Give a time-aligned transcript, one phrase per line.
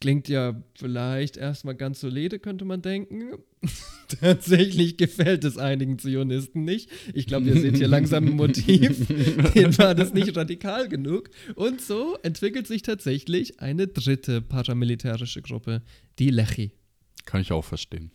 [0.00, 3.38] Klingt ja vielleicht erstmal ganz solide, könnte man denken.
[4.20, 6.90] Tatsächlich gefällt es einigen Zionisten nicht.
[7.14, 9.06] Ich glaube, ihr seht hier langsam ein Motiv.
[9.54, 11.30] Denen war das nicht radikal genug.
[11.54, 15.82] Und so entwickelt sich tatsächlich eine dritte paramilitärische Gruppe,
[16.18, 16.72] die Lechi.
[17.24, 18.10] Kann ich auch verstehen.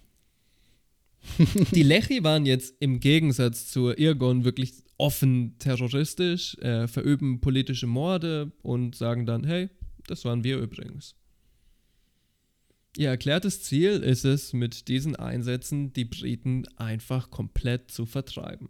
[1.72, 8.52] Die Lechi waren jetzt im Gegensatz zur Irgon wirklich offen terroristisch, äh, verüben politische Morde
[8.64, 9.70] und sagen dann, hey,
[10.08, 11.16] das waren wir übrigens.
[12.98, 18.70] Ihr erklärtes Ziel ist es, mit diesen Einsätzen die Briten einfach komplett zu vertreiben.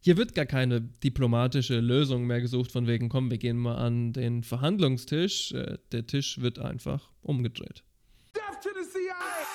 [0.00, 4.12] Hier wird gar keine diplomatische Lösung mehr gesucht, von wegen, komm, wir gehen mal an
[4.12, 5.52] den Verhandlungstisch.
[5.52, 7.82] Äh, der Tisch wird einfach umgedreht.
[8.34, 9.45] Death to the CIA!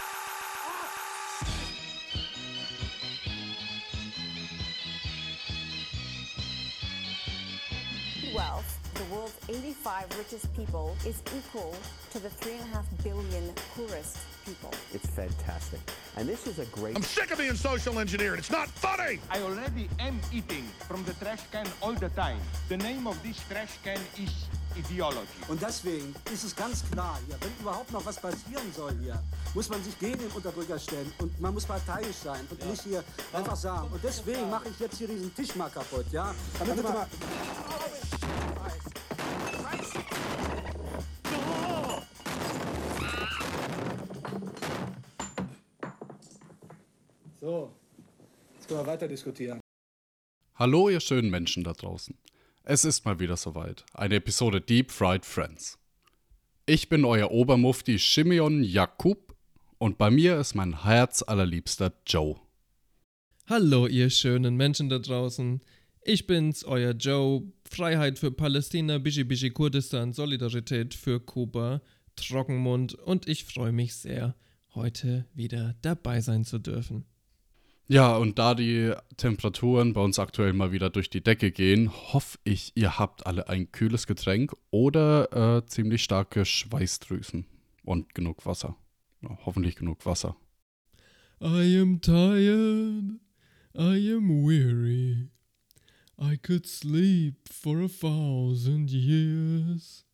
[9.11, 11.75] World's 85 richest people is equal
[12.11, 14.71] to the 3.5 billion poorest people.
[14.93, 15.80] It's fantastic.
[16.16, 16.95] And this is a great.
[16.95, 18.39] I'm sick of being social engineered.
[18.39, 19.19] It's not funny.
[19.30, 22.39] I already am eating from the trash can all the time.
[22.69, 25.27] The name of this trash can is Ideology.
[25.47, 29.22] Und deswegen ist es ganz klar hier, wenn überhaupt noch was passieren soll hier,
[29.53, 32.67] muss man sich gegen den Unterdrücker stellen und man muss parteiisch sein und ja.
[32.67, 33.89] nicht hier einfach sagen.
[33.92, 36.33] Und deswegen mache ich jetzt hier diesen Tisch mal kaputt, ja?
[36.59, 37.08] Damit, Damit mal.
[47.39, 47.72] So,
[48.53, 49.59] jetzt können wir weiter diskutieren.
[50.55, 52.16] Hallo, ihr schönen Menschen da draußen.
[52.64, 53.84] Es ist mal wieder soweit.
[53.94, 55.80] Eine Episode Deep Fried Friends.
[56.67, 59.36] Ich bin euer Obermufti Shimeon Jakub
[59.80, 62.39] und bei mir ist mein herzallerliebster Joe.
[63.48, 65.62] Hallo, ihr schönen Menschen da draußen.
[66.04, 67.42] Ich bin's, euer Joe.
[67.67, 71.82] Freiheit für Palästina, Bishi Bishi Kurdistan, Solidarität für Kuba,
[72.16, 74.36] Trockenmund und ich freue mich sehr,
[74.76, 77.06] heute wieder dabei sein zu dürfen.
[77.87, 82.37] Ja, und da die Temperaturen bei uns aktuell mal wieder durch die Decke gehen, hoffe
[82.45, 87.45] ich, ihr habt alle ein kühles Getränk oder äh, ziemlich starke Schweißdrüsen
[87.83, 88.77] und genug Wasser.
[89.21, 90.37] Ja, hoffentlich genug Wasser.
[91.41, 93.20] I am tired,
[93.75, 95.30] I am weary.
[96.17, 100.05] I could sleep for a thousand years.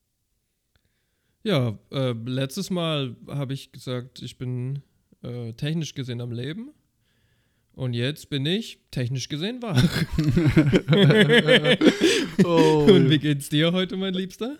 [1.43, 4.81] Ja, äh, letztes Mal habe ich gesagt, ich bin
[5.21, 6.71] äh, technisch gesehen am Leben.
[7.77, 9.77] Und jetzt bin ich technisch gesehen wach.
[12.43, 12.87] oh.
[12.89, 14.57] Und wie geht's dir heute, mein Liebster?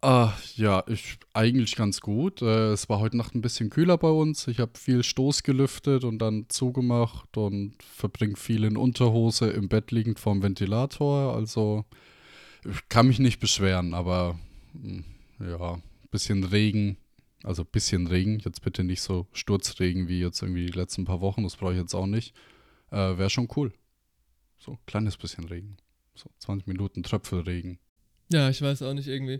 [0.00, 2.40] Ah, ja, ich eigentlich ganz gut.
[2.40, 4.48] Äh, es war heute Nacht ein bisschen kühler bei uns.
[4.48, 9.90] Ich habe viel Stoß gelüftet und dann zugemacht und verbringe viel in Unterhose im Bett
[9.90, 11.36] liegend vorm Ventilator.
[11.36, 11.84] Also
[12.64, 14.38] ich kann mich nicht beschweren, aber
[14.72, 15.04] hm,
[15.40, 16.96] ja, ein bisschen Regen
[17.46, 21.20] also ein bisschen Regen, jetzt bitte nicht so Sturzregen wie jetzt irgendwie die letzten paar
[21.20, 22.34] Wochen, das brauche ich jetzt auch nicht.
[22.90, 23.72] Äh, Wäre schon cool.
[24.58, 25.76] So, ein kleines bisschen Regen.
[26.16, 27.78] So, 20 Minuten Tröpfelregen.
[28.32, 29.38] Ja, ich weiß auch nicht irgendwie.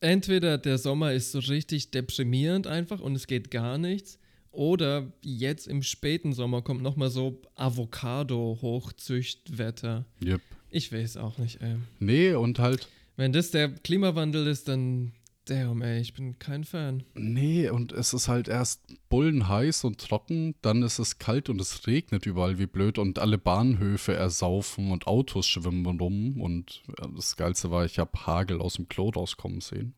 [0.00, 4.18] Entweder der Sommer ist so richtig deprimierend einfach und es geht gar nichts.
[4.50, 10.04] Oder jetzt im späten Sommer kommt nochmal so Avocado-Hochzüchtwetter.
[10.20, 10.40] Yep.
[10.70, 11.76] Ich weiß auch nicht, ey.
[12.00, 12.88] Nee, und halt.
[13.16, 15.12] Wenn das der Klimawandel ist, dann
[15.46, 17.02] Damn, ey, ich bin kein Fan.
[17.14, 21.86] Nee, und es ist halt erst bullenheiß und trocken, dann ist es kalt und es
[21.86, 26.82] regnet überall wie blöd und alle Bahnhöfe ersaufen und Autos schwimmen rum und
[27.16, 29.94] das Geilste war, ich habe Hagel aus dem Klo rauskommen sehen.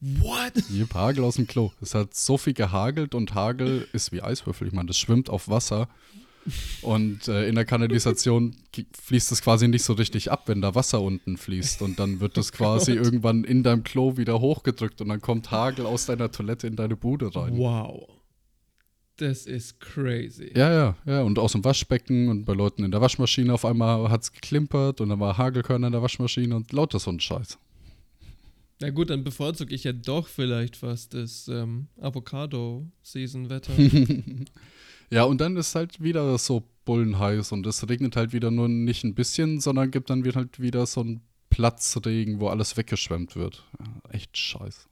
[0.00, 0.52] What?
[0.56, 1.72] Ich hab Hagel aus dem Klo.
[1.80, 4.68] Es hat so viel gehagelt und Hagel ist wie Eiswürfel.
[4.68, 5.88] Ich meine, das schwimmt auf Wasser
[6.82, 8.56] und äh, in der Kanalisation
[9.02, 11.82] fließt es quasi nicht so richtig ab, wenn da Wasser unten fließt.
[11.82, 15.50] Und dann wird das quasi oh irgendwann in deinem Klo wieder hochgedrückt und dann kommt
[15.50, 17.56] Hagel aus deiner Toilette in deine Bude rein.
[17.56, 18.08] Wow.
[19.16, 20.52] Das ist crazy.
[20.54, 21.22] Ja, ja, ja.
[21.22, 25.00] Und aus dem Waschbecken und bei Leuten in der Waschmaschine auf einmal hat es geklimpert
[25.00, 27.58] und dann war Hagelkörner in der Waschmaschine und lauter so ein Scheiß.
[28.80, 33.72] Na gut, dann bevorzuge ich ja doch vielleicht fast das ähm, Avocado-Season-Wetter.
[35.10, 39.04] Ja, und dann ist halt wieder so bullenheiß und es regnet halt wieder nur nicht
[39.04, 41.20] ein bisschen, sondern gibt dann halt wieder so einen
[41.50, 43.64] Platzregen, wo alles weggeschwemmt wird.
[43.78, 44.88] Ja, echt scheiß.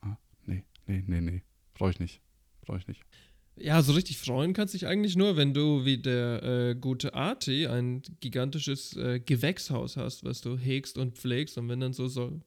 [0.00, 1.42] Ah, nee, nee, nee, nee.
[1.74, 2.20] Brauche ich nicht.
[2.62, 3.02] Brauche ich nicht.
[3.58, 7.66] Ja, so richtig freuen kannst dich eigentlich nur, wenn du wie der äh, gute Arti
[7.66, 12.38] ein gigantisches äh, Gewächshaus hast, was du hegst und pflegst und wenn dann so, so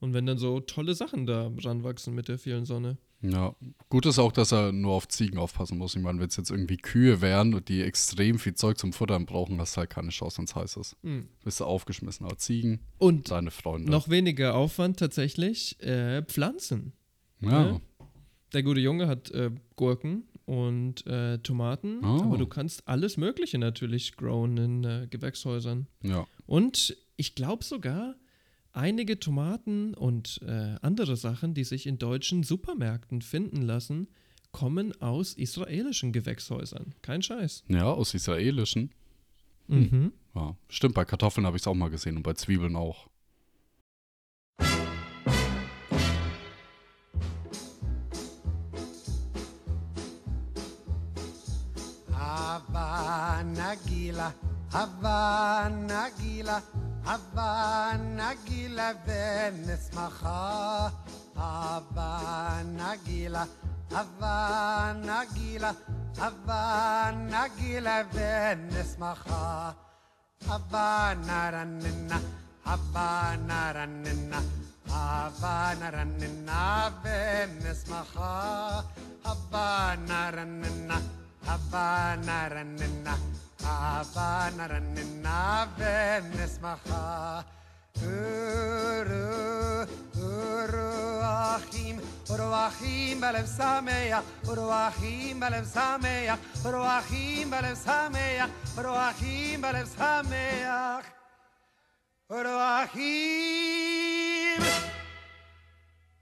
[0.00, 2.98] und wenn dann so tolle Sachen da ranwachsen mit der vielen Sonne.
[3.20, 3.54] Ja,
[3.88, 5.96] gut ist auch, dass er nur auf Ziegen aufpassen muss.
[5.96, 9.26] Ich meine, wenn es jetzt irgendwie Kühe wären und die extrem viel Zeug zum Futtern
[9.26, 10.96] brauchen, hast du halt keine Chance, wenn es heiß ist.
[11.02, 11.28] Mhm.
[11.42, 12.26] Bist du aufgeschmissen.
[12.26, 13.90] Aber Ziegen und deine Freunde.
[13.90, 16.92] Noch weniger Aufwand tatsächlich, äh, Pflanzen.
[17.40, 17.72] Ja.
[17.72, 17.80] Ne?
[18.52, 22.22] Der gute Junge hat äh, Gurken und äh, Tomaten, Oh.
[22.22, 25.88] aber du kannst alles Mögliche natürlich growen in äh, Gewächshäusern.
[26.02, 26.24] Ja.
[26.46, 28.14] Und ich glaube sogar,
[28.78, 34.08] einige Tomaten und äh, andere Sachen, die sich in deutschen Supermärkten finden lassen,
[34.52, 36.94] kommen aus israelischen Gewächshäusern.
[37.02, 37.64] Kein Scheiß.
[37.68, 38.94] Ja, aus israelischen.
[39.66, 40.12] Mhm.
[40.34, 40.56] Ja.
[40.68, 43.08] Stimmt, bei Kartoffeln habe ich es auch mal gesehen und bei Zwiebeln auch.
[52.12, 54.34] Havana Gila,
[54.72, 56.62] Havana Gila,
[57.08, 60.92] Abba Nagila Venesmacha.
[61.34, 63.48] Abba Nagila.
[63.96, 65.72] Abba Nagila.
[66.20, 69.74] Abba Nagila Venesmacha.
[70.52, 72.20] Abba Naranina.
[72.66, 74.42] Abba Naranina.
[74.92, 78.84] Abba Naranina Venesmacha.
[79.24, 81.00] Abba Naranina.
[81.48, 83.37] Abba Naranina.
[83.68, 87.44] Ava naraninaven nesmacha.
[88.02, 89.86] Uru,
[90.16, 91.96] uruachim,
[92.32, 101.06] uruachim balev sameach, uruachim balev sameach, uruachim balev sameach, uruachim balev sameach,
[102.30, 103.80] uruachim,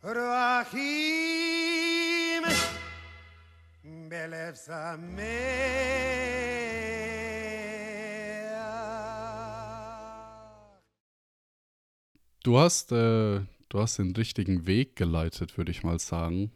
[0.09, 0.85] uruachim
[4.11, 6.27] balev sameach.
[12.47, 16.53] Du hast, äh, du hast den richtigen Weg geleitet, würde ich mal sagen.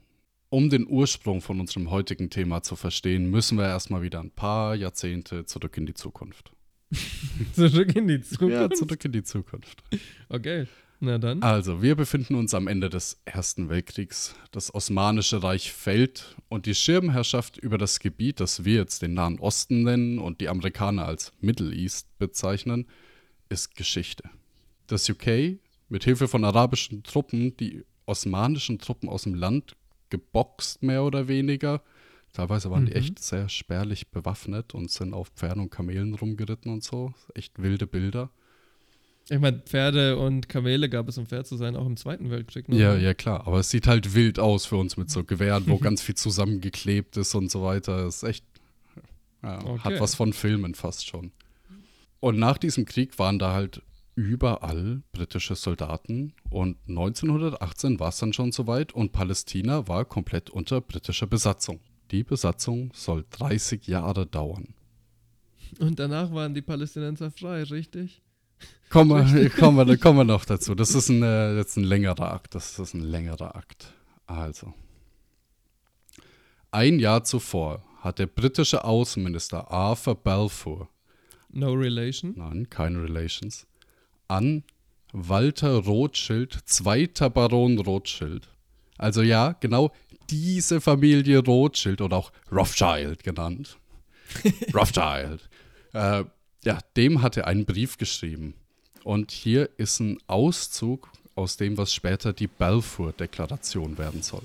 [0.48, 4.76] Um den Ursprung von unserem heutigen Thema zu verstehen, müssen wir erstmal wieder ein paar
[4.76, 6.52] Jahrzehnte zurück in die Zukunft.
[7.54, 8.54] Zurück in die Zukunft.
[8.54, 9.82] Ja, zurück in die Zukunft.
[10.28, 10.68] Okay,
[11.00, 11.42] na dann.
[11.42, 14.36] Also, wir befinden uns am Ende des Ersten Weltkriegs.
[14.52, 19.40] Das Osmanische Reich fällt und die Schirmherrschaft über das Gebiet, das wir jetzt den Nahen
[19.40, 22.86] Osten nennen und die Amerikaner als Middle East bezeichnen,
[23.48, 24.30] ist Geschichte.
[24.86, 25.58] Das UK,
[25.90, 29.76] mit Hilfe von arabischen Truppen, die osmanischen Truppen aus dem Land
[30.08, 31.82] geboxt, mehr oder weniger.
[32.32, 32.96] Teilweise waren die Mhm.
[32.98, 37.12] echt sehr spärlich bewaffnet und sind auf Pferden und Kamelen rumgeritten und so.
[37.34, 38.30] Echt wilde Bilder.
[39.28, 42.68] Ich meine, Pferde und Kamele gab es, um fair zu sein, auch im Zweiten Weltkrieg.
[42.68, 42.76] ne?
[42.78, 43.46] Ja, ja, klar.
[43.46, 47.16] Aber es sieht halt wild aus für uns mit so Gewehren, wo ganz viel zusammengeklebt
[47.16, 48.04] ist und so weiter.
[48.04, 48.44] Das ist echt,
[49.42, 49.80] ja, Okay.
[49.80, 51.30] hat was von Filmen fast schon.
[52.18, 53.82] Und nach diesem Krieg waren da halt
[54.14, 60.80] überall britische Soldaten und 1918 war es dann schon soweit und Palästina war komplett unter
[60.80, 61.80] britischer Besatzung.
[62.10, 64.74] Die Besatzung soll 30 Jahre dauern.
[65.78, 68.20] Und danach waren die Palästinenser frei, richtig?
[68.90, 70.74] Kommen wir, kommen wir, kommen wir noch dazu.
[70.74, 72.54] Das ist ein, äh, jetzt ein längerer Akt.
[72.56, 73.94] Das ist ein längerer Akt.
[74.26, 74.74] Also.
[76.72, 80.88] Ein Jahr zuvor hat der britische Außenminister Arthur Balfour,
[81.50, 82.34] No relation.
[82.36, 83.66] nein, keine Relations,
[84.30, 84.64] an
[85.12, 88.48] Walter Rothschild, zweiter Baron Rothschild.
[88.96, 89.92] Also ja, genau
[90.30, 93.76] diese Familie Rothschild oder auch Rothschild genannt.
[94.74, 95.48] Rothschild.
[95.92, 96.24] Äh,
[96.64, 98.54] ja, dem hat er einen Brief geschrieben.
[99.02, 104.42] Und hier ist ein Auszug aus dem, was später die Balfour-Deklaration werden soll.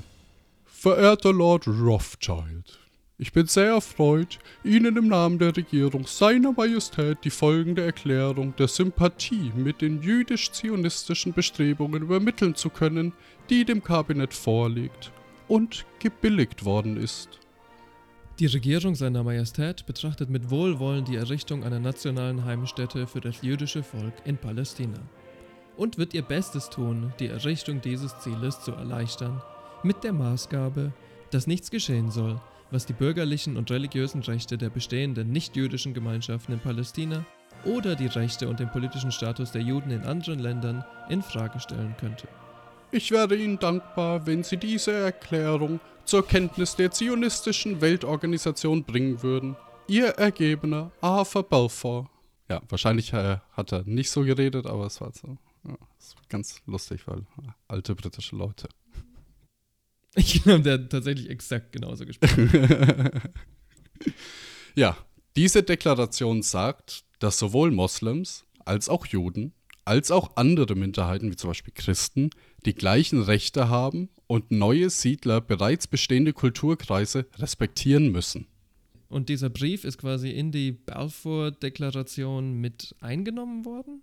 [0.66, 2.80] Verehrter Lord Rothschild,
[3.18, 8.68] ich bin sehr erfreut, Ihnen im Namen der Regierung seiner Majestät die folgende Erklärung der
[8.68, 13.14] Sympathie mit den jüdisch-zionistischen Bestrebungen übermitteln zu können,
[13.50, 15.12] die dem Kabinett vorliegt
[15.48, 17.40] und gebilligt worden ist.
[18.40, 23.82] Die Regierung seiner Majestät betrachtet mit Wohlwollen die Errichtung einer nationalen Heimstätte für das jüdische
[23.82, 25.00] Volk in Palästina
[25.78, 29.42] und wird ihr Bestes tun, die Errichtung dieses Zieles zu erleichtern,
[29.84, 30.92] mit der Maßgabe,
[31.32, 32.42] dass nichts geschehen soll,
[32.76, 37.26] was die bürgerlichen und religiösen Rechte der bestehenden nichtjüdischen Gemeinschaften in Palästina
[37.64, 41.96] oder die Rechte und den politischen Status der Juden in anderen Ländern in Frage stellen
[41.98, 42.28] könnte.
[42.92, 49.56] Ich wäre Ihnen dankbar, wenn Sie diese Erklärung zur Kenntnis der zionistischen Weltorganisation bringen würden.
[49.88, 52.10] Ihr Ergebener Arthur Balfour.
[52.50, 55.38] Ja, wahrscheinlich äh, hat er nicht so geredet, aber es war so.
[55.64, 55.78] Ja,
[56.28, 58.68] ganz lustig, weil äh, alte britische Leute.
[60.18, 63.12] Ich glaube, der hat tatsächlich exakt genauso gesprochen.
[64.78, 64.98] Ja,
[65.38, 69.54] diese Deklaration sagt, dass sowohl Moslems als auch Juden,
[69.86, 72.30] als auch andere Minderheiten, wie zum Beispiel Christen,
[72.66, 78.48] die gleichen Rechte haben und neue Siedler bereits bestehende Kulturkreise respektieren müssen.
[79.08, 84.02] Und dieser Brief ist quasi in die Balfour-Deklaration mit eingenommen worden?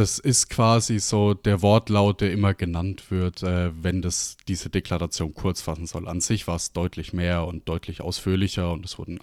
[0.00, 5.34] Das ist quasi so der Wortlaut, der immer genannt wird, äh, wenn das diese Deklaration
[5.34, 6.08] kurz fassen soll.
[6.08, 9.18] An sich war es deutlich mehr und deutlich ausführlicher und es wurden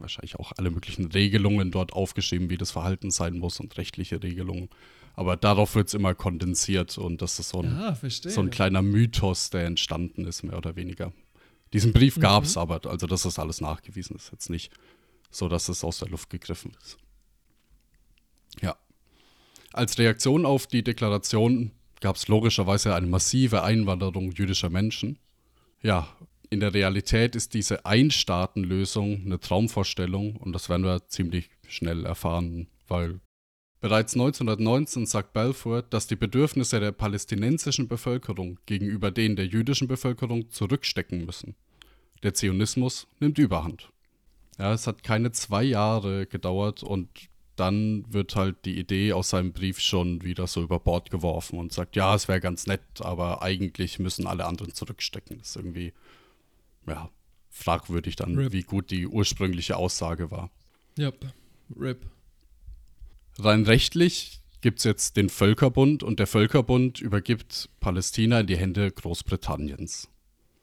[0.00, 4.68] wahrscheinlich auch alle möglichen Regelungen dort aufgeschrieben, wie das Verhalten sein muss und rechtliche Regelungen.
[5.14, 8.82] Aber darauf wird es immer kondensiert und das ist so ein, Ja, so ein kleiner
[8.82, 11.12] Mythos, der entstanden ist, mehr oder weniger.
[11.72, 14.16] Diesen Brief gab es aber, also das ist alles nachgewiesen.
[14.16, 14.72] Das ist jetzt nicht
[15.30, 16.98] so, dass es aus der Luft gegriffen ist.
[18.60, 18.76] Ja.
[19.76, 25.18] Als Reaktion auf die Deklaration gab es logischerweise eine massive Einwanderung jüdischer Menschen.
[25.82, 26.08] Ja,
[26.48, 32.68] in der Realität ist diese Einstaatenlösung eine Traumvorstellung und das werden wir ziemlich schnell erfahren,
[32.88, 33.20] weil
[33.82, 40.48] bereits 1919 sagt Balfour, dass die Bedürfnisse der palästinensischen Bevölkerung gegenüber denen der jüdischen Bevölkerung
[40.48, 41.54] zurückstecken müssen.
[42.22, 43.90] Der Zionismus nimmt Überhand.
[44.58, 47.10] Ja, es hat keine zwei Jahre gedauert und
[47.56, 51.72] dann wird halt die Idee aus seinem Brief schon wieder so über Bord geworfen und
[51.72, 55.38] sagt, ja, es wäre ganz nett, aber eigentlich müssen alle anderen zurückstecken.
[55.38, 55.92] Das ist irgendwie,
[56.86, 57.10] ja,
[57.50, 58.52] fragwürdig dann, Rip.
[58.52, 60.50] wie gut die ursprüngliche Aussage war.
[60.98, 61.32] Yep.
[61.78, 62.06] RIP.
[63.38, 68.90] Rein rechtlich gibt es jetzt den Völkerbund und der Völkerbund übergibt Palästina in die Hände
[68.90, 70.08] Großbritanniens.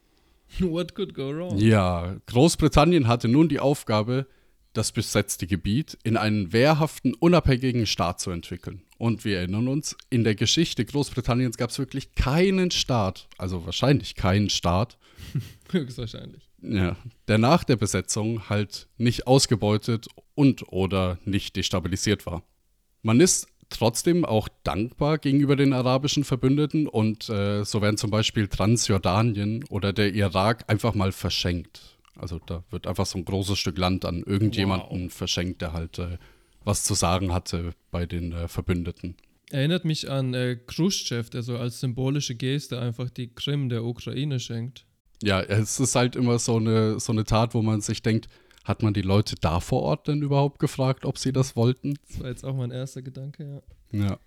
[0.59, 1.57] What could go wrong?
[1.57, 4.27] Ja, Großbritannien hatte nun die Aufgabe,
[4.74, 8.82] das besetzte Gebiet in einen wehrhaften, unabhängigen Staat zu entwickeln.
[8.98, 14.15] Und wir erinnern uns, in der Geschichte Großbritanniens gab es wirklich keinen Staat, also wahrscheinlich
[14.15, 14.98] keinen Staat,
[15.72, 16.50] Höchstwahrscheinlich.
[16.62, 16.96] ja,
[17.27, 22.44] der nach der Besetzung halt nicht ausgebeutet und oder nicht destabilisiert war.
[23.01, 28.48] Man ist trotzdem auch dankbar gegenüber den arabischen Verbündeten und äh, so werden zum Beispiel
[28.48, 31.92] Transjordanien oder der Irak einfach mal verschenkt.
[32.15, 36.17] Also da wird einfach so ein großes Stück Land an irgendjemanden verschenkt, der halt äh,
[36.63, 39.15] was zu sagen hatte bei den äh, Verbündeten.
[39.50, 44.39] Erinnert mich an äh, Khrushchev, der so als symbolische Geste einfach die Krim der Ukraine
[44.39, 44.86] schenkt.
[45.22, 48.27] Ja, es ist halt immer so eine, so eine Tat, wo man sich denkt,
[48.63, 51.96] hat man die Leute da vor Ort denn überhaupt gefragt, ob sie das wollten?
[52.08, 54.05] Das war jetzt auch mein erster Gedanke, ja.
[54.05, 54.20] Ja.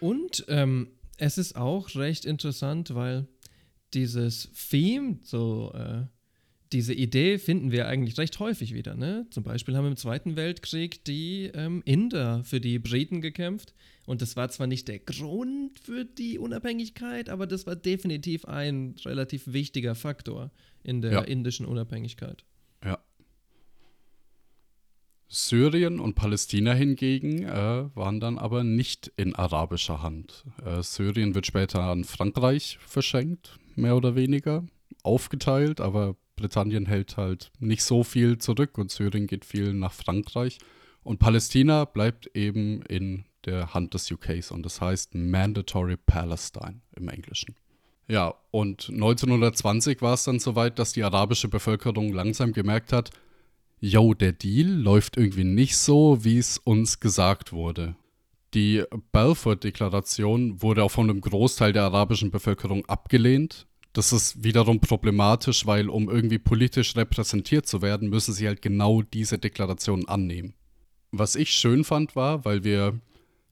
[0.00, 3.26] Und ähm, es ist auch recht interessant, weil
[3.94, 6.04] dieses Theme, so äh,
[6.72, 8.94] diese Idee finden wir eigentlich recht häufig wieder.
[8.96, 9.26] Ne?
[9.30, 13.74] Zum Beispiel haben im Zweiten Weltkrieg die ähm, Inder für die Briten gekämpft.
[14.06, 18.94] Und das war zwar nicht der Grund für die Unabhängigkeit, aber das war definitiv ein
[19.04, 20.50] relativ wichtiger Faktor
[20.84, 21.20] in der Ja.
[21.22, 22.44] indischen Unabhängigkeit.
[22.84, 22.98] Ja.
[25.28, 30.44] Syrien und Palästina hingegen äh, waren dann aber nicht in arabischer Hand.
[30.64, 34.64] Äh, Syrien wird später an Frankreich verschenkt, mehr oder weniger,
[35.02, 40.58] aufgeteilt, aber Britannien hält halt nicht so viel zurück und Syrien geht viel nach Frankreich.
[41.02, 47.08] Und Palästina bleibt eben in der Hand des UKs und das heißt Mandatory Palestine im
[47.08, 47.54] Englischen.
[48.08, 53.10] Ja, und 1920 war es dann soweit, dass die arabische Bevölkerung langsam gemerkt hat,
[53.80, 57.96] yo, der Deal läuft irgendwie nicht so, wie es uns gesagt wurde.
[58.54, 63.66] Die Balfour-Deklaration wurde auch von einem Großteil der arabischen Bevölkerung abgelehnt.
[63.96, 69.00] Das ist wiederum problematisch, weil um irgendwie politisch repräsentiert zu werden, müssen sie halt genau
[69.00, 70.52] diese Deklaration annehmen.
[71.12, 73.00] Was ich schön fand war, weil wir,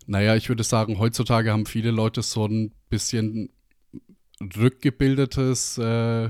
[0.07, 3.55] naja, ich würde sagen, heutzutage haben viele Leute so ein bisschen
[4.39, 6.29] rückgebildetes äh,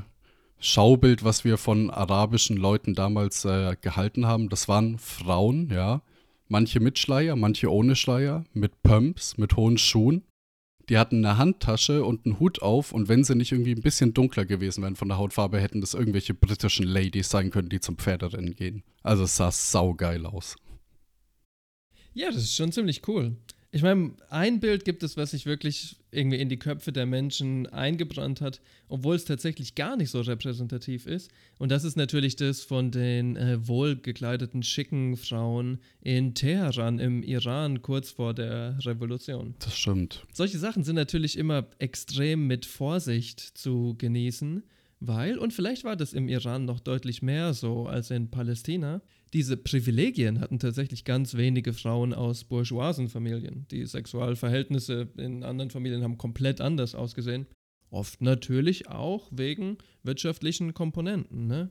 [0.60, 4.48] Schaubild, was wir von arabischen Leuten damals äh, gehalten haben.
[4.48, 6.02] Das waren Frauen, ja.
[6.46, 10.22] Manche mit Schleier, manche ohne Schleier, mit Pumps, mit hohen Schuhen.
[10.88, 14.12] Die hatten eine Handtasche und einen Hut auf und wenn sie nicht irgendwie ein bisschen
[14.12, 17.96] dunkler gewesen wären von der Hautfarbe, hätten das irgendwelche britischen Ladies sein können, die zum
[17.96, 18.82] Pferderennen gehen.
[19.02, 20.56] Also es sah saugeil aus.
[22.12, 23.36] Ja, das ist schon ziemlich cool.
[23.74, 27.66] Ich meine, ein Bild gibt es, was sich wirklich irgendwie in die Köpfe der Menschen
[27.66, 31.28] eingebrannt hat, obwohl es tatsächlich gar nicht so repräsentativ ist.
[31.58, 37.82] Und das ist natürlich das von den äh, wohlgekleideten, schicken Frauen in Teheran im Iran
[37.82, 39.56] kurz vor der Revolution.
[39.58, 40.24] Das stimmt.
[40.32, 44.62] Solche Sachen sind natürlich immer extrem mit Vorsicht zu genießen,
[45.00, 49.02] weil, und vielleicht war das im Iran noch deutlich mehr so als in Palästina,
[49.34, 53.66] diese Privilegien hatten tatsächlich ganz wenige Frauen aus bourgeoisen Familien.
[53.70, 57.46] Die Sexualverhältnisse in anderen Familien haben komplett anders ausgesehen.
[57.90, 61.70] Oft natürlich auch wegen wirtschaftlichen Komponenten, ne?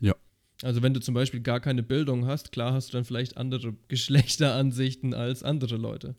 [0.00, 0.14] Ja.
[0.62, 3.74] Also wenn du zum Beispiel gar keine Bildung hast, klar hast du dann vielleicht andere
[3.88, 6.16] Geschlechteransichten als andere Leute.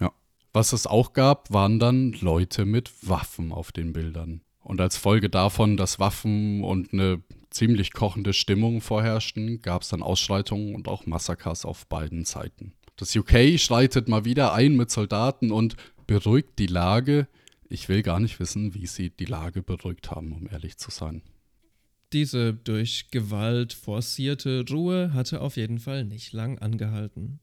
[0.00, 0.10] Ja.
[0.54, 4.40] Was es auch gab, waren dann Leute mit Waffen auf den Bildern.
[4.62, 10.02] Und als Folge davon, dass Waffen und eine ziemlich kochende Stimmung vorherrschten, gab es dann
[10.02, 12.72] Ausschreitungen und auch Massakers auf beiden Seiten.
[12.96, 15.76] Das UK schreitet mal wieder ein mit Soldaten und
[16.06, 17.28] beruhigt die Lage.
[17.68, 21.22] Ich will gar nicht wissen, wie sie die Lage beruhigt haben, um ehrlich zu sein.
[22.12, 27.38] Diese durch Gewalt forcierte Ruhe hatte auf jeden Fall nicht lang angehalten.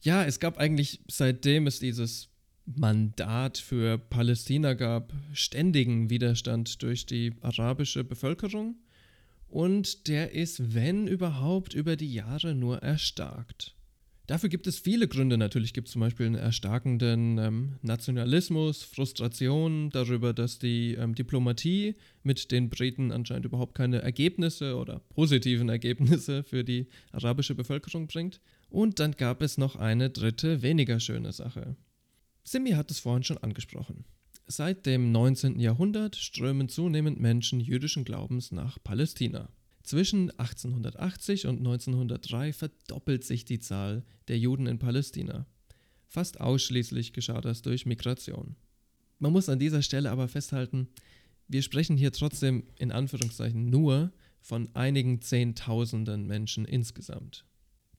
[0.00, 2.29] Ja, es gab eigentlich, seitdem es dieses
[2.66, 8.76] Mandat für Palästina gab, ständigen Widerstand durch die arabische Bevölkerung
[9.48, 13.74] und der ist, wenn überhaupt, über die Jahre nur erstarkt.
[14.30, 15.36] Dafür gibt es viele Gründe.
[15.36, 21.96] Natürlich gibt es zum Beispiel einen erstarkenden ähm, Nationalismus, Frustration darüber, dass die ähm, Diplomatie
[22.22, 28.40] mit den Briten anscheinend überhaupt keine Ergebnisse oder positiven Ergebnisse für die arabische Bevölkerung bringt.
[28.68, 31.74] Und dann gab es noch eine dritte, weniger schöne Sache.
[32.44, 34.04] Simi hat es vorhin schon angesprochen.
[34.46, 35.60] Seit dem 19.
[35.60, 39.48] Jahrhundert strömen zunehmend Menschen jüdischen Glaubens nach Palästina.
[39.82, 45.46] Zwischen 1880 und 1903 verdoppelt sich die Zahl der Juden in Palästina.
[46.08, 48.56] Fast ausschließlich geschah das durch Migration.
[49.20, 50.88] Man muss an dieser Stelle aber festhalten,
[51.46, 57.44] wir sprechen hier trotzdem in Anführungszeichen nur von einigen Zehntausenden Menschen insgesamt.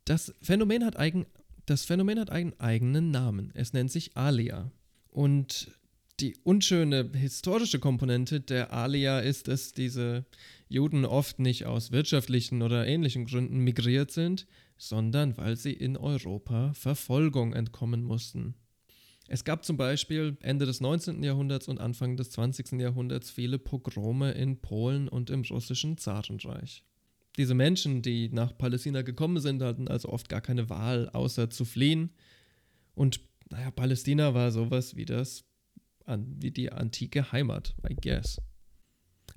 [0.06, 1.26] Das Phänomen hat, eigen,
[1.66, 3.52] das Phänomen hat einen eigenen Namen.
[3.54, 4.72] Es nennt sich Alia.
[5.10, 5.72] Und
[6.20, 10.26] die unschöne historische Komponente der Alia ist, dass diese
[10.70, 14.46] Juden oft nicht aus wirtschaftlichen oder ähnlichen Gründen migriert sind,
[14.78, 18.56] sondern weil sie in Europa Verfolgung entkommen mussten.
[19.28, 21.24] Es gab zum Beispiel Ende des 19.
[21.24, 22.74] Jahrhunderts und Anfang des 20.
[22.74, 26.84] Jahrhunderts viele Pogrome in Polen und im russischen Zarenreich.
[27.38, 31.66] Diese Menschen, die nach Palästina gekommen sind, hatten also oft gar keine Wahl, außer zu
[31.66, 32.12] fliehen.
[32.94, 35.46] Und naja, Palästina war sowas wie das
[36.08, 38.42] wie die antike Heimat, I guess.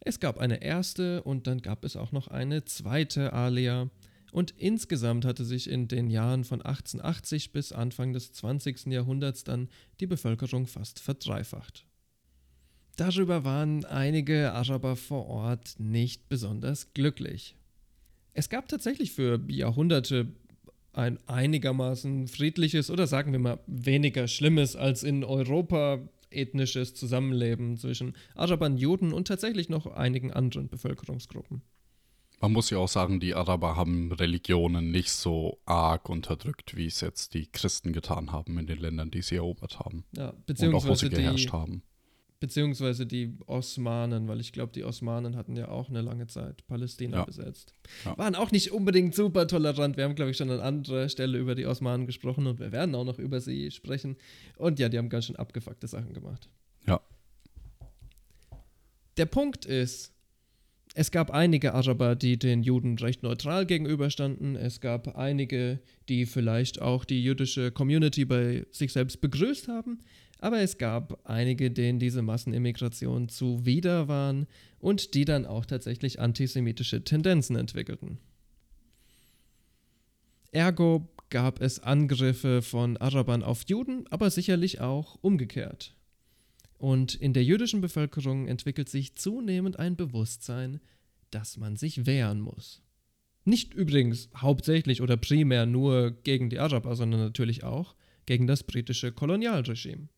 [0.01, 3.91] Es gab eine erste und dann gab es auch noch eine zweite Alia
[4.33, 8.87] und insgesamt hatte sich in den Jahren von 1880 bis Anfang des 20.
[8.87, 9.69] Jahrhunderts dann
[10.01, 11.87] die Bevölkerung fast verdreifacht.
[12.97, 17.57] Darüber waren einige Araber vor Ort nicht besonders glücklich.
[18.35, 20.27] Es gab tatsächlich für Jahrhunderte
[20.93, 28.15] ein einigermaßen friedliches oder sagen wir mal weniger Schlimmes als in Europa ethnisches Zusammenleben zwischen
[28.35, 31.63] Arabern, Juden und tatsächlich noch einigen anderen Bevölkerungsgruppen.
[32.41, 37.01] Man muss ja auch sagen, die Araber haben Religionen nicht so arg unterdrückt, wie es
[37.01, 40.05] jetzt die Christen getan haben in den Ländern, die sie erobert haben.
[40.17, 41.83] Ja, beziehungsweise und auch, wo sie geherrscht die, haben.
[42.45, 47.17] Beziehungsweise die Osmanen, weil ich glaube, die Osmanen hatten ja auch eine lange Zeit Palästina
[47.21, 47.25] Ja.
[47.25, 47.73] besetzt.
[48.05, 48.19] Ja.
[48.19, 49.97] Waren auch nicht unbedingt super tolerant.
[49.97, 52.95] Wir haben, glaube ich, schon an anderer Stelle über die Osmanen gesprochen und wir werden
[52.97, 54.19] auch noch über sie sprechen.
[54.59, 56.51] Und ja, die haben ganz schön abgefuckte Sachen gemacht.
[56.87, 57.01] Ja.
[59.17, 60.13] Der Punkt ist,
[60.93, 64.55] es gab einige Araber, die den Juden recht neutral gegenüberstanden.
[64.55, 65.81] Es gab einige,
[66.11, 70.01] die vielleicht auch die jüdische Community bei sich selbst begrüßt haben.
[70.45, 74.47] Aber es gab einige, denen diese Massenimmigration zuwider waren
[74.79, 78.19] und die dann auch tatsächlich antisemitische Tendenzen entwickelten.
[80.53, 85.97] Ergo gab es Angriffe von Arabern auf Juden, aber sicherlich auch umgekehrt.
[86.77, 90.79] Und in der jüdischen Bevölkerung entwickelt sich zunehmend ein Bewusstsein,
[91.31, 92.83] dass man sich wehren muss.
[93.47, 97.95] Nicht übrigens hauptsächlich oder primär nur gegen die Araber, sondern natürlich auch
[98.27, 100.11] gegen das britische Kolonialregime.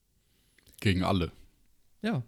[0.80, 1.32] Gegen alle.
[2.02, 2.24] Ja,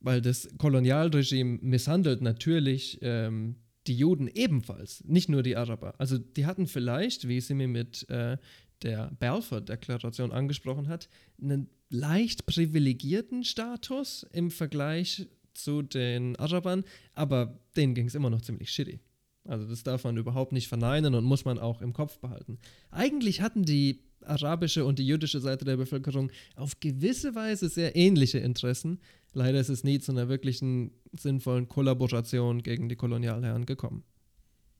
[0.00, 3.56] weil das Kolonialregime misshandelt natürlich ähm,
[3.86, 5.94] die Juden ebenfalls, nicht nur die Araber.
[5.98, 8.36] Also die hatten vielleicht, wie sie mir mit äh,
[8.82, 11.08] der Balfour-Deklaration angesprochen hat,
[11.40, 18.42] einen leicht privilegierten Status im Vergleich zu den Arabern, aber denen ging es immer noch
[18.42, 19.00] ziemlich shitty.
[19.44, 22.58] Also das darf man überhaupt nicht verneinen und muss man auch im Kopf behalten.
[22.90, 28.38] Eigentlich hatten die arabische und die jüdische Seite der Bevölkerung auf gewisse Weise sehr ähnliche
[28.38, 29.00] Interessen.
[29.34, 34.04] Leider ist es nie zu einer wirklichen sinnvollen Kollaboration gegen die Kolonialherren gekommen.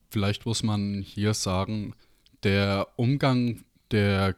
[0.09, 1.95] Vielleicht muss man hier sagen,
[2.43, 4.35] der Umgang der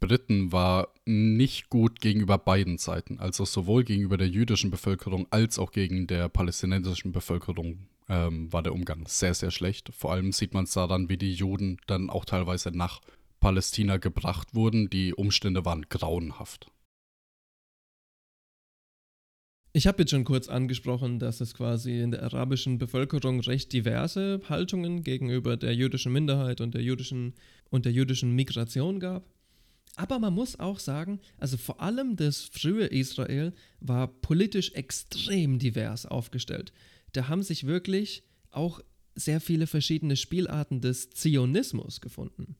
[0.00, 5.72] Briten war nicht gut gegenüber beiden Seiten, also sowohl gegenüber der jüdischen Bevölkerung als auch
[5.72, 9.90] gegen der palästinensischen Bevölkerung ähm, war der Umgang sehr, sehr schlecht.
[9.94, 13.00] Vor allem sieht man es daran, wie die Juden dann auch teilweise nach
[13.44, 14.88] Palästina gebracht wurden.
[14.88, 16.72] Die Umstände waren grauenhaft.
[19.74, 24.40] Ich habe jetzt schon kurz angesprochen, dass es quasi in der arabischen Bevölkerung recht diverse
[24.48, 27.34] Haltungen gegenüber der jüdischen Minderheit und der jüdischen
[27.68, 29.28] und der jüdischen Migration gab.
[29.94, 36.06] Aber man muss auch sagen, also vor allem das frühe Israel war politisch extrem divers
[36.06, 36.72] aufgestellt.
[37.12, 38.80] Da haben sich wirklich auch
[39.14, 42.56] sehr viele verschiedene Spielarten des Zionismus gefunden.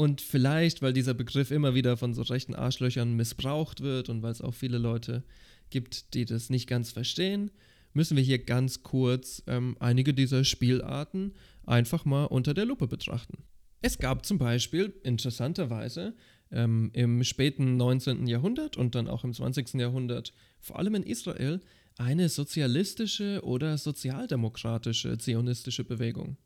[0.00, 4.32] Und vielleicht, weil dieser Begriff immer wieder von so rechten Arschlöchern missbraucht wird und weil
[4.32, 5.24] es auch viele Leute
[5.68, 7.50] gibt, die das nicht ganz verstehen,
[7.92, 11.34] müssen wir hier ganz kurz ähm, einige dieser Spielarten
[11.66, 13.44] einfach mal unter der Lupe betrachten.
[13.82, 16.14] Es gab zum Beispiel interessanterweise
[16.50, 18.26] ähm, im späten 19.
[18.26, 19.74] Jahrhundert und dann auch im 20.
[19.74, 21.60] Jahrhundert, vor allem in Israel,
[21.98, 26.38] eine sozialistische oder sozialdemokratische zionistische Bewegung.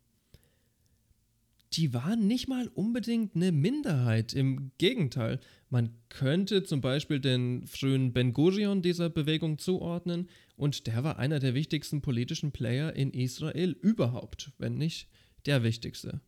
[1.77, 5.41] Die waren nicht mal unbedingt eine Minderheit, im Gegenteil.
[5.71, 11.41] Man könnte zum Beispiel den frühen Ben Gurion dieser Bewegung zuordnen und der war einer
[11.41, 15.09] der wichtigsten politischen Player in Israel überhaupt, wenn nicht
[15.47, 16.21] der wichtigste.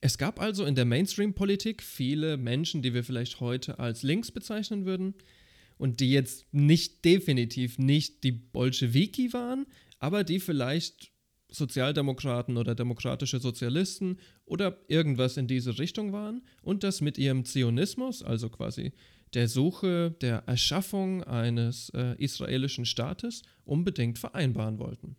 [0.00, 4.86] Es gab also in der Mainstream-Politik viele Menschen, die wir vielleicht heute als links bezeichnen
[4.86, 5.14] würden
[5.76, 9.66] und die jetzt nicht definitiv nicht die Bolschewiki waren,
[9.98, 11.13] aber die vielleicht
[11.54, 18.22] Sozialdemokraten oder demokratische Sozialisten oder irgendwas in diese Richtung waren und das mit ihrem Zionismus,
[18.22, 18.92] also quasi
[19.34, 25.16] der Suche der Erschaffung eines äh, israelischen Staates, unbedingt vereinbaren wollten.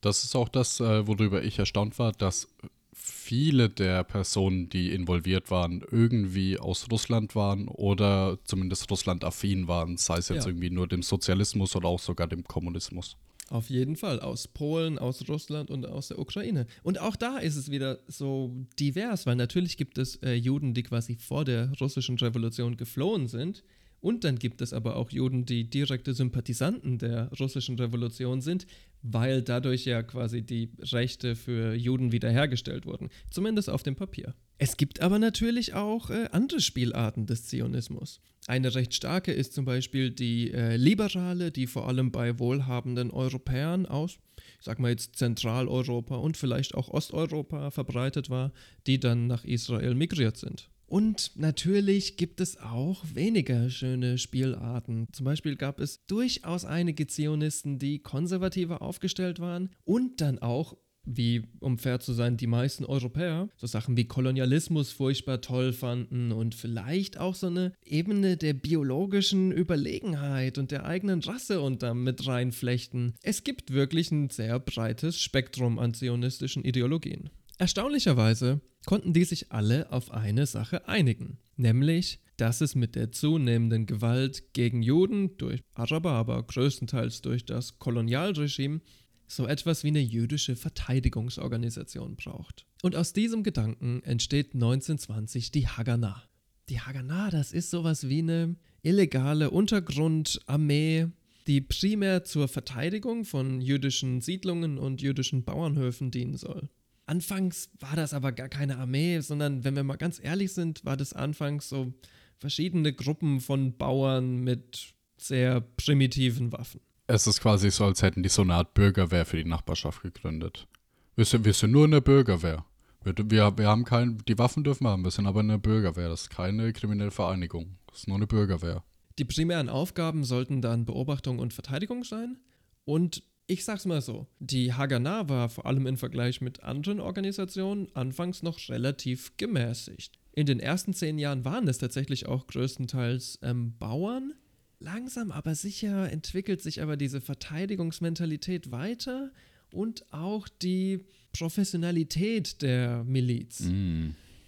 [0.00, 2.48] Das ist auch das, äh, worüber ich erstaunt war, dass
[2.92, 10.18] viele der Personen, die involviert waren, irgendwie aus Russland waren oder zumindest Russland-affin waren, sei
[10.18, 10.50] es jetzt Ja.
[10.50, 13.16] irgendwie nur dem Sozialismus oder auch sogar dem Kommunismus.
[13.48, 16.66] Auf jeden Fall, aus Polen, aus Russland und aus der Ukraine.
[16.82, 20.82] Und auch da ist es wieder so divers, weil natürlich gibt es äh, Juden, die
[20.82, 23.62] quasi vor der russischen Revolution geflohen sind.
[24.00, 28.66] Und dann gibt es aber auch Juden, die direkte Sympathisanten der russischen Revolution sind,
[29.02, 33.10] weil dadurch ja quasi die Rechte für Juden wiederhergestellt wurden.
[33.30, 34.34] Zumindest auf dem Papier.
[34.58, 38.20] Es gibt aber natürlich auch äh, andere Spielarten des Zionismus.
[38.46, 43.86] Eine recht starke ist zum Beispiel die äh, liberale, die vor allem bei wohlhabenden Europäern
[43.86, 44.18] aus,
[44.58, 48.52] ich sag mal jetzt Zentraleuropa und vielleicht auch Osteuropa verbreitet war,
[48.86, 50.70] die dann nach Israel migriert sind.
[50.86, 55.08] Und natürlich gibt es auch weniger schöne Spielarten.
[55.10, 61.44] Zum Beispiel gab es durchaus einige Zionisten, die konservativer aufgestellt waren und dann auch wie,
[61.60, 66.54] um fair zu sein, die meisten Europäer so Sachen wie Kolonialismus furchtbar toll fanden und
[66.54, 73.14] vielleicht auch so eine Ebene der biologischen Überlegenheit und der eigenen Rasse und damit reinflechten.
[73.22, 77.30] Es gibt wirklich ein sehr breites Spektrum an zionistischen Ideologien.
[77.58, 83.86] Erstaunlicherweise konnten die sich alle auf eine Sache einigen, nämlich, dass es mit der zunehmenden
[83.86, 88.80] Gewalt gegen Juden durch Araber, aber größtenteils durch das Kolonialregime
[89.26, 92.66] so etwas wie eine jüdische Verteidigungsorganisation braucht.
[92.82, 96.22] Und aus diesem Gedanken entsteht 1920 die Haganah.
[96.68, 101.08] Die Haganah, das ist sowas wie eine illegale Untergrundarmee,
[101.46, 106.68] die primär zur Verteidigung von jüdischen Siedlungen und jüdischen Bauernhöfen dienen soll.
[107.06, 110.96] Anfangs war das aber gar keine Armee, sondern wenn wir mal ganz ehrlich sind, war
[110.96, 111.94] das anfangs so
[112.38, 116.80] verschiedene Gruppen von Bauern mit sehr primitiven Waffen.
[117.08, 120.66] Es ist quasi so, als hätten die so eine Art Bürgerwehr für die Nachbarschaft gegründet.
[121.14, 122.64] Wir sind, wir sind nur eine Bürgerwehr.
[123.04, 126.08] Wir, wir, wir haben kein, die Waffen dürfen wir haben, wir sind aber eine Bürgerwehr.
[126.08, 127.78] Das ist keine kriminelle Vereinigung.
[127.86, 128.82] Das ist nur eine Bürgerwehr.
[129.18, 132.38] Die primären Aufgaben sollten dann Beobachtung und Verteidigung sein.
[132.84, 137.88] Und ich sag's mal so, die Haganah war vor allem im Vergleich mit anderen Organisationen
[137.94, 140.18] anfangs noch relativ gemäßigt.
[140.32, 144.34] In den ersten zehn Jahren waren es tatsächlich auch größtenteils ähm, Bauern.
[144.78, 149.32] Langsam aber sicher entwickelt sich aber diese Verteidigungsmentalität weiter
[149.72, 153.60] und auch die Professionalität der Miliz.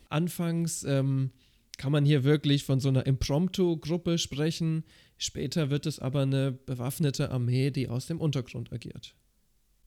[0.08, 1.30] Anfangs ähm,
[1.78, 4.84] kann man hier wirklich von so einer Impromptu-Gruppe sprechen.
[5.16, 9.14] Später wird es aber eine bewaffnete Armee, die aus dem Untergrund agiert.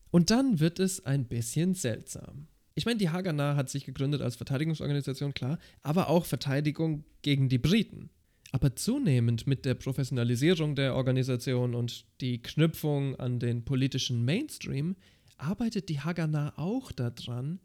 [0.10, 2.48] Und dann wird es ein bisschen seltsam.
[2.76, 7.58] Ich meine, die Haganah hat sich gegründet als Verteidigungsorganisation, klar, aber auch Verteidigung gegen die
[7.58, 8.10] Briten.
[8.52, 14.96] Aber zunehmend mit der Professionalisierung der Organisation und die Knüpfung an den politischen Mainstream
[15.38, 17.60] arbeitet die Haganah auch daran,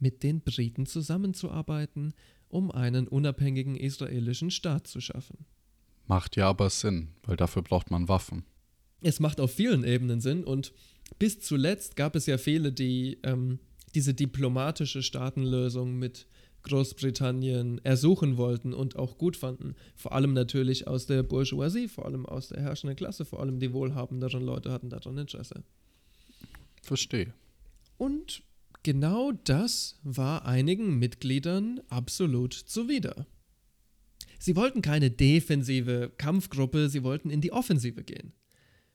[0.00, 2.14] mit den Briten zusammenzuarbeiten,
[2.48, 5.46] um einen unabhängigen israelischen Staat zu schaffen.
[6.06, 8.44] Macht ja aber Sinn, weil dafür braucht man Waffen.
[9.00, 10.72] Es macht auf vielen Ebenen Sinn und
[11.18, 13.58] bis zuletzt gab es ja viele, die ähm,
[13.94, 16.26] diese diplomatische Staatenlösung mit
[16.68, 19.74] Großbritannien ersuchen wollten und auch gut fanden.
[19.96, 23.72] Vor allem natürlich aus der Bourgeoisie, vor allem aus der herrschenden Klasse, vor allem die
[23.72, 25.64] wohlhabenderen Leute hatten daran Interesse.
[26.82, 27.34] Verstehe.
[27.96, 28.42] Und
[28.82, 33.26] genau das war einigen Mitgliedern absolut zuwider.
[34.38, 38.32] Sie wollten keine defensive Kampfgruppe, sie wollten in die Offensive gehen.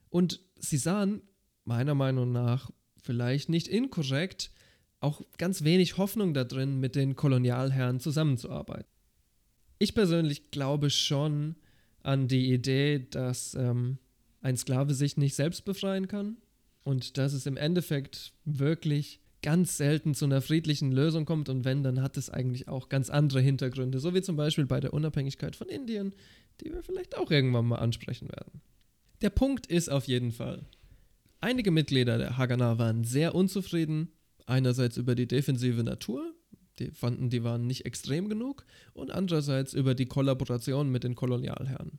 [0.08, 1.22] Und sie sahen,
[1.64, 4.50] meiner Meinung nach, vielleicht nicht inkorrekt,
[5.04, 8.88] auch ganz wenig Hoffnung da drin, mit den Kolonialherren zusammenzuarbeiten.
[9.78, 11.56] Ich persönlich glaube schon
[12.02, 13.98] an die Idee, dass ähm,
[14.40, 16.36] ein Sklave sich nicht selbst befreien kann
[16.84, 21.82] und dass es im Endeffekt wirklich ganz selten zu einer friedlichen Lösung kommt und wenn,
[21.82, 25.54] dann hat es eigentlich auch ganz andere Hintergründe, so wie zum Beispiel bei der Unabhängigkeit
[25.54, 26.14] von Indien,
[26.60, 28.62] die wir vielleicht auch irgendwann mal ansprechen werden.
[29.20, 30.64] Der Punkt ist auf jeden Fall,
[31.40, 34.08] einige Mitglieder der Haganah waren sehr unzufrieden,
[34.46, 36.34] einerseits über die defensive Natur,
[36.78, 41.98] die fanden, die waren nicht extrem genug, und andererseits über die Kollaboration mit den Kolonialherren.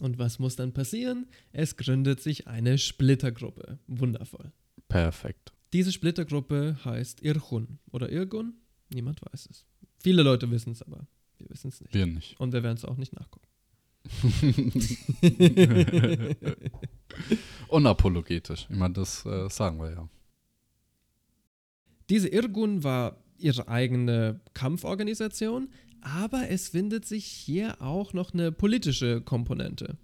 [0.00, 1.26] Und was muss dann passieren?
[1.52, 3.78] Es gründet sich eine Splittergruppe.
[3.86, 4.52] Wundervoll.
[4.88, 5.52] Perfekt.
[5.72, 8.54] Diese Splittergruppe heißt Irchun oder Irgun.
[8.90, 9.66] Niemand weiß es.
[9.98, 11.06] Viele Leute wissen es, aber
[11.38, 11.92] wir wissen es nicht.
[11.92, 12.38] Wir nicht.
[12.40, 13.46] Und wir werden es auch nicht nachgucken.
[17.68, 18.66] Unapologetisch.
[18.70, 20.08] Ich meine, das äh, sagen wir ja.
[22.10, 25.68] Diese Irgun war ihre eigene Kampforganisation,
[26.00, 29.96] aber es findet sich hier auch noch eine politische Komponente,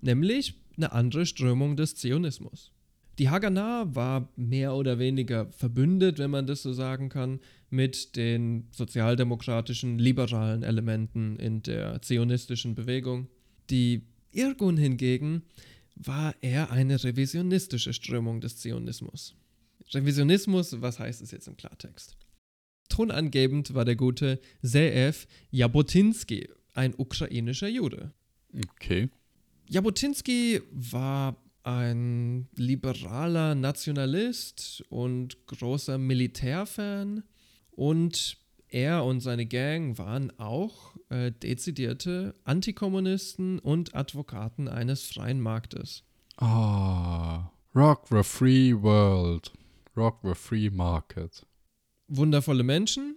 [0.00, 2.72] nämlich eine andere Strömung des Zionismus.
[3.18, 8.68] Die Haganah war mehr oder weniger verbündet, wenn man das so sagen kann, mit den
[8.70, 13.26] sozialdemokratischen, liberalen Elementen in der zionistischen Bewegung.
[13.70, 15.42] Die Irgun hingegen
[15.96, 19.34] war eher eine revisionistische Strömung des Zionismus.
[19.94, 22.16] Revisionismus, was heißt es jetzt im Klartext?
[22.88, 28.12] Tonangebend war der gute Zeev Jabotinsky, ein ukrainischer Jude.
[28.54, 29.10] Okay.
[29.68, 37.24] Jabotinsky war ein liberaler Nationalist und großer Militärfan
[37.72, 46.04] und er und seine Gang waren auch äh, dezidierte Antikommunisten und Advokaten eines freien Marktes.
[46.36, 49.52] Ah, Rock the Free World.
[49.98, 51.44] Rock the Free Market.
[52.06, 53.16] Wundervolle Menschen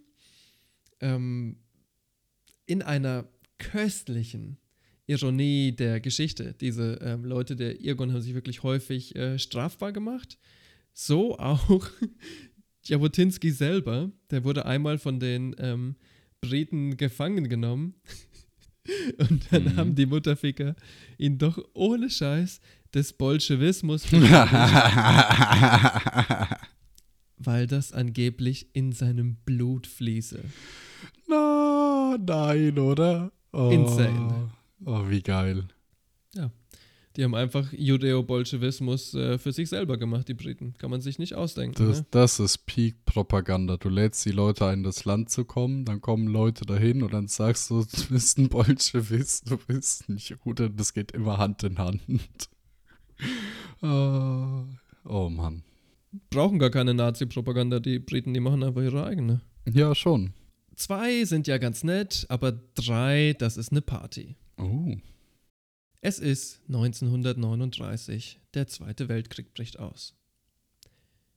[0.99, 1.57] ähm,
[2.65, 3.27] in einer
[3.59, 4.57] köstlichen
[5.05, 6.55] Ironie der Geschichte.
[6.59, 10.39] Diese ähm, Leute der Irgon haben sich wirklich häufig äh, strafbar gemacht.
[10.93, 11.87] So auch
[12.85, 14.11] Jabotinsky selber.
[14.31, 15.95] Der wurde einmal von den ähm,
[16.41, 17.93] Briten gefangen genommen.
[19.19, 19.75] Und dann Mhm.
[19.77, 20.75] haben die Mutterficker
[21.19, 22.59] ihn doch ohne Scheiß
[22.93, 24.11] des Bolschewismus
[27.45, 30.39] weil das angeblich in seinem Blut fließe.
[31.27, 33.31] Na, nein, oder?
[33.53, 34.51] Oh, Insane.
[34.85, 35.65] Oh, wie geil.
[37.17, 40.75] Die haben einfach Judeo-Bolschewismus äh, für sich selber gemacht, die Briten.
[40.77, 41.85] Kann man sich nicht ausdenken.
[41.85, 42.05] Das, Ne?
[42.11, 43.75] das ist Peak-Propaganda.
[43.75, 47.27] Du lädst die Leute ein, das Land zu kommen, dann kommen Leute dahin und dann
[47.27, 50.69] sagst du, du bist ein Bolschewist, du bist ein Jude.
[50.69, 52.01] Das geht immer Hand in Hand.
[53.81, 54.63] oh,
[55.03, 55.63] oh Mann.
[56.29, 59.41] Brauchen gar keine Nazi-Propaganda, die Briten, die machen einfach ihre eigene.
[59.71, 60.33] Ja, schon.
[60.75, 64.35] Zwei sind ja ganz nett, aber drei, das ist eine Party.
[64.57, 64.95] Oh.
[66.01, 70.15] Es ist 1939, der Zweite Weltkrieg bricht aus.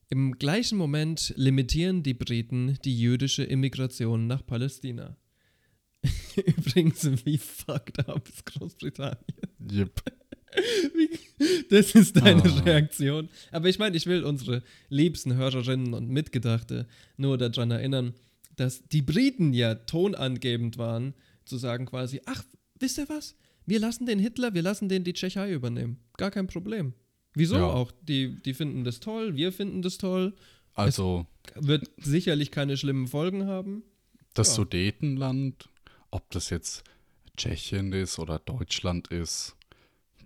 [0.09, 5.17] Im gleichen Moment limitieren die Briten die jüdische Immigration nach Palästina.
[6.35, 9.25] Übrigens, wie fucked up ist Großbritannien?
[9.71, 10.01] Yep.
[11.69, 12.59] Das ist deine Ah.
[12.61, 13.29] Reaktion.
[13.51, 18.13] Aber ich meine, ich will unsere liebsten Hörerinnen und Mitgedachte nur daran erinnern,
[18.55, 21.13] dass die Briten ja tonangebend waren,
[21.45, 22.43] zu sagen quasi, ach,
[22.79, 23.35] wisst ihr was?
[23.65, 25.99] Wir lassen den Hitler, wir lassen den die Tschechei übernehmen.
[26.17, 26.93] Gar kein Problem.
[27.33, 27.63] Wieso Ja.
[27.65, 27.91] auch?
[28.03, 30.33] Die, die finden das toll, wir finden das toll.
[30.73, 33.83] Also, Wird sicherlich keine schlimmen Folgen haben.
[34.33, 34.55] das Ja.
[34.55, 35.69] Sudetenland,
[36.11, 36.83] ob das jetzt
[37.37, 39.55] Tschechien ist oder Deutschland ist,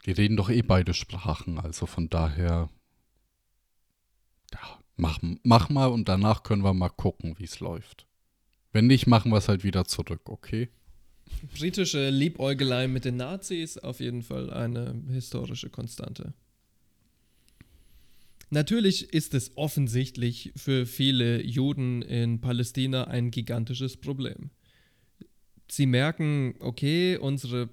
[0.06, 1.60] die reden doch eh beide Sprachen.
[1.60, 2.70] Also von daher,
[4.54, 8.06] ja, mach, mach mal und danach können wir mal gucken, wie es läuft.
[8.72, 10.70] Wenn nicht, machen wir es halt wieder zurück, okay?
[11.58, 16.34] Britische Liebäugelei mit den Nazis auf jeden Fall eine historische Konstante.
[18.52, 24.50] Natürlich ist es offensichtlich für viele Juden in Palästina ein gigantisches Problem.
[25.70, 27.70] Sie merken, okay, unsere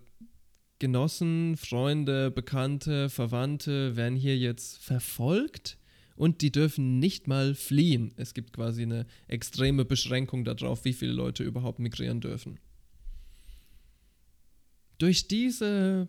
[0.79, 5.79] Genossen, Freunde, Bekannte, Verwandte werden hier jetzt verfolgt
[6.17, 8.13] und die dürfen nicht mal fliehen.
[8.17, 12.59] Es gibt quasi eine extreme Beschränkung darauf, wie viele Leute überhaupt migrieren dürfen
[14.99, 16.09] durch diese,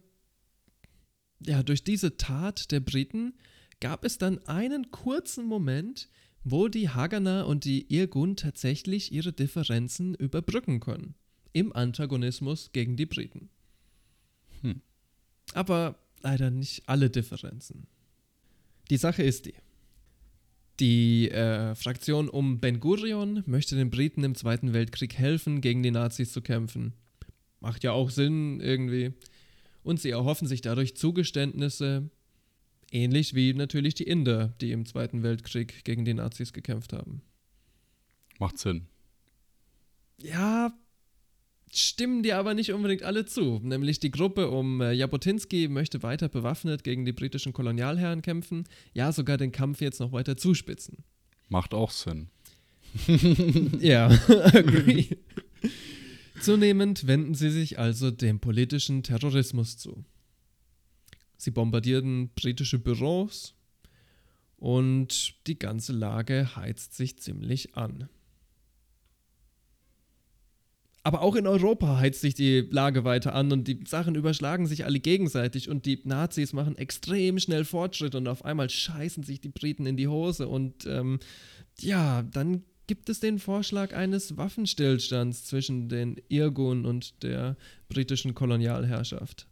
[1.45, 3.33] ja, durch diese Tat der Briten
[3.79, 6.09] gab es dann einen kurzen Moment,
[6.43, 11.15] wo die Haganah und die Irgun tatsächlich ihre Differenzen überbrücken können.
[11.53, 13.49] Im Antagonismus gegen die Briten.
[15.53, 17.87] Aber leider nicht alle Differenzen.
[18.89, 19.53] Die Sache ist die.
[20.79, 25.89] Die äh, Fraktion um Ben Gurion möchte den Briten im Zweiten Weltkrieg helfen, gegen die
[25.89, 26.93] Nazis zu kämpfen.
[27.59, 29.13] Macht ja auch Sinn irgendwie.
[29.81, 32.11] Und sie erhoffen sich dadurch Zugeständnisse,
[32.91, 37.23] ähnlich wie natürlich die Inder, die im Zweiten Weltkrieg gegen die Nazis gekämpft haben.
[38.37, 38.85] Macht Sinn.
[40.21, 40.77] Ja,
[41.73, 43.59] stimmen dir aber nicht unbedingt alle zu.
[43.61, 49.11] Nämlich die Gruppe um äh, Jabotinsky möchte weiter bewaffnet gegen die britischen Kolonialherren kämpfen, ja
[49.11, 51.03] sogar den Kampf jetzt noch weiter zuspitzen.
[51.49, 52.29] Macht auch Sinn.
[53.79, 55.07] Ja, agree.
[56.41, 60.05] Zunehmend wenden sie sich also dem politischen Terrorismus zu.
[61.37, 63.55] Sie bombardierten britische Büros
[64.57, 68.09] und die ganze Lage heizt sich ziemlich an.
[71.07, 74.83] Aber auch in Europa heizt sich die Lage weiter an und die Sachen überschlagen sich
[74.83, 79.47] alle gegenseitig und die Nazis machen extrem schnell Fortschritt und auf einmal scheißen sich die
[79.47, 81.19] Briten in die Hose und ähm,
[81.79, 87.55] ja, dann gibt es den Vorschlag eines Waffenstillstands zwischen den Irgun und der
[87.87, 89.47] britischen Kolonialherrschaft.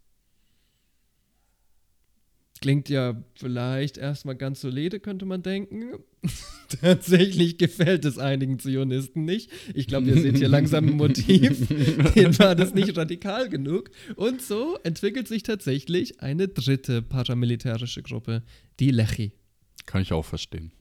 [2.62, 6.00] Klingt ja vielleicht erstmal ganz solide, könnte man denken.
[6.82, 9.52] Tatsächlich gefällt es einigen Zionisten nicht.
[9.74, 11.68] Ich glaube, ihr seht hier langsam ein Motiv.
[12.16, 13.92] Denen war das nicht radikal genug.
[14.16, 18.42] Und so entwickelt sich tatsächlich eine dritte paramilitärische Gruppe,
[18.80, 19.34] die Lechi.
[19.86, 20.72] Kann ich auch verstehen.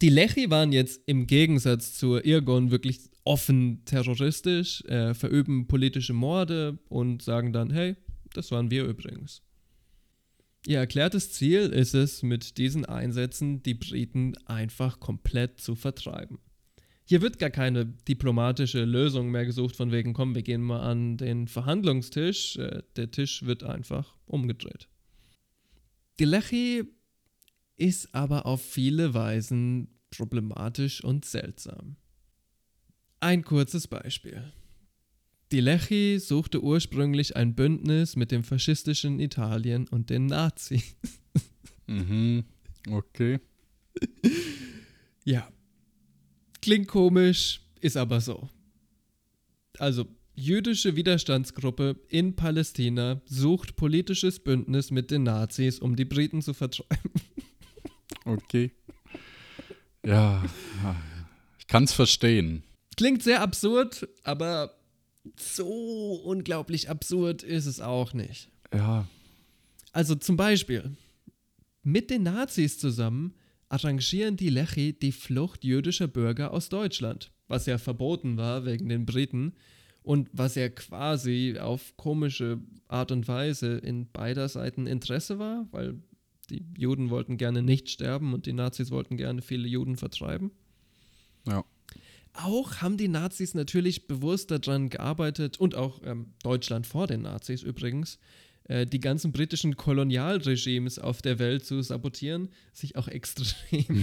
[0.00, 6.78] Die Lechi waren jetzt im Gegensatz zur Irgun wirklich offen terroristisch, äh, verüben politische Morde
[6.88, 7.96] und sagen dann, hey,
[8.34, 9.42] das waren wir übrigens.
[10.66, 16.40] Ihr erklärtes Ziel ist es, mit diesen Einsätzen die Briten einfach komplett zu vertreiben.
[17.04, 21.18] Hier wird gar keine diplomatische Lösung mehr gesucht, von wegen, komm, wir gehen mal an
[21.18, 22.56] den Verhandlungstisch.
[22.56, 24.88] Äh, der Tisch wird einfach umgedreht.
[26.18, 26.82] Die Lechi
[27.76, 31.94] ist aber auf viele Weisen problematisch und seltsam.
[33.20, 34.52] Ein kurzes Beispiel.
[35.52, 40.96] Die Lechi suchte ursprünglich ein Bündnis mit dem faschistischen Italien und den Nazis.
[41.86, 42.44] Mhm.
[42.88, 43.38] Okay.
[45.24, 45.48] Ja.
[46.60, 48.48] Klingt komisch, ist aber so.
[49.78, 56.54] Also, jüdische Widerstandsgruppe in Palästina sucht politisches Bündnis mit den Nazis, um die Briten zu
[56.54, 57.12] vertreiben.
[58.24, 58.72] Okay.
[60.04, 60.44] Ja,
[61.58, 62.64] ich kann es verstehen.
[62.96, 64.75] Klingt sehr absurd, aber
[65.36, 68.48] so unglaublich absurd ist es auch nicht.
[68.72, 69.06] Ja,
[69.92, 70.96] Also zum Beispiel,
[71.82, 73.34] mit den Nazis zusammen
[73.68, 79.06] arrangieren die Lechi die Flucht jüdischer Bürger aus Deutschland, was ja verboten war wegen den
[79.06, 79.54] Briten
[80.02, 86.00] und was ja quasi auf komische Art und Weise in beider Seiten Interesse war, weil
[86.50, 90.52] die Juden wollten gerne nicht sterben und die Nazis wollten gerne viele Juden vertreiben.
[91.48, 91.64] ja.
[92.36, 97.62] Auch haben die Nazis natürlich bewusst daran gearbeitet und auch ähm, Deutschland vor den Nazis
[97.62, 98.18] übrigens,
[98.64, 104.02] äh, die ganzen britischen Kolonialregimes auf der Welt zu sabotieren, sich auch extrem.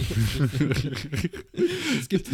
[1.98, 2.28] es gibt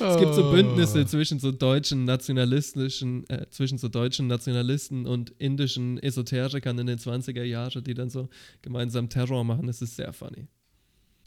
[0.00, 5.98] es gibt so Bündnisse zwischen so deutschen nationalistischen, äh, zwischen so deutschen Nationalisten und indischen
[5.98, 8.28] Esoterikern in den 20er Jahren, die dann so
[8.62, 9.66] gemeinsam Terror machen.
[9.66, 10.48] Das ist sehr funny.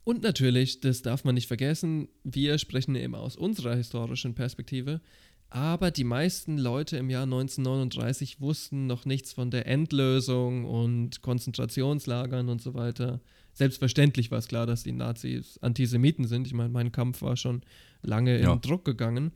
[0.06, 5.02] Und natürlich, das darf man nicht vergessen, wir sprechen eben aus unserer historischen Perspektive,
[5.50, 12.50] aber die meisten Leute im Jahr 1939 wussten noch nichts von der Endlösung und Konzentrationslagern
[12.50, 13.20] und so weiter.
[13.54, 16.46] Selbstverständlich war es klar, dass die Nazis Antisemiten sind.
[16.46, 17.62] Ich meine, mein Kampf war schon
[18.02, 18.54] lange Ja.
[18.54, 19.32] in Druck gegangen.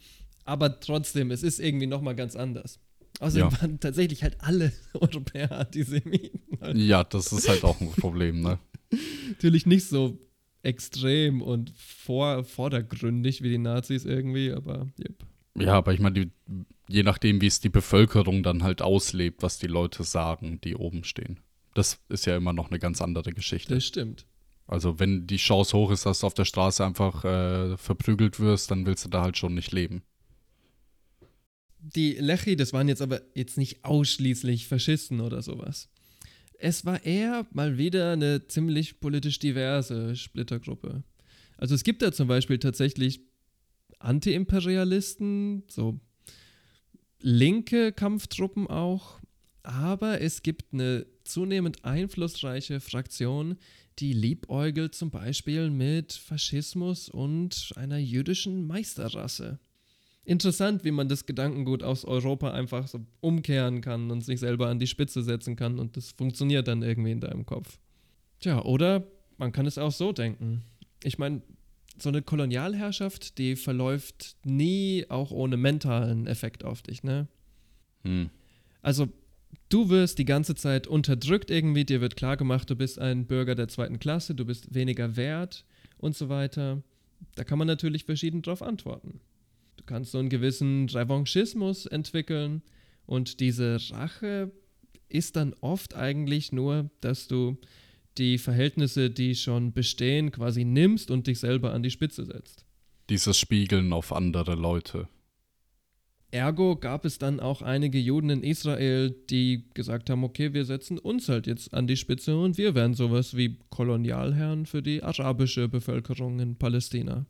[0.46, 2.80] Aber trotzdem, es ist irgendwie nochmal ganz anders.
[3.22, 3.62] Außerdem Ja.
[3.62, 6.42] waren tatsächlich halt alle Europäer Antisemiten.
[6.76, 8.60] Ja, das ist halt auch ein Problem, ne?
[9.30, 10.18] natürlich nicht so
[10.64, 15.26] extrem und vor, vordergründig wie die Nazis irgendwie, aber yep.
[15.58, 16.32] Ja, aber ich meine,
[16.88, 21.04] je nachdem, wie es die Bevölkerung dann halt auslebt, was die Leute sagen, die oben
[21.04, 21.40] stehen.
[21.74, 23.76] Das ist ja immer noch eine ganz andere Geschichte.
[23.76, 24.26] das stimmt.
[24.68, 28.70] Also wenn die Chance hoch ist, dass du auf der Straße einfach äh, verprügelt wirst,
[28.70, 30.04] dann willst du da halt schon nicht leben.
[31.80, 35.90] Die Lechi, das waren jetzt aber jetzt nicht ausschließlich Faschisten oder sowas.
[36.62, 41.04] Es war eher mal wieder eine ziemlich politisch diverse Splittergruppe.
[41.58, 43.22] Also es gibt da zum Beispiel tatsächlich
[44.00, 46.00] Antiimperialisten, so
[47.22, 49.20] linke Kampftruppen auch,
[49.64, 53.58] aber es gibt eine zunehmend einflussreiche Fraktion,
[54.00, 59.60] die liebäugelt zum Beispiel mit Faschismus und einer jüdischen Meisterrasse.
[60.30, 64.78] Interessant, wie man das Gedankengut aus Europa einfach so umkehren kann und sich selber an
[64.78, 67.80] die Spitze setzen kann und das funktioniert dann irgendwie in deinem Kopf.
[68.40, 69.08] Tja, oder
[69.40, 70.62] man kann es auch so denken.
[71.04, 71.42] ich meine,
[71.98, 77.28] so eine Kolonialherrschaft, die verläuft nie auch ohne mentalen Effekt auf dich, ne?
[78.04, 78.30] Hm.
[78.84, 79.10] Also,
[79.70, 83.68] du wirst die ganze Zeit unterdrückt irgendwie, dir wird klargemacht, du bist ein Bürger der
[83.68, 85.66] zweiten Klasse, du bist weniger wert
[85.98, 86.84] und so weiter.
[87.34, 89.22] Da kann man natürlich verschieden drauf antworten.
[89.90, 92.62] Kannst so einen gewissen Revanchismus entwickeln
[93.08, 94.52] und diese Rache
[95.08, 97.58] ist dann oft eigentlich nur, dass du
[98.20, 102.66] die Verhältnisse, die schon bestehen, quasi nimmst und dich selber an die Spitze setzt.
[103.10, 105.08] Dieses Spiegeln auf andere Leute.
[106.30, 111.00] Ergo gab es dann auch einige Juden in Israel, die gesagt haben, okay, wir setzen
[111.00, 115.68] uns halt jetzt an die Spitze und wir werden sowas wie Kolonialherren für die arabische
[115.68, 117.26] Bevölkerung in Palästina.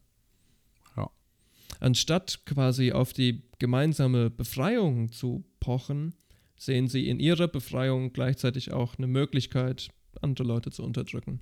[1.79, 6.13] Anstatt quasi auf die gemeinsame Befreiung zu pochen,
[6.57, 9.89] sehen sie in ihrer Befreiung gleichzeitig auch eine Möglichkeit,
[10.21, 11.41] andere Leute zu unterdrücken.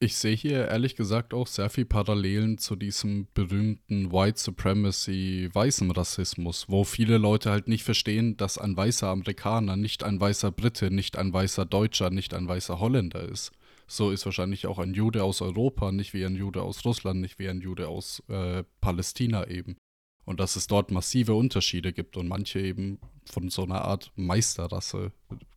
[0.00, 5.90] Ich sehe hier ehrlich gesagt auch sehr viel Parallelen zu diesem berühmten White Supremacy weißen
[5.90, 10.90] Rassismus, wo viele Leute halt nicht verstehen, dass ein weißer Amerikaner nicht ein weißer Brite,
[10.90, 13.52] nicht ein weißer Deutscher, nicht ein weißer Holländer ist.
[13.86, 17.38] So ist wahrscheinlich auch ein Jude aus Europa nicht wie ein Jude aus Russland, nicht
[17.38, 19.76] wie ein Jude aus äh, Palästina eben.
[20.24, 25.12] Und dass es dort massive Unterschiede gibt und manche eben von so einer Art Meisterrasse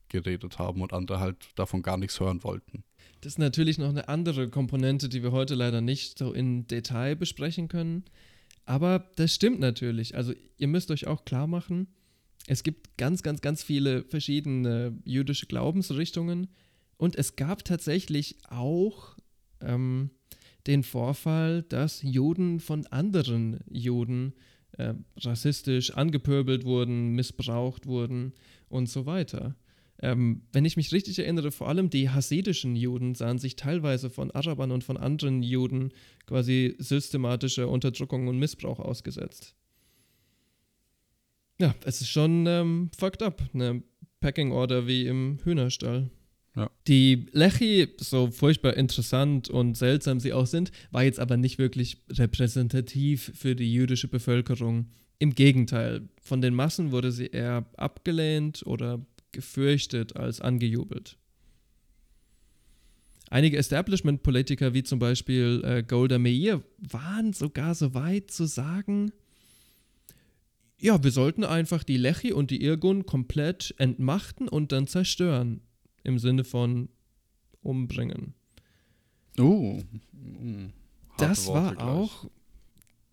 [0.10, 2.84] geredet haben und andere halt davon gar nichts hören wollten.
[3.22, 7.16] Das ist natürlich noch eine andere Komponente, die wir heute leider nicht so in Detail
[7.16, 8.04] besprechen können.
[8.66, 10.16] Aber das stimmt natürlich.
[10.16, 11.88] Also ihr müsst euch auch klar machen,
[12.48, 16.48] es gibt ganz, ganz, ganz viele verschiedene jüdische Glaubensrichtungen.
[16.98, 19.16] Und es gab tatsächlich auch
[19.62, 20.10] ähm,
[20.66, 24.34] den Vorfall, dass Juden von anderen Juden
[24.74, 28.34] äh, rassistisch angepöbelt wurden, missbraucht wurden
[28.68, 29.56] und so weiter.
[30.00, 34.30] Ähm, wenn ich mich richtig erinnere, vor allem die hasidischen Juden sahen sich teilweise von
[34.32, 35.92] Arabern und von anderen Juden
[36.28, 39.56] quasi systematischer Unterdrückung und Missbrauch ausgesetzt.
[41.60, 43.82] Ja, es ist schon ähm, fucked up, eine
[44.20, 46.12] Packing Order wie im Hühnerstall.
[46.58, 46.72] Ja.
[46.88, 52.00] Die Lechi, so furchtbar interessant und seltsam sie auch sind, war jetzt aber nicht wirklich
[52.10, 54.88] repräsentativ für die jüdische Bevölkerung.
[55.20, 61.18] Im Gegenteil, von den Massen wurde sie eher abgelehnt oder gefürchtet als angejubelt.
[63.30, 69.12] Einige Establishment-Politiker, wie zum Beispiel äh, Golda Meir, waren sogar so weit zu sagen,
[70.80, 75.62] ja, wir sollten einfach die Lechi und die Irgun komplett entmachten und dann zerstören.
[76.08, 76.88] Im Sinne von
[77.62, 78.34] umbringen.
[81.10, 81.88] Harte Das Worte war gleich.
[81.88, 82.30] auch,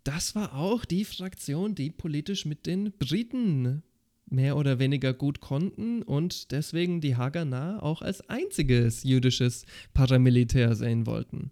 [0.05, 3.82] das war auch die Fraktion, die politisch mit den Briten
[4.26, 11.05] mehr oder weniger gut konnten und deswegen die Haganah auch als einziges jüdisches Paramilitär sehen
[11.07, 11.51] wollten.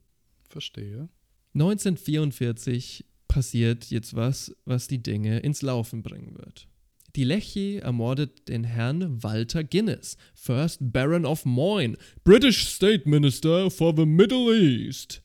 [0.48, 1.08] Verstehe.
[1.54, 6.68] 1944 passiert jetzt was, was die Dinge ins Laufen bringen wird.
[7.14, 13.94] Die Lechi ermordet den Herrn Walter Guinness, First Baron of Moyne, British State Minister for
[13.94, 15.22] the Middle East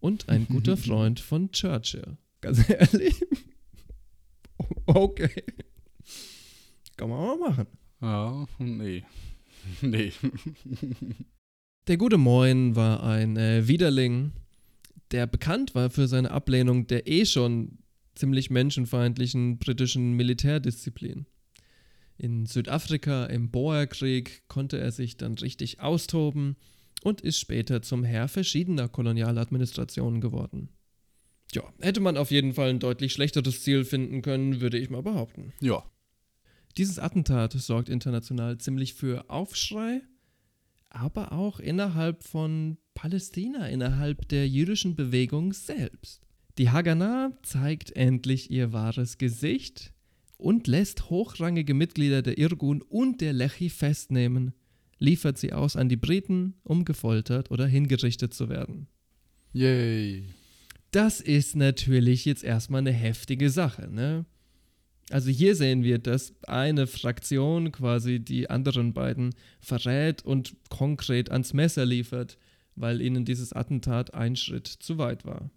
[0.00, 2.18] und ein guter Freund von Churchill.
[2.40, 3.14] Ganz ehrlich?
[4.84, 5.42] Okay.
[6.96, 7.66] Kann man mal machen.
[8.02, 9.04] Ja, nee.
[9.80, 10.12] nee.
[11.86, 14.32] Der gute Moin war ein äh, Widerling,
[15.12, 17.78] der bekannt war für seine Ablehnung der eh schon
[18.20, 21.26] ziemlich menschenfeindlichen britischen Militärdisziplin.
[22.18, 26.56] In Südafrika im Boerkrieg konnte er sich dann richtig austoben
[27.02, 30.68] und ist später zum Herr verschiedener Kolonialadministrationen geworden.
[31.52, 35.02] Ja, hätte man auf jeden Fall ein deutlich schlechteres Ziel finden können, würde ich mal
[35.02, 35.52] behaupten.
[35.60, 35.82] ja.
[36.76, 40.02] Dieses Attentat sorgt international ziemlich für Aufschrei,
[40.88, 46.29] aber auch innerhalb von Palästina, innerhalb der jüdischen Bewegung selbst.
[46.58, 49.92] Die Haganah zeigt endlich ihr wahres Gesicht
[50.36, 54.52] und lässt hochrangige Mitglieder der Irgun und der Lechi festnehmen,
[54.98, 58.88] liefert sie aus an die Briten, um gefoltert oder hingerichtet zu werden.
[59.52, 60.24] Yay.
[60.90, 64.24] Das ist natürlich jetzt erstmal eine heftige Sache, ne?
[65.10, 71.52] Also hier sehen wir, dass eine Fraktion quasi die anderen beiden verrät und konkret ans
[71.52, 72.38] Messer liefert,
[72.76, 75.50] weil ihnen dieses Attentat ein Schritt zu weit war.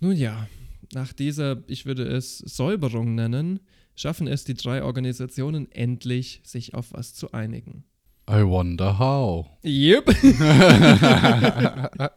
[0.00, 0.48] Nun ja,
[0.92, 3.60] nach dieser, ich würde es Säuberung nennen,
[3.94, 7.84] schaffen es die drei Organisationen endlich, sich auf was zu einigen.
[8.28, 9.46] I wonder how.
[9.64, 10.08] Yep.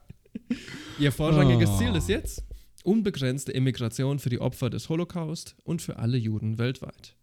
[0.99, 1.77] Ihr vorrangiges Oh.
[1.77, 2.43] Ziel ist jetzt
[2.83, 7.15] unbegrenzte Immigration für die Opfer des Holocaust und für alle Juden weltweit.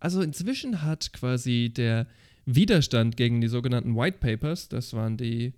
[0.00, 2.06] Also inzwischen hat quasi der
[2.44, 5.54] Widerstand gegen die sogenannten White Papers, das waren die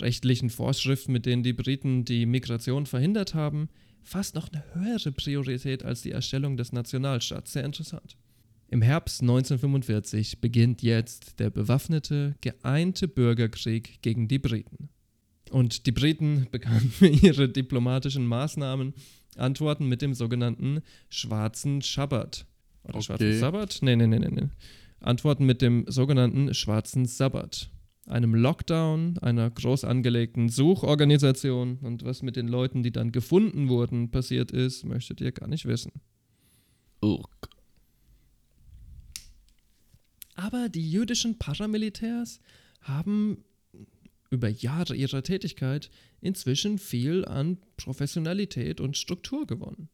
[0.00, 3.68] rechtlichen Vorschriften, mit denen die Briten die Migration verhindert haben,
[4.02, 7.52] fast noch eine höhere Priorität als die Erstellung des Nationalstaats.
[7.52, 8.16] Sehr interessant.
[8.68, 14.88] Im Herbst 1945 beginnt jetzt der bewaffnete, geeinte Bürgerkrieg gegen die Briten.
[15.50, 18.94] Und die Briten begannen für ihre diplomatischen Maßnahmen
[19.36, 22.46] Antworten mit dem sogenannten Schwarzen Schabbat.
[22.84, 23.04] Oder Okay.
[23.04, 23.78] Schwarzen Sabbat?
[23.82, 24.48] Nee, nee, nee, nee.
[25.00, 27.70] Antworten mit dem sogenannten Schwarzen Sabbat.
[28.06, 34.10] Einem Lockdown, einer groß angelegten Suchorganisation und was mit den Leuten, die dann gefunden wurden,
[34.10, 35.92] passiert ist, möchtet ihr gar nicht wissen.
[40.34, 42.40] Aber die jüdischen Paramilitärs
[42.80, 43.44] haben
[44.30, 45.90] über Jahre ihrer Tätigkeit
[46.20, 49.88] inzwischen viel an Professionalität und Struktur gewonnen.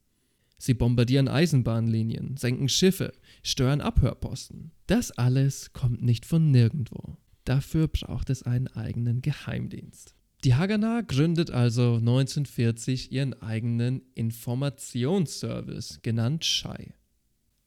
[0.58, 4.72] Sie bombardieren Eisenbahnlinien, senken Schiffe, stören Abhörposten.
[4.86, 7.16] Das alles kommt nicht von nirgendwo.
[7.44, 10.14] Dafür braucht es einen eigenen Geheimdienst.
[10.44, 16.94] Die Haganah gründet also 1940 ihren eigenen Informationsservice, genannt SHAI.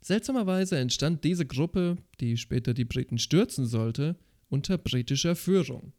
[0.02, 4.18] Seltsamerweise entstand diese Gruppe, die später die Briten stürzen sollte,
[4.50, 5.94] unter britischer Führung.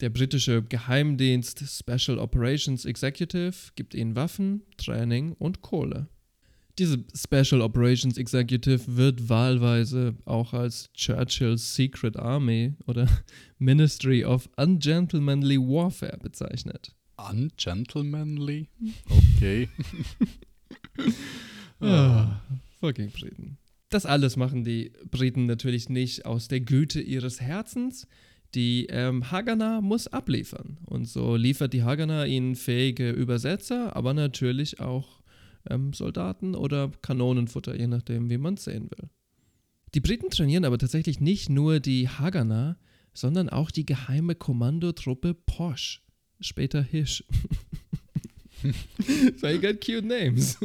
[0.00, 6.08] Der britische Geheimdienst Special Operations Executive gibt ihnen Waffen, Training und Kohle.
[6.78, 13.06] Diese Special Operations Executive wird wahlweise auch als Churchill's Secret Army oder
[13.58, 16.94] Ministry of Ungentlemanly Warfare bezeichnet.
[17.16, 18.68] Ungentlemanly?
[19.08, 19.68] Okay.
[21.80, 22.40] Ah,
[22.80, 23.58] fucking Briten.
[23.90, 28.06] Das alles machen die Briten natürlich nicht aus der Güte ihres Herzens.
[28.54, 30.78] Die ähm, Haganah muss abliefern.
[30.86, 35.20] Und so liefert die Haganah ihnen fähige Übersetzer, aber natürlich auch
[35.68, 39.08] ähm, Soldaten oder Kanonenfutter, je nachdem, wie man es sehen will.
[39.94, 42.76] Die Briten trainieren aber tatsächlich nicht nur die Haganah,
[43.12, 46.02] sondern auch die geheime Kommandotruppe Posh,
[46.40, 47.24] später Hish.
[49.36, 50.58] so you got cute names.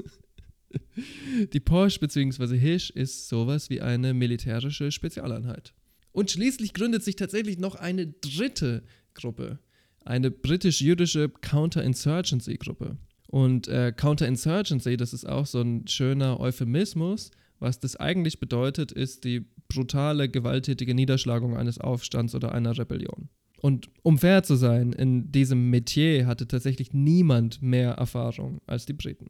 [1.53, 2.57] Die Porsche bzw.
[2.57, 5.73] Hish ist sowas wie eine militärische Spezialeinheit.
[6.11, 8.83] Und schließlich gründet sich tatsächlich noch eine dritte
[9.13, 9.59] Gruppe,
[10.05, 12.97] eine britisch-jüdische Counterinsurgency-Gruppe.
[13.29, 17.29] Und äh, Counterinsurgency, das ist auch so ein schöner Euphemismus.
[17.59, 23.29] Was das eigentlich bedeutet, ist die brutale, gewalttätige Niederschlagung eines Aufstands oder einer Rebellion.
[23.61, 28.93] Und um fair zu sein, in diesem Metier hatte tatsächlich niemand mehr Erfahrung als die
[28.93, 29.29] Briten.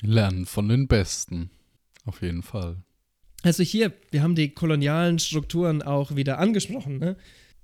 [0.00, 1.50] Lernen von den Besten.
[2.06, 2.78] Auf jeden Fall.
[3.42, 6.98] Also hier, wir haben die kolonialen Strukturen auch wieder angesprochen.
[6.98, 7.16] Ne?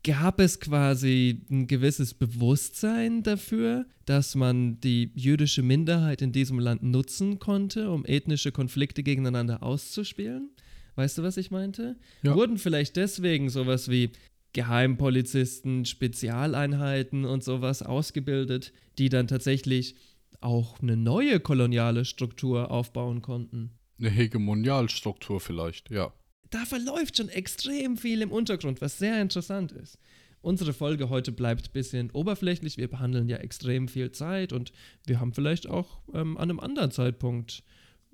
[0.05, 6.82] Gab es quasi ein gewisses Bewusstsein dafür, dass man die jüdische Minderheit in diesem Land
[6.82, 10.51] nutzen konnte, um ethnische Konflikte gegeneinander auszuspielen?
[10.94, 11.96] Weißt du, was ich meinte?
[12.22, 12.34] Ja.
[12.34, 14.11] Wurden vielleicht deswegen sowas wie
[14.53, 19.96] Geheimpolizisten, Spezialeinheiten und sowas ausgebildet, die dann tatsächlich
[20.40, 23.70] auch eine neue koloniale Struktur aufbauen konnten?
[23.99, 26.12] Eine Hegemonialstruktur vielleicht, ja.
[26.51, 29.99] Da verläuft schon extrem viel im Untergrund, was sehr interessant ist.
[30.40, 32.76] Unsere Folge heute bleibt ein bisschen oberflächlich.
[32.76, 34.72] Wir behandeln ja extrem viel Zeit und
[35.05, 37.64] wir haben vielleicht auch ähm, an einem anderen Zeitpunkt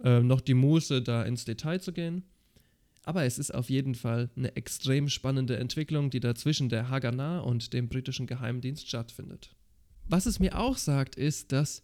[0.03, 2.25] äh, noch die Muße, da ins Detail zu gehen.
[3.05, 7.41] Aber es ist auf jeden Fall eine extrem spannende Entwicklung, die da zwischen der Haganah
[7.41, 9.55] und dem britischen Geheimdienst stattfindet.
[10.09, 11.83] Was es mir auch sagt, ist, dass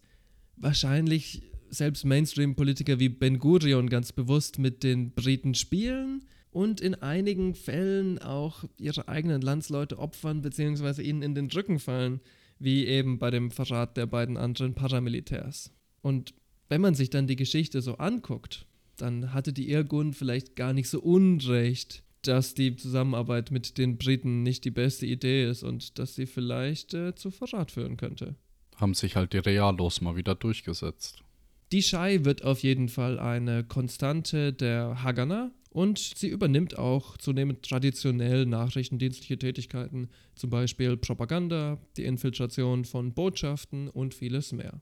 [0.57, 7.55] wahrscheinlich selbst Mainstream-Politiker wie Ben Gurion ganz bewusst mit den Briten spielen und in einigen
[7.55, 11.01] Fällen auch ihre eigenen Landsleute opfern bzw.
[11.01, 12.19] ihnen in den Rücken fallen,
[12.59, 15.71] wie eben bei dem Verrat der beiden anderen Paramilitärs.
[16.01, 16.33] Und
[16.69, 20.89] wenn man sich dann die Geschichte so anguckt, dann hatte die Irgun vielleicht gar nicht
[20.89, 26.15] so unrecht, dass die Zusammenarbeit mit den Briten nicht die beste Idee ist und dass
[26.15, 28.35] sie vielleicht äh, zu Verrat führen könnte.
[28.75, 31.23] Haben sich halt die Realos mal wieder durchgesetzt.
[31.71, 37.63] Die Schei wird auf jeden Fall eine Konstante der Haganah und sie übernimmt auch zunehmend
[37.63, 44.81] traditionell nachrichtendienstliche Tätigkeiten, zum Beispiel Propaganda, die Infiltration von Botschaften und vieles mehr.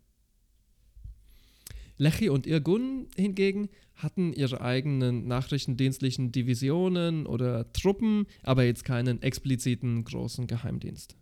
[1.97, 10.05] Lechi und Irgun hingegen hatten ihre eigenen nachrichtendienstlichen Divisionen oder Truppen, aber jetzt keinen expliziten
[10.05, 11.17] großen Geheimdienst.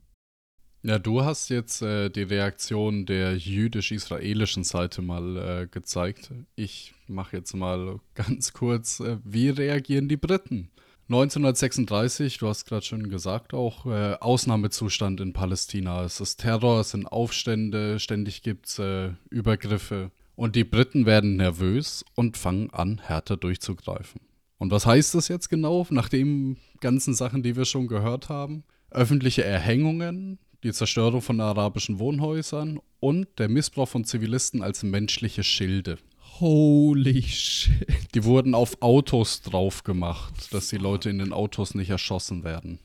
[0.84, 6.32] Ja, du hast jetzt äh, die Reaktion der jüdisch-israelischen Seite mal äh, gezeigt.
[6.56, 10.70] Ich mache jetzt mal ganz kurz, äh, wie reagieren die Briten?
[11.10, 16.04] 1936, du hast gerade schon gesagt, auch äh, Ausnahmezustand in Palästina.
[16.04, 20.12] Es ist Terror, es sind Aufstände, ständig gibt es äh, Übergriffe.
[20.36, 24.22] Und die Briten werden nervös und fangen an, härter durchzugreifen.
[24.58, 28.64] Und was heißt das jetzt genau, nach den ganzen Sachen, die wir schon gehört haben?
[28.92, 35.98] Öffentliche Erhängungen, die Zerstörung von arabischen Wohnhäusern und der Missbrauch von Zivilisten als menschliche Schilde.
[36.40, 37.88] Holy shit.
[38.14, 42.80] Die wurden auf Autos drauf gemacht, dass die Leute in den Autos nicht erschossen werden,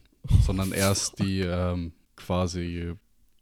[0.45, 2.95] sondern erst die ähm, quasi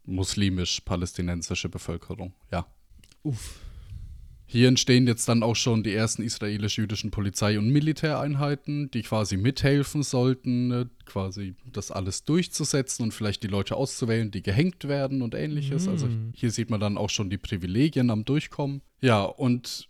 [0.05, 2.33] muslimisch-palästinensische Bevölkerung.
[2.51, 2.65] Ja.
[3.23, 3.59] Uff.
[4.51, 10.03] Hier entstehen jetzt dann auch schon die ersten israelisch-jüdischen Polizei- und Militäreinheiten, die quasi mithelfen
[10.03, 15.35] sollten, äh, quasi das alles durchzusetzen und vielleicht die Leute auszuwählen, die gehängt werden und
[15.35, 15.87] ähnliches.
[15.87, 18.81] Also hier sieht man dann auch schon die Privilegien am Durchkommen.
[18.99, 19.87] Ja, und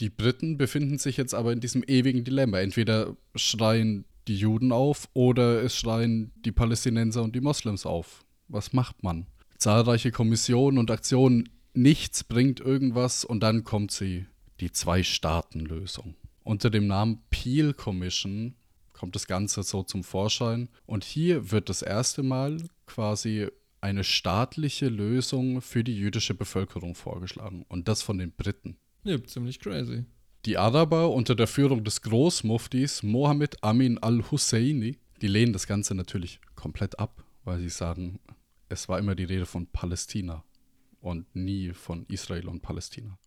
[0.00, 2.60] die Briten befinden sich jetzt aber in diesem ewigen Dilemma.
[2.60, 8.24] Entweder schreien die Juden auf oder es schreien die Palästinenser und die Moslems auf.
[8.48, 9.26] Was macht man?
[9.58, 14.26] Zahlreiche Kommissionen und Aktionen, nichts bringt irgendwas und dann kommt sie,
[14.60, 16.14] die Zwei-Staaten-Lösung.
[16.42, 18.56] Unter dem Namen Peel Commission
[18.92, 23.46] kommt das Ganze so zum Vorschein und hier wird das erste Mal quasi
[23.80, 28.76] eine staatliche Lösung für die jüdische Bevölkerung vorgeschlagen und das von den Briten.
[29.04, 30.04] Ja, ziemlich crazy.
[30.46, 36.40] Die Araber unter der Führung des Großmuftis Mohammed Amin al-Husseini, die lehnen das Ganze natürlich
[36.56, 38.18] komplett ab, weil sie sagen,
[38.68, 40.44] es war immer die Rede von Palästina
[41.00, 43.18] und nie von Israel und Palästina.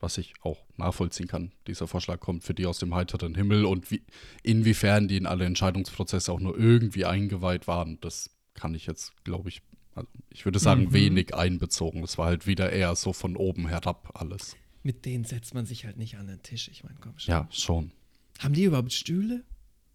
[0.00, 1.52] Was ich auch nachvollziehen kann.
[1.66, 4.02] Dieser Vorschlag kommt für die aus dem heiteren Himmel und wie,
[4.42, 9.48] inwiefern die in alle Entscheidungsprozesse auch nur irgendwie eingeweiht waren, das kann ich jetzt, glaube
[9.48, 9.62] ich,
[9.94, 10.92] also ich würde sagen, Mhm.
[10.92, 12.02] wenig einbezogen.
[12.02, 14.56] Es war halt wieder eher so von oben herab alles.
[14.82, 16.68] Mit denen setzt man sich halt nicht an den Tisch.
[16.68, 17.32] Ich meine, komm schon.
[17.32, 17.92] Ja, schon.
[18.40, 19.42] Haben die überhaupt Stühle?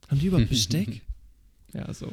[0.07, 1.01] Haben die überhaupt Besteck?
[1.73, 2.11] ja, so.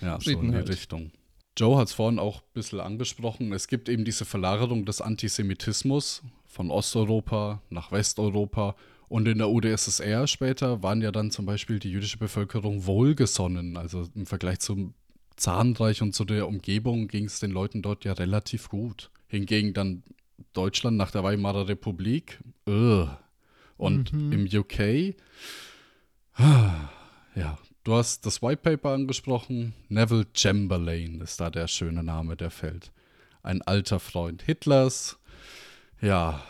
[0.00, 0.68] Ja, so Briten in die halt.
[0.70, 1.12] Richtung.
[1.56, 3.52] Joe hat es vorhin auch ein bisschen angesprochen.
[3.52, 8.76] Es gibt eben diese Verlagerung des Antisemitismus von Osteuropa nach Westeuropa.
[9.08, 13.76] Und in der UdSSR später waren ja dann zum Beispiel die jüdische Bevölkerung wohlgesonnen.
[13.76, 14.94] Also im Vergleich zum
[15.36, 19.10] Zahnreich und zu der Umgebung ging es den Leuten dort ja relativ gut.
[19.28, 20.02] Hingegen dann
[20.52, 22.38] Deutschland nach der Weimarer Republik.
[22.66, 23.08] Ugh.
[23.78, 25.14] Und im UK
[26.38, 29.72] ja, du hast das White Paper angesprochen.
[29.88, 32.90] Neville Chamberlain ist da der schöne Name, der fällt.
[33.42, 35.18] Ein alter Freund Hitlers.
[36.00, 36.44] Ja,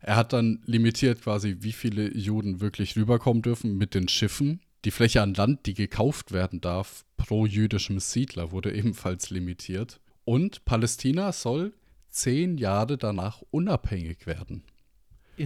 [0.00, 4.60] er hat dann limitiert quasi, wie viele Juden wirklich rüberkommen dürfen mit den Schiffen.
[4.86, 10.00] Die Fläche an Land, die gekauft werden darf, pro jüdischem Siedler, wurde ebenfalls limitiert.
[10.24, 11.74] Und Palästina soll
[12.08, 14.64] zehn Jahre danach unabhängig werden.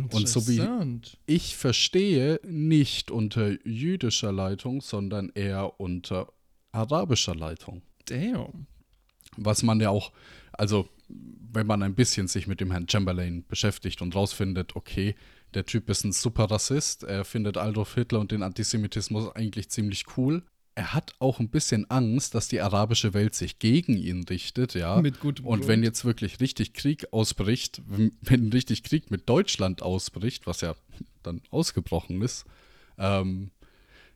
[0.02, 0.58] Und so wie-.
[1.26, 6.32] Ich verstehe nicht unter jüdischer Leitung, sondern eher unter
[6.72, 7.82] arabischer Leitung.
[8.06, 8.66] Damn.
[9.36, 10.12] Was man ja auch,
[10.52, 15.14] also wenn man ein bisschen sich mit dem Herrn Chamberlain beschäftigt und rausfindet, okay,
[15.54, 20.04] der Typ ist ein super Rassist, er findet Adolf Hitler und den Antisemitismus eigentlich ziemlich
[20.16, 20.42] cool.
[20.76, 25.00] Er hat auch ein bisschen Angst, dass die arabische Welt sich gegen ihn richtet, ja.
[25.00, 25.68] Mit gutem und Grund.
[25.68, 30.74] wenn jetzt wirklich richtig Krieg ausbricht, wenn wenn richtig Krieg mit Deutschland ausbricht, was ja
[31.22, 32.44] dann ausgebrochen ist,
[32.98, 33.50] ähm,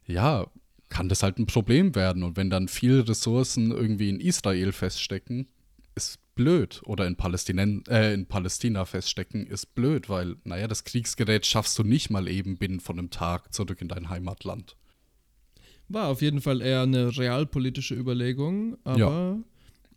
[0.06, 0.46] ja,
[0.88, 2.22] kann das halt ein Problem werden.
[2.22, 5.48] Und wenn dann viele Ressourcen irgendwie in Israel feststecken,
[5.94, 6.80] ist blöd.
[6.84, 11.84] Oder in, Palästinen äh, in Palästina feststecken, ist blöd, weil, naja, das Kriegsgerät schaffst du
[11.84, 14.76] nicht mal eben binnen von einem Tag zurück in dein Heimatland.
[15.88, 19.38] War auf jeden Fall eher eine realpolitische Überlegung, aber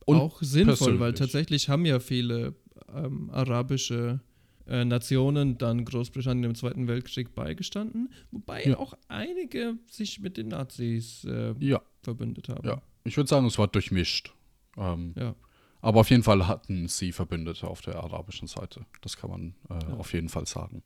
[0.06, 1.20] Und auch sinnvoll, weil persönlich.
[1.20, 2.56] tatsächlich haben ja viele
[2.94, 4.22] ähm, arabische
[4.68, 8.78] äh, Nationen dann Großbritannien im Zweiten Weltkrieg beigestanden, wobei Ja.
[8.78, 12.66] auch einige sich mit den Nazis äh, Ja, verbündet haben.
[12.68, 12.82] ja.
[13.04, 14.34] Ich würde sagen, es war durchmischt.
[14.78, 15.36] Ähm, Ja.
[15.84, 18.86] Aber auf jeden Fall hatten sie Verbündete auf der arabischen Seite.
[19.02, 20.84] Das kann man äh, auf jeden Fall sagen.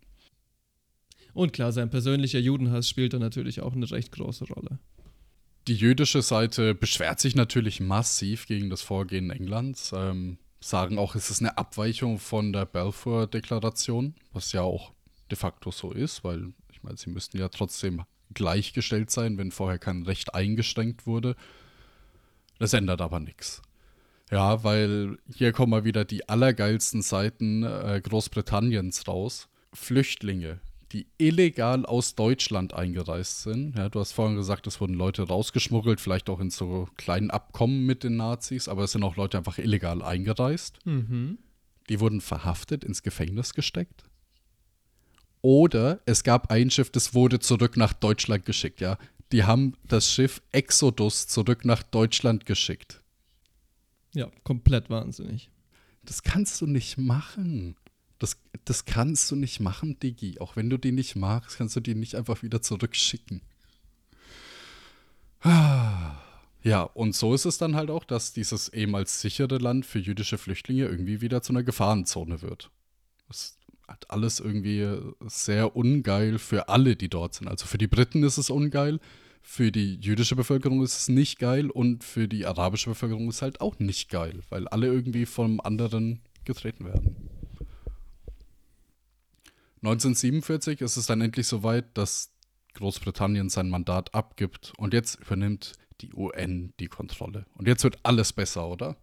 [1.33, 4.79] Und klar, sein persönlicher Judenhass spielt da natürlich auch eine recht große Rolle.
[5.67, 9.91] Die jüdische Seite beschwert sich natürlich massiv gegen das Vorgehen Englands.
[9.95, 14.93] Ähm, sagen auch, es ist eine Abweichung von der Balfour-Deklaration, was ja auch
[15.31, 18.03] de facto so ist, weil ich meine, sie müssten ja trotzdem
[18.33, 21.35] gleichgestellt sein, wenn vorher kein Recht eingeschränkt wurde.
[22.59, 23.63] Das ändert aber nichts.
[24.31, 29.47] Ja, weil hier kommen mal wieder die allergeilsten Seiten äh, Großbritanniens raus.
[29.73, 30.59] Flüchtlinge,
[30.91, 33.75] die illegal aus Deutschland eingereist sind.
[33.75, 37.85] Ja, du hast vorhin gesagt, es wurden Leute rausgeschmuggelt, vielleicht auch in so kleinen Abkommen
[37.85, 40.79] mit den Nazis, aber es sind auch Leute einfach illegal eingereist.
[40.85, 41.39] Mhm.
[41.89, 44.03] Die wurden verhaftet, ins Gefängnis gesteckt.
[45.41, 48.97] Oder es gab ein Schiff, das wurde zurück nach Deutschland geschickt, ja.
[49.31, 53.01] Die haben das Schiff Exodus zurück nach Deutschland geschickt.
[54.13, 55.49] Ja, komplett wahnsinnig.
[56.03, 57.75] Das kannst du nicht machen.
[58.19, 60.39] Das, das kannst du nicht machen, Digi.
[60.39, 63.41] Auch wenn du die nicht magst, kannst du die nicht einfach wieder zurückschicken.
[65.41, 66.15] Ah,
[66.63, 70.39] Ja, und so ist es dann halt auch, dass dieses ehemals sichere Land für jüdische
[70.39, 72.71] Flüchtlinge irgendwie wieder zu einer Gefahrenzone wird.
[73.27, 74.97] Das hat alles irgendwie
[75.27, 77.47] sehr ungeil für alle, die dort sind.
[77.47, 78.99] Also für die Briten ist es ungeil,
[79.43, 83.41] für die jüdische Bevölkerung ist es nicht geil und für die arabische Bevölkerung ist es
[83.43, 87.15] halt auch nicht geil, weil alle irgendwie vom anderen getreten werden.
[89.85, 92.31] 1947 ist es dann endlich soweit, dass
[92.73, 97.45] Großbritannien sein Mandat abgibt und jetzt übernimmt die UN die Kontrolle.
[97.55, 98.97] Und jetzt wird alles besser, oder?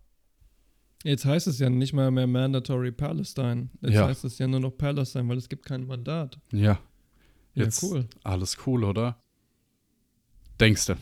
[1.04, 3.70] Jetzt heißt es ja nicht mal mehr Mandatory Palestine.
[3.80, 4.06] Jetzt Ja.
[4.08, 6.38] heißt es ja nur noch Palestine, weil es gibt kein Mandat.
[6.52, 6.78] Ja.
[7.54, 8.08] Ja, Jetzt cool.
[8.24, 9.20] alles cool, oder?
[10.60, 10.96] Denkste.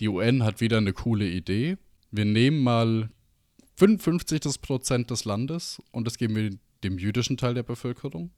[0.00, 1.76] Die UN hat wieder eine coole Idee.
[2.10, 3.10] Wir nehmen mal
[3.76, 6.50] 55 des Prozent des Landes und das geben wir
[6.84, 8.30] dem jüdischen Teil der Bevölkerung.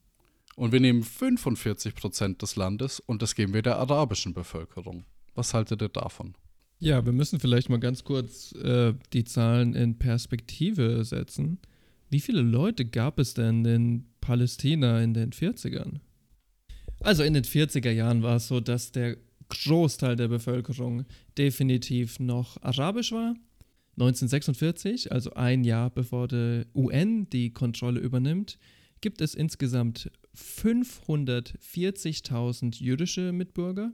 [0.56, 5.04] Und wir nehmen 45 Prozent des Landes und das geben wir der arabischen Bevölkerung.
[5.34, 6.34] Was haltet ihr davon?
[6.78, 11.58] Ja, wir müssen vielleicht mal ganz kurz äh, die Zahlen in Perspektive setzen.
[12.08, 16.00] Wie viele Leute gab es denn in Palästina in den 40ern?
[17.00, 19.16] Also in den 40er Jahren war es so, dass der
[19.48, 21.04] Großteil der Bevölkerung
[21.36, 23.34] definitiv noch arabisch war.
[24.00, 28.58] 1946, also ein Jahr bevor die UN die Kontrolle übernimmt,
[29.00, 33.92] gibt es insgesamt 540.000 jüdische Mitbürger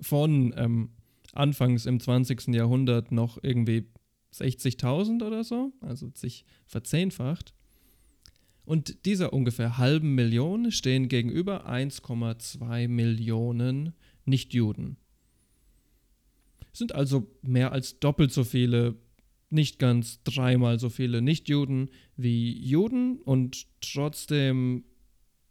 [0.00, 0.90] von ähm,
[1.32, 2.48] anfangs im 20.
[2.48, 3.86] Jahrhundert noch irgendwie
[4.34, 7.54] 60.000 oder so, also sich verzehnfacht.
[8.64, 14.98] Und dieser ungefähr halben Million stehen gegenüber 1,2 Millionen Nichtjuden.
[16.72, 18.94] Sind also mehr als doppelt so viele,
[19.52, 24.84] nicht ganz dreimal so viele Nichtjuden wie Juden und trotzdem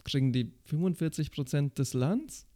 [0.04, 2.48] kriegen die 45 Prozent des Landes.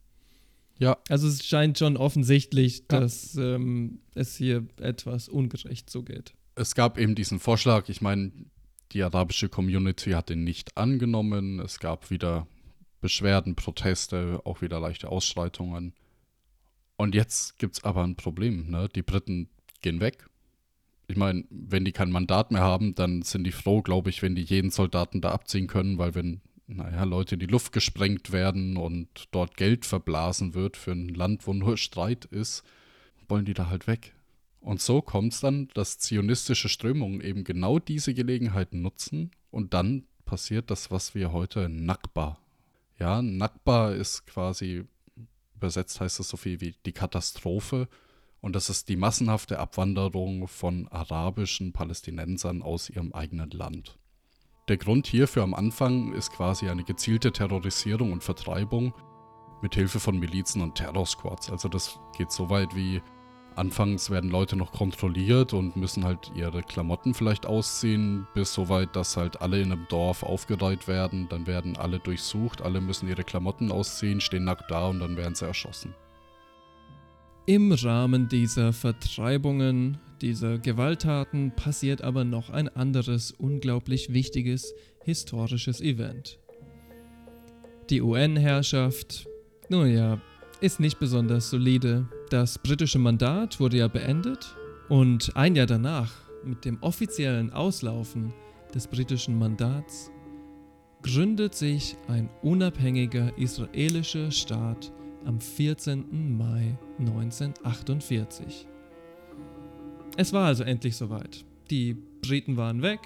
[0.78, 3.00] Ja, Also es scheint schon offensichtlich, Ja.
[3.02, 6.34] dass ähm, es hier etwas ungerecht zugeht.
[6.56, 7.88] es gab eben diesen Vorschlag.
[7.90, 8.32] Ich meine,
[8.92, 11.60] die arabische Community hat den nicht angenommen.
[11.60, 12.48] Es gab wieder
[13.02, 15.94] Beschwerden, Proteste, auch wieder leichte Ausschreitungen.
[16.98, 18.70] Und jetzt gibt es aber ein Problem.
[18.70, 18.88] Ne?
[18.96, 19.50] Die Briten
[19.82, 20.28] gehen weg.
[21.08, 24.36] Ich meine, wenn die kein Mandat mehr haben, dann sind die froh, glaube ich, wenn
[24.36, 28.78] die jeden Soldaten da abziehen können, weil wenn, naja, Leute in die Luft gesprengt werden
[28.78, 32.64] und dort Geld verblasen wird für ein Land, wo nur Streit ist,
[33.28, 34.14] wollen die da halt weg.
[34.62, 40.06] Und so kommt es dann, dass zionistische Strömungen eben genau diese Gelegenheiten nutzen und dann
[40.26, 42.40] passiert das, was wir heute Nakba.
[42.98, 44.86] Ja, Nakba ist quasi,
[45.56, 47.88] übersetzt heißt es so viel wie die Katastrophe
[48.46, 53.98] und das ist die massenhafte Abwanderung von arabischen Palästinensern aus ihrem eigenen Land.
[54.68, 58.94] Der Grund hierfür am Anfang ist quasi eine gezielte Terrorisierung und Vertreibung
[59.64, 61.50] mit Hilfe von Milizen und Terrorsquads.
[61.50, 63.02] Also das geht so weit wie
[63.56, 68.96] Anfangs werden Leute noch kontrolliert und müssen halt ihre Klamotten vielleicht ausziehen, bis so weit,
[68.96, 71.28] dass halt alle in einem Dorf aufgereiht werden.
[71.30, 75.34] Dann werden alle durchsucht, alle müssen ihre Klamotten ausziehen, stehen nackt da und dann werden
[75.34, 75.96] sie erschossen.
[77.48, 84.74] Im Rahmen dieser Vertreibungen, dieser Gewalttaten passiert aber noch ein anderes unglaublich wichtiges
[85.04, 86.40] historisches Event.
[87.92, 89.28] Die UN-Herrschaft,
[89.70, 90.20] nun ja,
[90.60, 92.08] ist nicht besonders solide.
[92.32, 94.56] Das britische Mandat wurde ja beendet
[94.90, 98.34] und ein Jahr danach, mit dem offiziellen Auslaufen
[98.74, 100.10] des britischen Mandats,
[101.04, 104.92] gründet sich ein unabhängiger israelischer Staat
[105.26, 106.38] am 14.
[106.38, 108.68] Mai 1948.
[110.18, 111.46] Es war also endlich soweit.
[111.70, 113.00] Die Briten waren weg,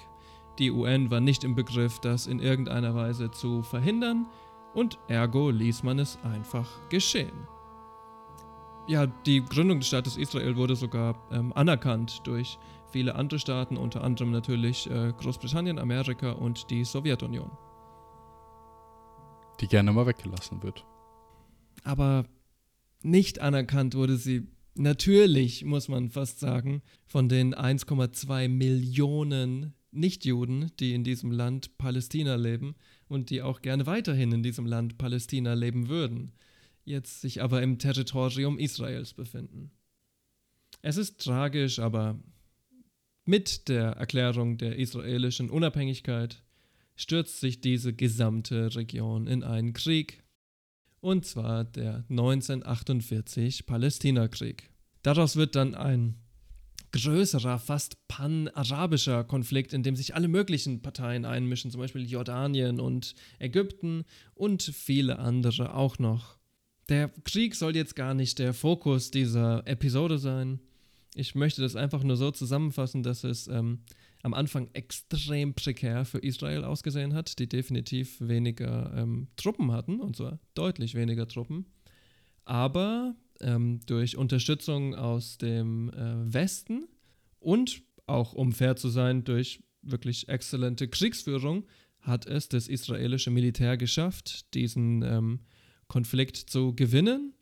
[0.58, 4.26] die UN war nicht im Begriff, das in irgendeiner Weise zu verhindern,
[4.74, 7.48] und ergo ließ man es einfach geschehen.
[8.86, 12.58] Ja, die Gründung des Staates Israel wurde sogar ähm, anerkannt durch
[12.90, 17.50] viele andere Staaten, unter anderem natürlich äh, Großbritannien, Amerika und die Sowjetunion.
[19.60, 20.84] Die gerne mal weggelassen wird.
[21.82, 22.26] Aber
[23.02, 30.94] nicht anerkannt wurde sie natürlich, muss man fast sagen, von den 1,2 Millionen Nichtjuden, die
[30.94, 32.76] in diesem Land Palästina leben
[33.08, 36.32] und die auch gerne weiterhin in diesem Land Palästina leben würden,
[36.84, 39.72] jetzt sich aber im Territorium Israels befinden.
[40.82, 42.18] Es ist tragisch, aber
[43.24, 46.42] mit der Erklärung der israelischen Unabhängigkeit
[46.96, 50.19] stürzt sich diese gesamte Region in einen Krieg,
[51.00, 54.70] und zwar der 1948 Palästinakrieg.
[55.02, 56.16] Daraus wird dann ein
[56.92, 63.14] größerer, fast pan-arabischer Konflikt, in dem sich alle möglichen Parteien einmischen, zum Beispiel Jordanien und
[63.38, 66.38] Ägypten und viele andere auch noch.
[66.88, 70.60] Der Krieg soll jetzt gar nicht der Fokus dieser Episode sein.
[71.14, 73.84] Ich möchte das einfach nur so zusammenfassen, dass es ähm,
[74.22, 80.16] am Anfang extrem prekär für Israel ausgesehen hat, die definitiv weniger ähm, Truppen hatten, und
[80.16, 81.66] zwar deutlich weniger Truppen.
[82.44, 86.86] Aber ähm, durch Unterstützung aus dem äh, Westen
[87.38, 91.66] und auch, um fair zu sein, durch wirklich exzellente Kriegsführung
[92.00, 95.40] hat es das israelische Militär geschafft, diesen ähm,
[95.86, 97.34] Konflikt zu gewinnen.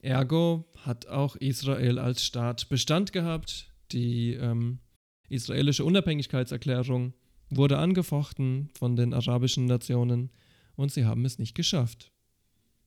[0.00, 3.72] Ergo hat auch Israel als Staat Bestand gehabt.
[3.92, 4.80] Die ähm,
[5.28, 7.14] israelische Unabhängigkeitserklärung
[7.50, 10.30] wurde angefochten von den arabischen Nationen
[10.76, 12.12] und sie haben es nicht geschafft.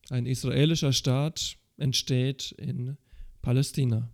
[0.09, 2.97] Ein israelischer Staat entsteht in
[3.41, 4.09] Palästina.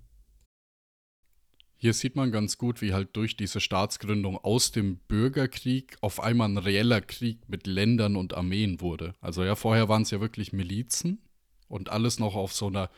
[1.83, 6.47] Hier sieht man ganz gut, wie halt durch diese Staatsgründung aus dem Bürgerkrieg auf einmal
[6.47, 9.15] ein reeller Krieg mit Ländern und Armeen wurde.
[9.19, 11.19] Also ja, vorher waren es ja wirklich Milizen
[11.67, 12.89] und alles noch auf so einer,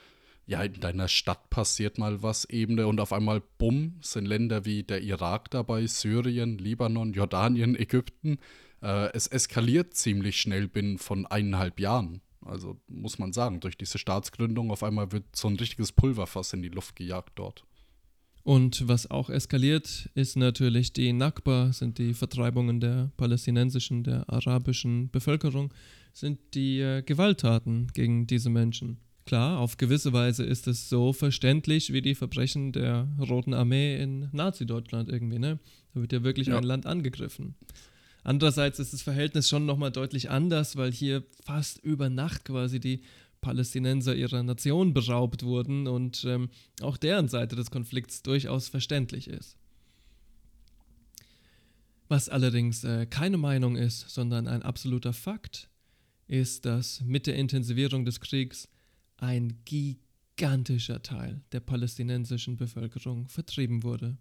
[0.47, 4.83] ja, in deiner Stadt passiert mal was Ebene und auf einmal, bumm, sind Länder wie
[4.83, 8.37] der Irak dabei, Syrien, Libanon, Jordanien, Ägypten.
[8.81, 12.21] Äh, es eskaliert ziemlich schnell binnen von eineinhalb Jahren.
[12.41, 16.61] Also muss man sagen, durch diese Staatsgründung auf einmal wird so ein richtiges Pulverfass in
[16.61, 17.65] die Luft gejagt dort.
[18.43, 25.09] Und was auch eskaliert, ist natürlich die Nakba, sind die Vertreibungen der palästinensischen, der arabischen
[25.09, 25.73] Bevölkerung,
[26.13, 28.99] sind die äh, Gewalttaten gegen diese Menschen.
[29.25, 34.29] Klar, auf gewisse Weise ist es so verständlich wie die Verbrechen der Roten Armee in
[34.31, 35.59] Nazi-Deutschland irgendwie, ne?
[35.95, 36.57] Da wird ja wirklich Ja.
[36.57, 37.55] ein Land angegriffen.
[38.23, 43.01] Andererseits ist das Verhältnis schon nochmal deutlich anders, weil hier fast über Nacht quasi die
[43.41, 46.49] Palästinenser ihrer Nation beraubt wurden und ähm,
[46.81, 49.57] auch deren Seite des Konflikts durchaus verständlich ist.
[52.07, 55.69] Was allerdings äh, keine Meinung ist, sondern ein absoluter Fakt,
[56.27, 58.67] ist, dass mit der Intensivierung des Kriegs
[59.17, 64.17] ein gigantischer Teil der palästinensischen Bevölkerung vertrieben wurde.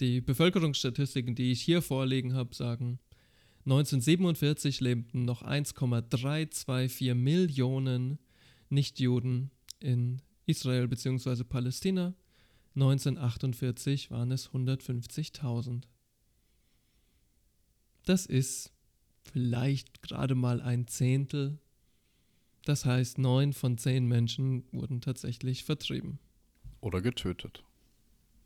[0.00, 3.00] Die Bevölkerungsstatistiken, die ich hier vorliegen habe, sagen,
[3.64, 8.18] 1947 lebten noch 1,324 Millionen
[8.70, 11.44] Nichtjuden in Israel bzw.
[11.44, 12.14] Palästina.
[12.74, 15.82] 1948 waren es 150.000.
[18.04, 18.72] Das ist
[19.20, 21.58] vielleicht gerade mal ein Zehntel.
[22.64, 26.18] Das heißt, neun von zehn Menschen wurden tatsächlich vertrieben
[26.80, 27.64] Oder getötet.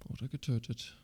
[0.08, 0.96] oder getötet.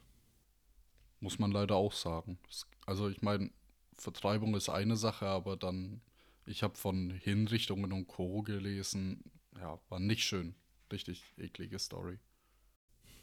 [1.20, 2.38] Muss man leider auch sagen.
[2.86, 3.50] Also ich meine,
[3.96, 6.00] Vertreibung ist eine Sache, aber dann,
[6.46, 8.42] ich habe von Hinrichtungen und Co.
[8.42, 9.24] gelesen.
[9.56, 10.54] Ja, war nicht schön.
[10.92, 12.18] Richtig eklige Story.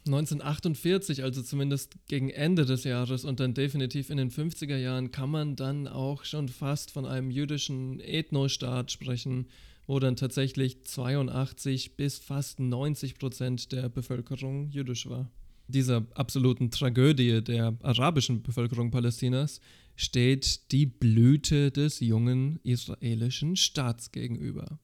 [0.06, 5.30] 1948, also zumindest gegen Ende des Jahres und dann definitiv in den 50er Jahren, kann
[5.30, 9.48] man dann auch schon fast von einem jüdischen Ethnostaat sprechen,
[9.86, 15.30] wo dann tatsächlich 82 bis fast 90 Prozent der Bevölkerung jüdisch war.
[15.68, 19.60] Dieser absoluten Tragödie der arabischen Bevölkerung Palästinas
[19.96, 24.78] steht die Blüte des jungen israelischen Staats gegenüber.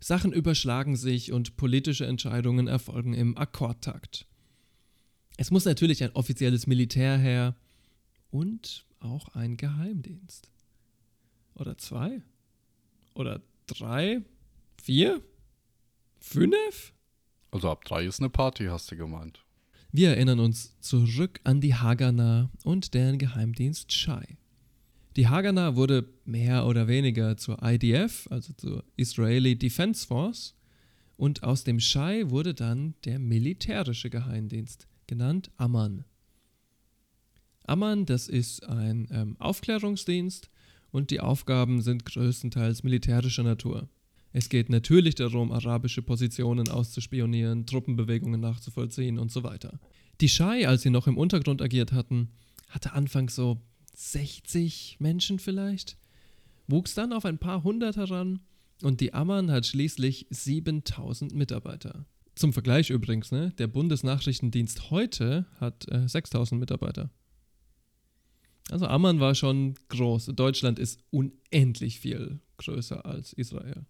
[0.00, 4.26] Sachen überschlagen sich und politische Entscheidungen erfolgen im Akkordtakt.
[5.36, 7.56] Es muss natürlich ein offizielles Militär her
[8.30, 10.50] und auch ein Geheimdienst.
[11.54, 12.22] Oder zwei?
[13.14, 14.22] Oder drei?
[14.82, 15.20] Vier?
[16.20, 16.92] Fünf?
[17.50, 19.44] Also ab drei ist eine Party, hast du gemeint.
[19.92, 24.38] Wir erinnern uns zurück an die Haganah und deren Geheimdienst Shai.
[25.16, 30.56] Die Haganah wurde mehr oder weniger zur IDF, also zur Israeli Defense Force,
[31.16, 36.04] und aus dem Shai wurde dann der militärische Geheimdienst, genannt Amman.
[37.66, 40.50] Amman, das ist ein ähm, Aufklärungsdienst
[40.94, 43.88] und die Aufgaben sind größtenteils militärischer Natur.
[44.32, 49.80] Es geht natürlich darum, arabische Positionen auszuspionieren, Truppenbewegungen nachzuvollziehen und so weiter.
[50.20, 52.28] Die Shai, als sie noch im Untergrund agiert hatten,
[52.68, 53.60] hatte anfangs so
[53.96, 55.96] 60 Menschen vielleicht,
[56.68, 58.38] wuchs dann auf ein paar hundert heran
[58.80, 62.06] und die Amman hat schließlich 7000 Mitarbeiter.
[62.36, 67.10] Zum Vergleich übrigens, ne, der Bundesnachrichtendienst heute hat äh, 6000 Mitarbeiter.
[68.70, 70.26] Also Amman war schon groß.
[70.34, 73.84] Deutschland ist unendlich viel größer als Israel.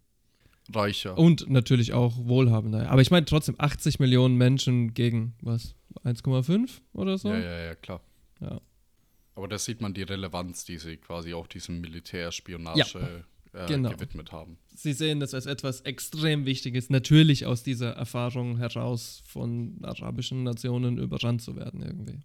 [0.73, 1.17] Reicher.
[1.17, 2.89] Und natürlich auch wohlhabender.
[2.89, 5.75] Aber ich meine trotzdem 80 Millionen Menschen gegen was?
[6.03, 7.29] 1,5 oder so?
[7.29, 8.01] Ja, ja, ja, klar.
[8.41, 8.59] Ja.
[9.35, 13.23] Aber da sieht man die Relevanz, die sie quasi auch diesem Militärspionage
[13.53, 13.89] äh, genau.
[13.91, 14.57] gewidmet haben.
[14.73, 20.97] Sie sehen das als etwas extrem Wichtiges, natürlich aus dieser Erfahrung heraus, von arabischen Nationen
[20.97, 22.19] überrannt zu werden irgendwie.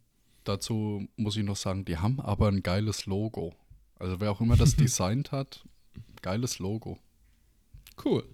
[0.51, 3.55] Dazu muss ich noch sagen, die haben aber ein geiles Logo.
[4.01, 5.65] Also wer auch immer das designt hat,
[6.23, 6.99] geiles Logo.
[8.05, 8.25] Cool.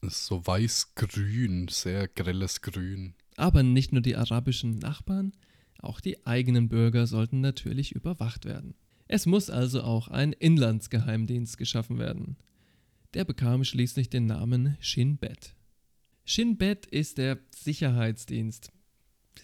[0.00, 3.14] Ist so weiß-grün, sehr grelles Grün.
[3.36, 5.32] Aber nicht nur die arabischen Nachbarn,
[5.78, 8.74] auch die eigenen Bürger sollten natürlich überwacht werden.
[9.06, 12.38] Es muss also auch ein Inlandsgeheimdienst geschaffen werden.
[13.12, 15.54] Der bekam schließlich den Namen Shin Bet.
[16.24, 18.72] Shin Bet ist der Sicherheitsdienst.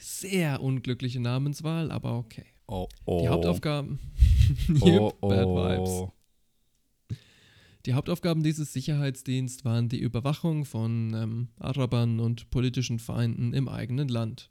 [0.00, 2.46] Sehr unglückliche Namenswahl, aber okay.
[2.66, 3.20] Oh, oh.
[3.20, 3.98] Die Hauptaufgaben.
[4.80, 5.90] Oh, Yep, Bad Vibes.
[5.90, 6.12] oh.
[7.86, 14.08] Die Hauptaufgaben dieses Sicherheitsdienstes waren die Überwachung von ähm, Arabern und politischen Feinden im eigenen
[14.08, 14.50] Land,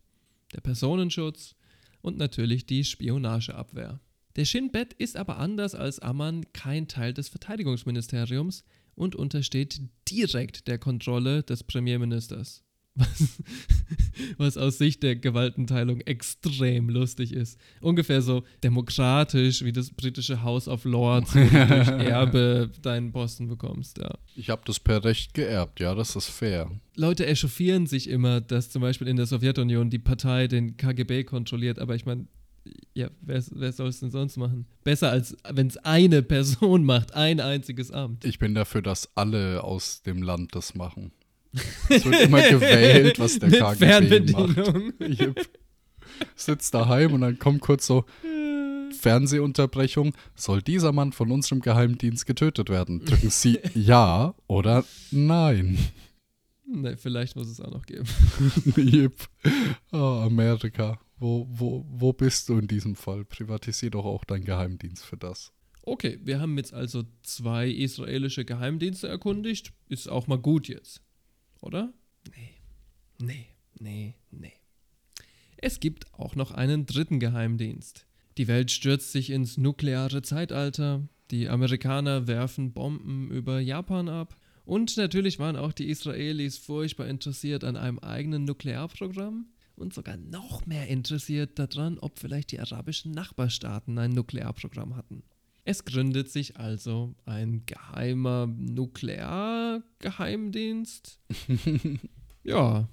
[0.53, 1.55] der Personenschutz
[2.01, 3.99] und natürlich die Spionageabwehr.
[4.35, 8.63] Der Shin Bet ist aber anders als Amman kein Teil des Verteidigungsministeriums
[8.95, 12.63] und untersteht direkt der Kontrolle des Premierministers.
[12.95, 13.41] Was,
[14.37, 17.59] was aus Sicht der Gewaltenteilung extrem lustig ist.
[17.79, 23.47] Ungefähr so demokratisch wie das britische House of Lords, wo du durch Erbe deinen Posten
[23.47, 23.97] bekommst.
[23.97, 24.17] Ja.
[24.35, 26.69] Ich habe das per Recht geerbt, ja, das ist fair.
[26.95, 31.79] Leute echauffieren sich immer, dass zum Beispiel in der Sowjetunion die Partei den KGB kontrolliert,
[31.79, 32.27] aber ich meine,
[32.93, 34.65] ja, wer, wer soll es denn sonst machen?
[34.83, 38.25] Besser als wenn es eine Person macht, ein einziges Amt.
[38.25, 41.11] Ich bin dafür, dass alle aus dem Land das machen.
[41.89, 44.93] Es wird immer gewählt, was der Mit KGB Fernbedienung.
[44.99, 45.49] macht.
[46.35, 48.05] Ich sitze daheim und dann kommt kurz so
[48.99, 50.13] Fernsehunterbrechung.
[50.35, 53.03] Soll dieser Mann von unserem Geheimdienst getötet werden?
[53.05, 55.77] Drücken Sie Ja oder Nein.
[56.65, 58.05] Ne, vielleicht muss es auch noch geben.
[58.77, 59.13] Jep.
[59.91, 60.99] Oh, Amerika.
[61.17, 63.25] Wo, wo, wo bist du in diesem Fall?
[63.25, 65.51] Privatisier doch auch deinen Geheimdienst für das.
[65.83, 69.73] Okay, wir haben jetzt also zwei israelische Geheimdienste erkundigt.
[69.89, 71.01] Ist auch mal gut jetzt.
[71.61, 71.93] Oder?
[72.35, 72.49] Nee.
[73.19, 73.47] Nee,
[73.79, 74.53] nee, nee.
[75.57, 78.07] Es gibt auch noch einen dritten Geheimdienst.
[78.37, 81.07] Die Welt stürzt sich ins nukleare Zeitalter.
[81.29, 84.35] Die Amerikaner werfen Bomben über Japan ab.
[84.65, 90.65] Und natürlich waren auch die Israelis furchtbar interessiert an einem eigenen Nuklearprogramm und sogar noch
[90.65, 95.23] mehr interessiert daran, ob vielleicht die arabischen Nachbarstaaten ein Nuklearprogramm hatten.
[95.63, 101.19] Es gründet sich also ein geheimer Nukleargeheimdienst.
[102.43, 102.89] ja,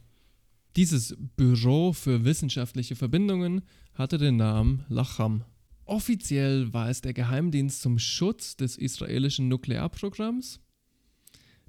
[0.76, 3.62] dieses Büro für wissenschaftliche Verbindungen
[3.94, 5.42] hatte den Namen Lacham.
[5.86, 10.60] Offiziell war es der Geheimdienst zum Schutz des israelischen Nuklearprogramms.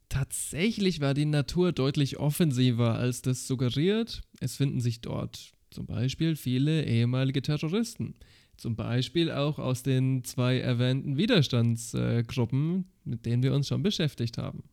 [0.10, 4.22] Tatsächlich war die Natur deutlich offensiver, als das suggeriert.
[4.39, 8.16] Es finden sich dort zum Beispiel viele ehemalige Terroristen.
[8.60, 14.64] Zum Beispiel auch aus den zwei erwähnten Widerstandsgruppen, mit denen wir uns schon beschäftigt haben.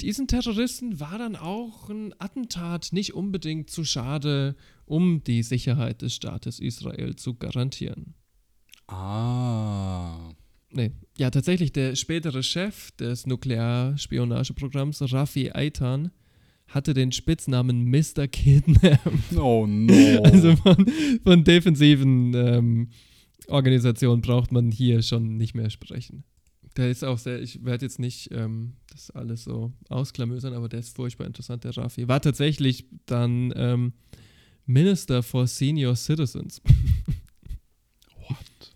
[0.00, 6.14] Diesen Terroristen war dann auch ein Attentat nicht unbedingt zu schade, um die Sicherheit des
[6.14, 8.14] Staates Israel zu garantieren.
[8.88, 10.30] Ah.
[10.70, 16.10] Nee, ja, tatsächlich, der spätere Chef des Nuklearspionageprogramms, Rafi Eitan,
[16.68, 18.28] hatte den Spitznamen Mr.
[18.28, 19.00] Kidnap.
[19.36, 20.22] Oh no.
[20.22, 20.86] Also von,
[21.24, 22.90] von defensiven ähm,
[23.48, 26.24] Organisationen braucht man hier schon nicht mehr sprechen.
[26.76, 30.80] Der ist auch sehr, ich werde jetzt nicht ähm, das alles so ausklamösern, aber der
[30.80, 32.06] ist furchtbar interessant, der Rafi.
[32.06, 33.94] War tatsächlich dann ähm,
[34.66, 36.60] Minister for Senior Citizens.
[38.28, 38.72] What?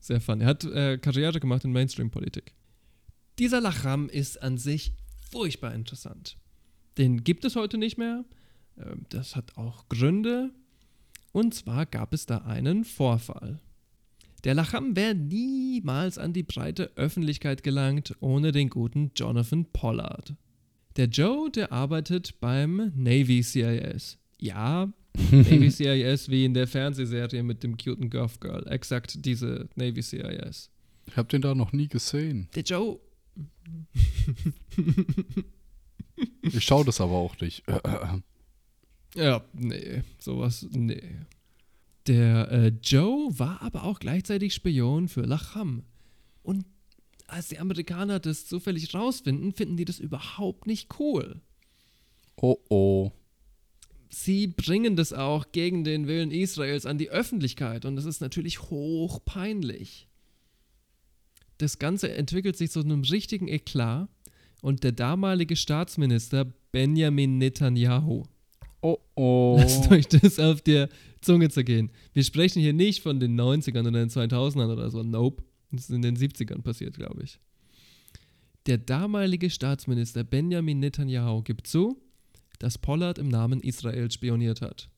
[0.00, 0.42] Sehr fun.
[0.42, 2.52] Er hat äh, Karriere gemacht in Mainstream-Politik.
[3.38, 4.92] Dieser Lachram ist an sich
[5.30, 6.36] furchtbar interessant.
[6.98, 8.24] Den gibt es heute nicht mehr.
[8.78, 10.50] Ähm, Das hat auch Gründe.
[11.32, 13.60] Und zwar gab es da einen Vorfall.
[14.44, 20.34] Der Lacham wäre niemals an die breite Öffentlichkeit gelangt ohne den guten Jonathan Pollard.
[20.96, 24.18] Der Joe, der arbeitet beim Navy CIS.
[24.38, 24.92] Ja,
[25.30, 28.66] Navy CIS wie in der Fernsehserie mit dem cuten Golf Girl.
[28.68, 30.70] Exakt diese Navy CIS.
[31.06, 32.48] Ich habe den da noch nie gesehen.
[32.54, 32.98] Der Joe.
[36.42, 37.62] Ich schaue das aber auch nicht.
[39.14, 41.02] Ja, nee, sowas, nee.
[42.06, 45.84] Der äh, Joe war aber auch gleichzeitig Spion für Lacham.
[46.42, 46.66] Und
[47.26, 51.40] als die Amerikaner das zufällig rausfinden, finden die das überhaupt nicht cool.
[52.36, 53.12] Oh oh.
[54.10, 58.62] Sie bringen das auch gegen den Willen Israels an die Öffentlichkeit und das ist natürlich
[58.70, 60.08] hoch peinlich.
[61.58, 64.08] Das Ganze entwickelt sich zu einem richtigen Eklat
[64.62, 68.24] und der damalige Staatsminister Benjamin Netanyahu
[68.86, 69.56] Oh oh.
[69.58, 70.88] Lasst euch das auf der
[71.20, 71.90] Zunge zergehen.
[72.12, 75.02] Wir sprechen hier nicht von den 90ern oder den 2000ern oder so.
[75.02, 75.42] Nope.
[75.72, 77.40] Das ist in den 70ern passiert, glaube ich.
[78.66, 82.00] Der damalige Staatsminister Benjamin Netanyahu gibt zu,
[82.60, 84.88] dass Pollard im Namen Israels spioniert hat.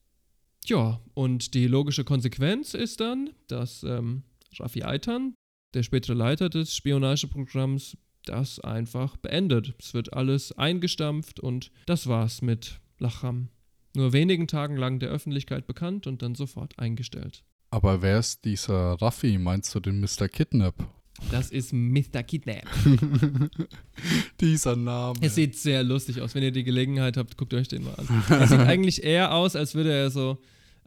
[0.66, 4.22] Ja, und die logische Konsequenz ist dann, dass ähm,
[4.58, 5.34] Rafi Eitan,
[5.72, 7.96] der spätere Leiter des Spionageprogramms,
[8.28, 9.74] das einfach beendet.
[9.78, 13.48] Es wird alles eingestampft und das war's mit Lachram.
[13.94, 17.42] Nur wenigen Tagen lang der Öffentlichkeit bekannt und dann sofort eingestellt.
[17.70, 19.38] Aber wer ist dieser Raffi?
[19.38, 20.28] Meinst du den Mr.
[20.28, 20.74] Kidnap?
[21.30, 22.22] Das ist Mr.
[22.22, 22.66] Kidnap.
[24.40, 25.18] dieser Name.
[25.20, 26.34] Es sieht sehr lustig aus.
[26.34, 28.24] Wenn ihr die Gelegenheit habt, guckt euch den mal an.
[28.28, 30.38] Er sieht eigentlich eher aus, als würde er so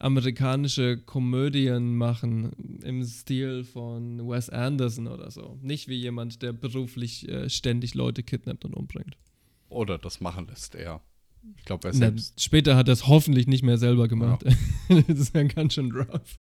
[0.02, 5.58] amerikanische Komödien machen im Stil von Wes Anderson oder so.
[5.62, 9.18] Nicht wie jemand, der beruflich äh, ständig Leute kidnappt und umbringt.
[9.70, 11.02] Oder das machen lässt er.
[11.58, 12.42] Ich glaube, er Na, selbst.
[12.42, 14.44] später hat er es hoffentlich nicht mehr selber gemacht.
[14.90, 16.38] das ist ja ganz schön rough.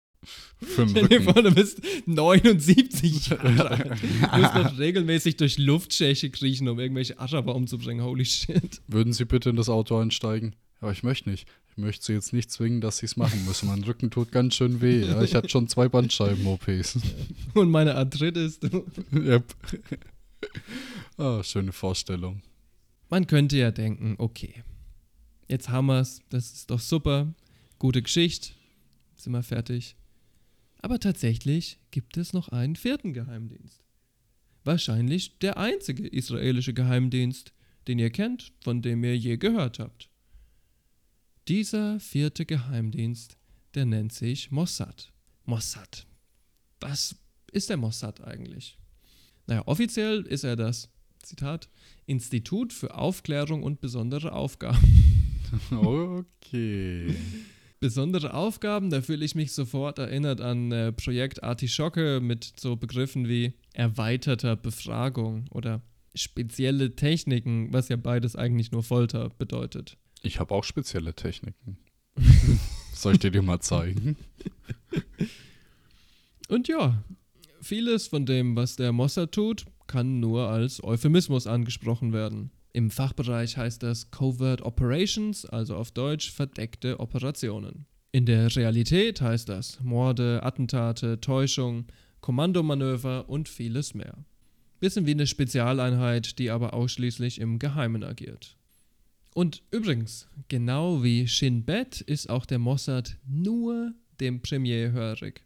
[0.89, 4.01] Stell dir vor, du bist 79 Jahre alt.
[4.01, 8.03] Du musst noch regelmäßig durch Luftschäche kriechen, um irgendwelche Araber umzubringen.
[8.03, 8.81] Holy shit.
[8.87, 10.55] Würden Sie bitte in das Auto einsteigen?
[10.81, 11.47] Ja, ich möchte nicht.
[11.77, 13.67] Ich möchte Sie jetzt nicht zwingen, dass Sie es machen müssen.
[13.67, 15.05] Mein Rücken tut ganz schön weh.
[15.05, 16.99] Ja, ich hatte schon zwei Bandscheiben-OPs.
[17.53, 18.61] Und meine Arthritis.
[18.61, 18.85] Du.
[19.13, 19.53] yep.
[21.17, 22.41] Ah, schöne Vorstellung.
[23.09, 24.63] Man könnte ja denken, okay,
[25.49, 27.33] jetzt haben wir es, das ist doch super,
[27.77, 28.49] gute Geschichte,
[29.15, 29.97] sind wir fertig.
[30.77, 33.83] Aber tatsächlich gibt es noch einen vierten Geheimdienst.
[34.63, 37.53] Wahrscheinlich der einzige israelische Geheimdienst,
[37.87, 40.09] den ihr kennt, von dem ihr je gehört habt.
[41.47, 43.37] Dieser vierte Geheimdienst,
[43.75, 45.13] der nennt sich Mossad.
[45.43, 46.07] Mossad.
[46.79, 47.15] Was
[47.51, 48.79] ist der Mossad eigentlich?
[49.45, 50.89] Naja, offiziell ist er das,
[51.21, 51.69] Zitat,
[52.07, 55.21] Institut für Aufklärung und besondere Aufgaben.
[55.69, 57.15] Okay.
[57.79, 63.29] Besondere Aufgaben, da fühle ich mich sofort erinnert an äh, Projekt Artischocke mit so Begriffen
[63.29, 65.83] wie erweiterter Befragung oder
[66.15, 69.97] spezielle Techniken, was ja beides eigentlich nur Folter bedeutet.
[70.25, 71.77] Ich habe auch spezielle Techniken.
[72.93, 74.17] Soll ich dir die mal zeigen?
[76.47, 77.03] Und ja,
[77.61, 82.51] vieles von dem, was der Mossad tut, kann nur als Euphemismus angesprochen werden.
[82.73, 87.85] Im Fachbereich heißt das Covert Operations, also auf Deutsch verdeckte Operationen.
[88.11, 91.85] In der Realität heißt das Morde, Attentate, Täuschung,
[92.21, 94.25] Kommandomanöver und vieles mehr.
[94.79, 98.57] Bisschen wie eine Spezialeinheit, die aber ausschließlich im Geheimen agiert.
[99.35, 105.43] Und übrigens, genau wie Shin Bet ist auch der Mossad nur dem Premier hörig.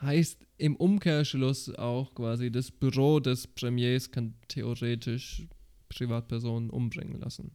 [0.00, 5.46] Heißt im Umkehrschluss auch quasi, das Büro des Premiers kann theoretisch
[5.88, 7.52] Privatpersonen umbringen lassen.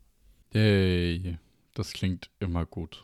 [0.53, 1.38] Yay.
[1.74, 3.03] Das klingt immer gut.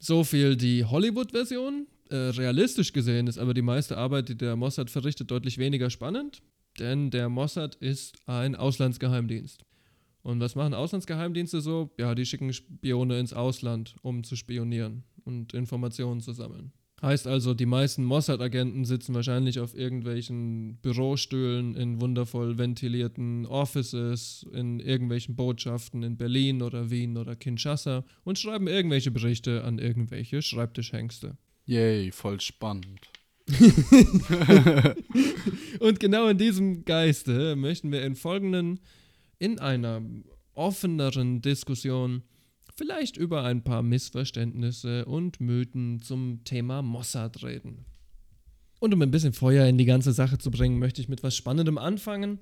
[0.00, 1.86] So viel die Hollywood-Version.
[2.10, 6.42] Äh, realistisch gesehen ist aber die meiste Arbeit, die der Mossad verrichtet, deutlich weniger spannend,
[6.80, 9.64] denn der Mossad ist ein Auslandsgeheimdienst.
[10.22, 11.90] Und was machen Auslandsgeheimdienste so?
[11.98, 16.72] Ja, die schicken Spione ins Ausland, um zu spionieren und Informationen zu sammeln.
[17.02, 24.78] Heißt also, die meisten Mossad-Agenten sitzen wahrscheinlich auf irgendwelchen Bürostühlen in wundervoll ventilierten Offices, in
[24.78, 31.36] irgendwelchen Botschaften in Berlin oder Wien oder Kinshasa und schreiben irgendwelche Berichte an irgendwelche Schreibtischhengste.
[31.64, 33.00] Yay, voll spannend.
[35.80, 38.78] Und genau in diesem Geiste möchten wir in folgenden,
[39.42, 40.00] in einer
[40.54, 42.22] offeneren Diskussion,
[42.76, 47.84] vielleicht über ein paar Missverständnisse und Mythen zum Thema Mossad reden.
[48.78, 51.34] Und um ein bisschen Feuer in die ganze Sache zu bringen, möchte ich mit was
[51.34, 52.38] Spannendem anfangen,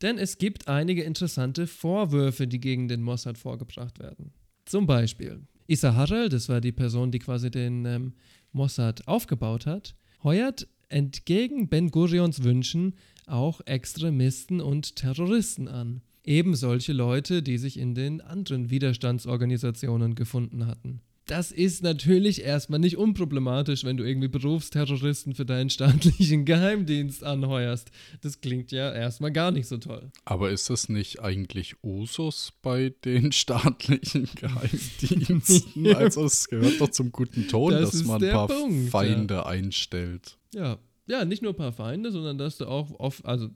[0.00, 4.32] denn es gibt einige interessante Vorwürfe, die gegen den Mossad vorgebracht werden.
[4.64, 8.14] Zum Beispiel, Issa Harel, das war die Person, die quasi den ähm,
[8.52, 12.94] Mossad aufgebaut hat, heuert entgegen Ben Gurions Wünschen
[13.26, 16.00] auch Extremisten und Terroristen an.
[16.24, 21.00] Eben solche Leute, die sich in den anderen Widerstandsorganisationen gefunden hatten.
[21.26, 27.90] Das ist natürlich erstmal nicht unproblematisch, wenn du irgendwie Berufsterroristen für deinen staatlichen Geheimdienst anheuerst.
[28.22, 30.10] Das klingt ja erstmal gar nicht so toll.
[30.24, 35.86] Aber ist das nicht eigentlich Usus bei den staatlichen Geheimdiensten?
[35.94, 38.90] also es gehört doch zum guten Ton, Das dass man ein paar Punkt, ja.
[38.90, 40.38] Feinde einstellt.
[40.54, 43.48] Ja, ja, nicht nur ein paar Feinde, sondern dass du auch oft, also,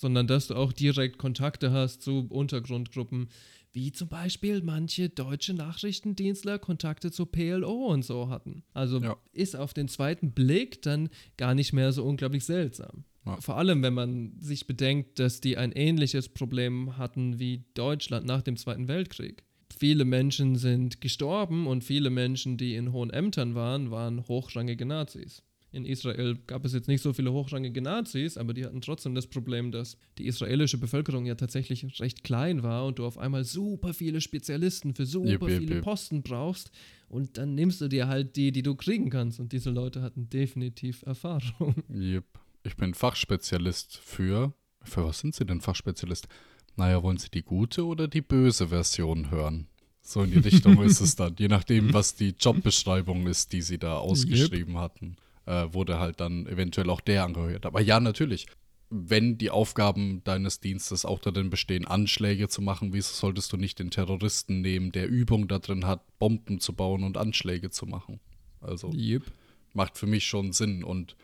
[0.00, 3.28] sondern dass du auch direkt Kontakte hast zu Untergrundgruppen,
[3.72, 8.62] wie zum Beispiel manche deutsche Nachrichtendienstler Kontakte zu PLO und so hatten.
[8.72, 9.16] Also Ja.
[9.32, 13.04] ist auf den zweiten Blick dann gar nicht mehr so unglaublich seltsam.
[13.26, 13.40] Ja.
[13.40, 18.42] Vor allem, wenn man sich bedenkt, dass die ein ähnliches Problem hatten wie Deutschland nach
[18.42, 19.42] dem Zweiten Weltkrieg.
[19.76, 25.42] Viele Menschen sind gestorben und viele Menschen, die in hohen Ämtern waren, waren hochrangige Nazis.
[25.74, 29.26] In Israel gab es jetzt nicht so viele hochrangige Nazis, aber die hatten trotzdem das
[29.26, 33.92] Problem, dass die israelische Bevölkerung ja tatsächlich recht klein war und du auf einmal super
[33.92, 35.84] viele Spezialisten für super jep, viele jep.
[35.84, 36.70] Posten brauchst
[37.08, 40.30] und dann nimmst du dir halt die, die du kriegen kannst und diese Leute hatten
[40.30, 41.74] definitiv Erfahrung.
[41.92, 42.24] Yep.
[42.62, 44.54] Ich bin Fachspezialist für.
[44.84, 46.28] Für was sind Sie denn Fachspezialist?
[46.76, 49.66] Naja, wollen Sie die gute oder die böse Version hören?
[50.02, 51.34] So in die Richtung ist es dann.
[51.38, 55.16] Je nachdem, was die Jobbeschreibung ist, die sie da ausgeschrieben hatten,
[55.46, 57.66] äh, wurde halt dann eventuell auch der angehört.
[57.66, 58.46] Aber ja, natürlich.
[58.90, 63.78] Wenn die Aufgaben deines Dienstes auch darin bestehen, Anschläge zu machen, wieso solltest du nicht
[63.78, 68.20] den Terroristen nehmen, der Übung darin hat, Bomben zu bauen und Anschläge zu machen?
[68.60, 69.24] Also Yep.
[69.72, 70.84] macht für mich schon Sinn.
[70.84, 71.16] Und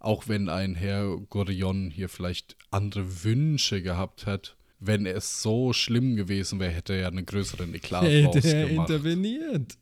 [0.00, 6.16] auch wenn ein Herr Gorion hier vielleicht andere Wünsche gehabt hätte, wenn es so schlimm
[6.16, 9.76] gewesen wäre, hätte er ja einen größeren Eklat Hätte er interveniert.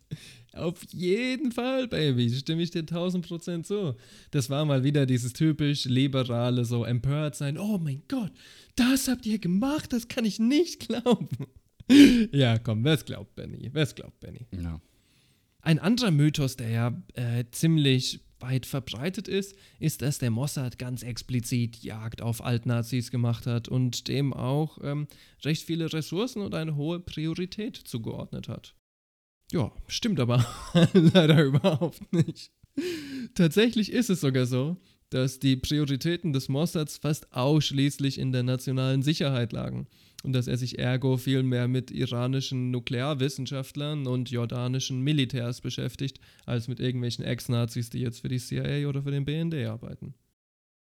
[0.54, 2.30] Auf jeden Fall, Baby.
[2.30, 3.96] Stimme ich dir 1000 Prozent zu.
[4.30, 7.58] Das war mal wieder dieses typisch liberale, so empört sein.
[7.58, 8.32] Oh mein Gott,
[8.76, 11.28] das habt ihr gemacht, das kann ich nicht glauben.
[12.32, 13.68] ja, komm, wer es glaubt, Benny?
[13.72, 14.46] Wer es glaubt, Benny?
[14.52, 14.80] Ja.
[15.60, 21.02] Ein anderer Mythos, der ja äh, ziemlich weit verbreitet ist, ist, dass der Mossad ganz
[21.02, 25.08] explizit Jagd auf Altnazis gemacht hat und dem auch ähm,
[25.42, 28.74] recht viele Ressourcen und eine hohe Priorität zugeordnet hat.
[29.54, 30.44] Ja, stimmt aber
[30.94, 32.50] leider überhaupt nicht.
[33.36, 34.78] Tatsächlich ist es sogar so,
[35.10, 39.86] dass die Prioritäten des Mossads fast ausschließlich in der nationalen Sicherheit lagen
[40.24, 46.66] und dass er sich ergo viel mehr mit iranischen Nuklearwissenschaftlern und jordanischen Militärs beschäftigt, als
[46.66, 50.14] mit irgendwelchen Ex-Nazis, die jetzt für die CIA oder für den BND arbeiten.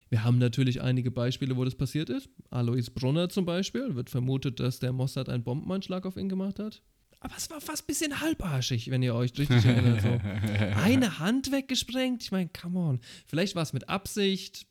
[0.08, 2.30] Wir haben natürlich einige Beispiele, wo das passiert ist.
[2.48, 6.80] Alois Brunner zum Beispiel wird vermutet, dass der Mossad einen Bombenanschlag auf ihn gemacht hat.
[7.24, 10.02] Aber es war fast ein bisschen halbarschig, wenn ihr euch richtig erinnert.
[10.02, 10.08] So.
[10.82, 12.22] Eine Hand weggesprengt.
[12.22, 13.00] Ich meine, come on.
[13.26, 14.66] Vielleicht war es mit Absicht.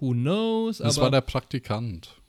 [0.00, 0.78] Who knows?
[0.78, 2.20] Das war der Praktikant.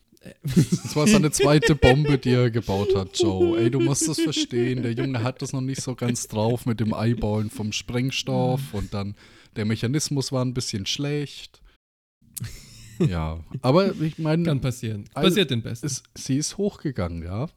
[0.44, 3.60] Das war seine zweite Bombe, die er gebaut hat, Joe.
[3.60, 4.82] Ey, du musst das verstehen.
[4.82, 8.94] Der Junge hat das noch nicht so ganz drauf mit dem Eyeballen vom Sprengstoff und
[8.94, 9.16] dann
[9.58, 11.62] der Mechanismus war ein bisschen schlecht.
[12.98, 15.04] Ja, aber ich meine, kann passieren.
[15.14, 15.86] Also, Passiert den Besten.
[15.86, 17.50] es, sie ist hochgegangen, ja.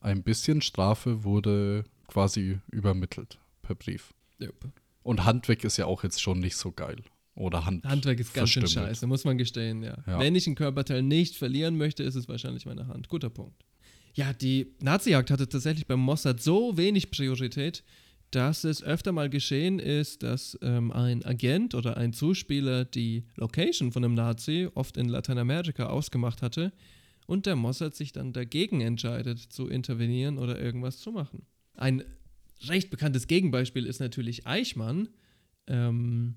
[0.00, 4.14] Ein bisschen Strafe wurde quasi übermittelt per Brief.
[4.38, 4.70] Jupp.
[5.02, 7.02] Und Handwerk ist ja auch jetzt schon nicht so geil.
[7.34, 9.96] Oder Hand Handwerk ist ganz schön scheiße, muss man gestehen, ja.
[10.06, 10.18] Ja.
[10.18, 13.08] Wenn ich ein Körperteil nicht verlieren möchte, ist es wahrscheinlich meine Hand.
[13.08, 13.64] Guter Punkt.
[14.14, 17.84] Ja, die Nazi-Jagd hatte tatsächlich beim Mossad so wenig Priorität,
[18.30, 23.92] dass es öfter mal geschehen ist, dass ähm, ein Agent oder ein Zuspieler die Location
[23.92, 26.72] von einem Nazi, oft in Lateinamerika, ausgemacht hatte
[27.30, 31.46] und der Mossad sich dann dagegen entscheidet, zu intervenieren oder irgendwas zu machen.
[31.74, 32.02] Ein
[32.64, 35.10] recht bekanntes Gegenbeispiel ist natürlich Eichmann.
[35.68, 36.34] Ähm,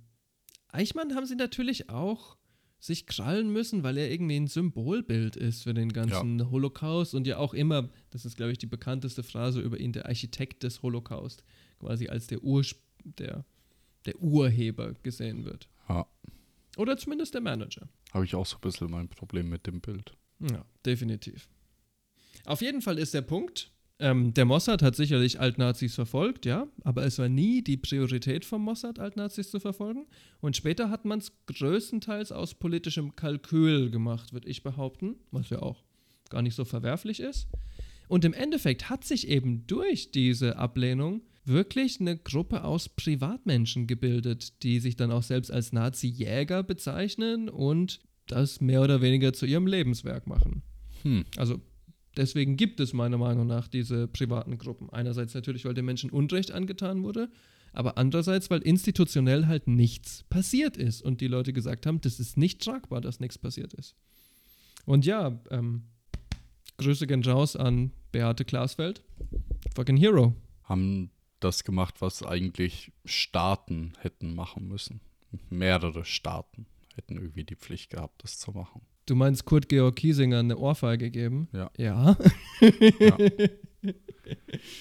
[0.68, 2.38] Eichmann haben sie natürlich auch
[2.78, 7.38] sich krallen müssen, weil er irgendwie ein Symbolbild ist für den ganzen Holocaust und ja
[7.38, 11.44] auch immer, das ist glaube ich die bekannteste Phrase über ihn, der Architekt des Holocaust,
[11.80, 13.46] quasi als der, Ursp der,
[14.06, 15.68] der Urheber gesehen wird.
[15.90, 16.06] Ja,
[16.78, 17.90] Oder zumindest der Manager.
[18.12, 20.14] habe ich auch so ein bisschen mein Problem mit dem Bild.
[20.40, 21.48] Ja, definitiv.
[22.46, 27.06] Auf jeden Fall ist der Punkt, ähm, der Mossad hat sicherlich Altnazis verfolgt, ja, aber
[27.06, 30.08] es war nie die Priorität vom Mossad, Altnazis zu verfolgen.
[30.42, 35.62] Und später hat man es größtenteils aus politischem Kalkül gemacht, würde ich behaupten, was ja
[35.62, 35.84] auch
[36.30, 37.48] gar nicht so verwerflich ist.
[38.08, 44.64] Und im Endeffekt hat sich eben durch diese Ablehnung wirklich eine Gruppe aus Privatmenschen gebildet,
[44.64, 49.68] die sich dann auch selbst als Nazi-Jäger bezeichnen und das mehr oder weniger zu ihrem
[49.68, 50.64] Lebenswerk machen.
[51.04, 51.26] Hm.
[51.38, 51.60] Also
[52.16, 54.90] deswegen gibt es meiner Meinung nach diese privaten Gruppen.
[54.90, 57.30] Einerseits natürlich, weil den Menschen Unrecht angetan wurde,
[57.74, 62.38] aber andererseits, weil institutionell halt nichts passiert ist und die Leute gesagt haben, das ist
[62.38, 63.96] nicht tragbar, dass nichts passiert ist.
[64.86, 65.84] Und ja, ähm,
[66.78, 69.04] Grüße gehen raus an Beate Glasfeld.
[69.76, 70.36] Fucking Hero.
[70.64, 75.02] Haben das gemacht, was eigentlich Staaten hätten machen müssen.
[75.50, 78.82] Mehrere Staaten hätten irgendwie die Pflicht gehabt, das zu machen.
[79.06, 81.50] Du meinst Kurt Georg Kiesinger eine Ohrfeige geben?
[81.52, 81.70] Ja.
[81.78, 82.18] Ja.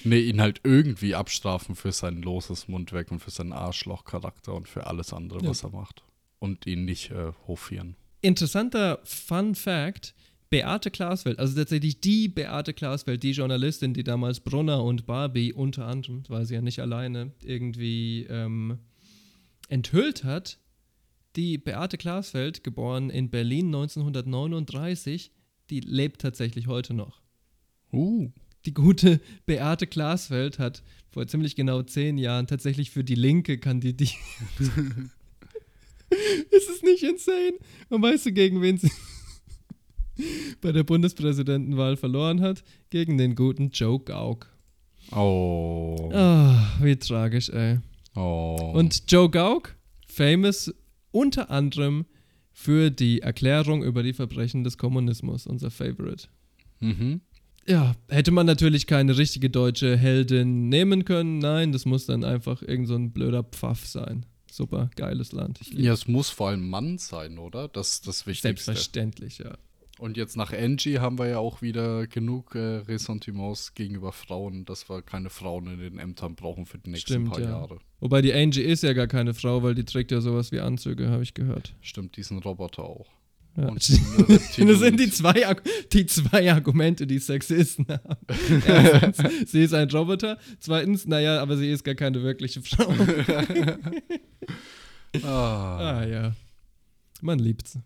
[0.05, 4.87] Nee, ihn halt irgendwie abstrafen für sein loses Mundwerk und für seinen Arschlochcharakter und für
[4.87, 5.49] alles andere, Ja.
[5.49, 6.03] was er macht.
[6.39, 7.95] Und ihn nicht äh, hofieren.
[8.21, 10.15] interessanter Fun Fact:
[10.49, 15.85] Beate Glasfeld, also tatsächlich die Beate Glasfeld, die Journalistin, die damals Brunner und Barbie unter
[15.87, 18.77] anderem, war sie ja nicht alleine, irgendwie ähm,
[19.67, 20.59] enthüllt hat.
[21.35, 25.31] Die Beate Glasfeld, geboren in Berlin 1939,
[25.71, 27.21] die lebt tatsächlich heute noch.
[27.91, 28.31] Uh.
[28.65, 34.13] Die gute Beate Glasfeld hat vor ziemlich genau zehn Jahren tatsächlich für die Linke kandidiert.
[36.51, 37.53] ist es nicht insane?
[37.89, 38.91] Und weißt du, gegen wen sie
[40.61, 42.63] bei der Bundespräsidentenwahl verloren hat?
[42.91, 44.47] Gegen den guten Joe Gauck.
[45.11, 46.11] Oh.
[46.13, 47.79] Ah, wie tragisch, ey.
[48.15, 48.71] Oh.
[48.75, 49.75] Und Joe Gauck,
[50.07, 50.71] famous
[51.13, 52.05] unter anderem
[52.51, 56.27] für die Erklärung über die Verbrechen des Kommunismus, unser Favorite.
[56.79, 57.21] Mhm.
[57.65, 61.39] ja, hätte man natürlich keine richtige deutsche Heldin nehmen können.
[61.39, 64.25] Nein, das muss dann einfach irgend so ein blöder Pfaff sein.
[64.51, 65.61] Super, geiles Land.
[65.71, 67.69] Ja, es muss vor allem Mann sein, oder?
[67.69, 68.47] Das ist das Wichtigste.
[68.49, 69.57] Selbstverständlich, ja.
[69.99, 74.89] Und jetzt nach Angie haben wir ja auch wieder genug äh, Ressentiments gegenüber Frauen, dass
[74.89, 77.49] wir keine Frauen in den Ämtern brauchen für die nächsten Stimmt, paar ja.
[77.49, 77.79] Jahre.
[77.99, 81.09] Wobei die Angie ist ja gar keine Frau, weil die trägt ja sowas wie Anzüge,
[81.09, 81.75] habe ich gehört.
[81.81, 83.07] Stimmt, diesen Roboter auch.
[83.55, 83.67] Ja.
[83.67, 83.87] Und.
[84.57, 85.55] Das sind die zwei,
[85.91, 88.17] die zwei Argumente, die Sexisten haben.
[88.67, 90.37] Erstens, sie ist ein Roboter.
[90.59, 92.89] Zweitens, naja, aber sie ist gar keine wirkliche Frau.
[95.23, 96.35] ah, ah ja,
[97.21, 97.77] man liebt's.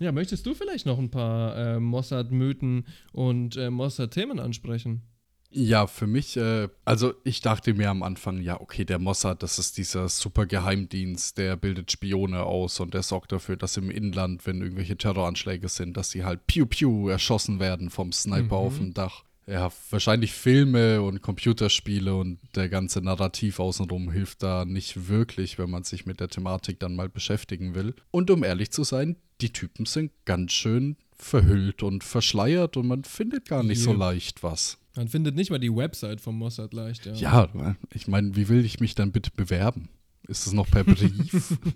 [0.00, 5.02] Ja, möchtest du vielleicht noch ein paar äh, Mossad-Mythen und äh, Mossad-Themen ansprechen?
[5.50, 9.58] Ja, für mich, äh, also ich dachte mir am Anfang, ja, okay, der Mossad, das
[9.58, 14.46] ist dieser super Geheimdienst, der bildet Spione aus und der sorgt dafür, dass im Inland,
[14.46, 18.92] wenn irgendwelche Terroranschläge sind, dass sie halt piu piu erschossen werden vom Sniper auf dem
[18.92, 19.24] Dach.
[19.46, 25.70] Ja, wahrscheinlich Filme und Computerspiele und der ganze Narrativ außenrum hilft da nicht wirklich, wenn
[25.70, 27.94] man sich mit der Thematik dann mal beschäftigen will.
[28.10, 33.04] Und um ehrlich zu sein, die Typen sind ganz schön verhüllt und verschleiert und man
[33.04, 33.96] findet gar nicht so Ja.
[33.98, 34.78] leicht was.
[34.96, 37.12] Man findet nicht mal die Website vom Mossad leicht, ja.
[37.14, 39.88] Ja, ich meine, wie will ich mich dann bitte bewerben?
[40.26, 41.56] Ist es noch per Brief?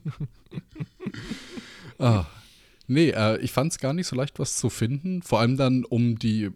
[1.98, 2.26] ah,
[2.86, 5.22] nee, äh, ich fand es gar nicht so leicht, was zu finden.
[5.22, 6.51] Vor allem dann um die,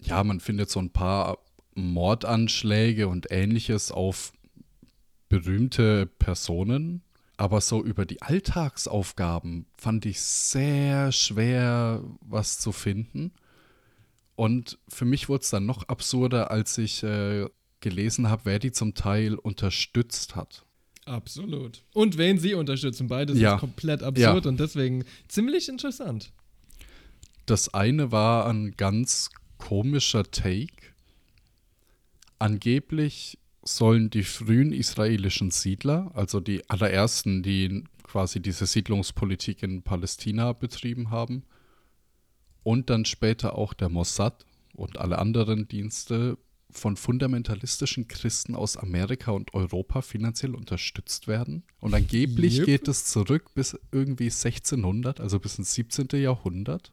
[0.00, 1.38] ja, man findet so ein paar
[1.74, 4.32] Mordanschläge und ähnliches auf
[5.28, 7.02] berühmte Personen.
[7.36, 13.32] Aber so über die Alltagsaufgaben fand ich sehr schwer, was zu finden.
[14.36, 17.46] Und für mich wurde es dann noch absurder, als ich äh,
[17.80, 20.64] gelesen habe, wer die zum Teil unterstützt hat.
[21.06, 21.82] Absolut.
[21.92, 23.54] Und wen sie unterstützen, beides Ja.
[23.54, 24.48] ist komplett absurd Ja.
[24.50, 26.32] und deswegen ziemlich interessant.
[27.46, 29.28] Das eine war ein ganz
[29.58, 30.72] komischer Take.
[32.38, 40.52] Angeblich sollen die frühen israelischen Siedler, also die allerersten, die quasi diese Siedlungspolitik in Palästina
[40.52, 41.44] betrieben haben,
[42.62, 46.38] und dann später auch der Mossad und alle anderen Dienste
[46.70, 51.62] von fundamentalistischen Christen aus Amerika und Europa finanziell unterstützt werden.
[51.78, 52.66] Und angeblich Yep.
[52.66, 56.08] geht es zurück bis irgendwie 1600, also bis ins 17.
[56.14, 56.92] Jahrhundert,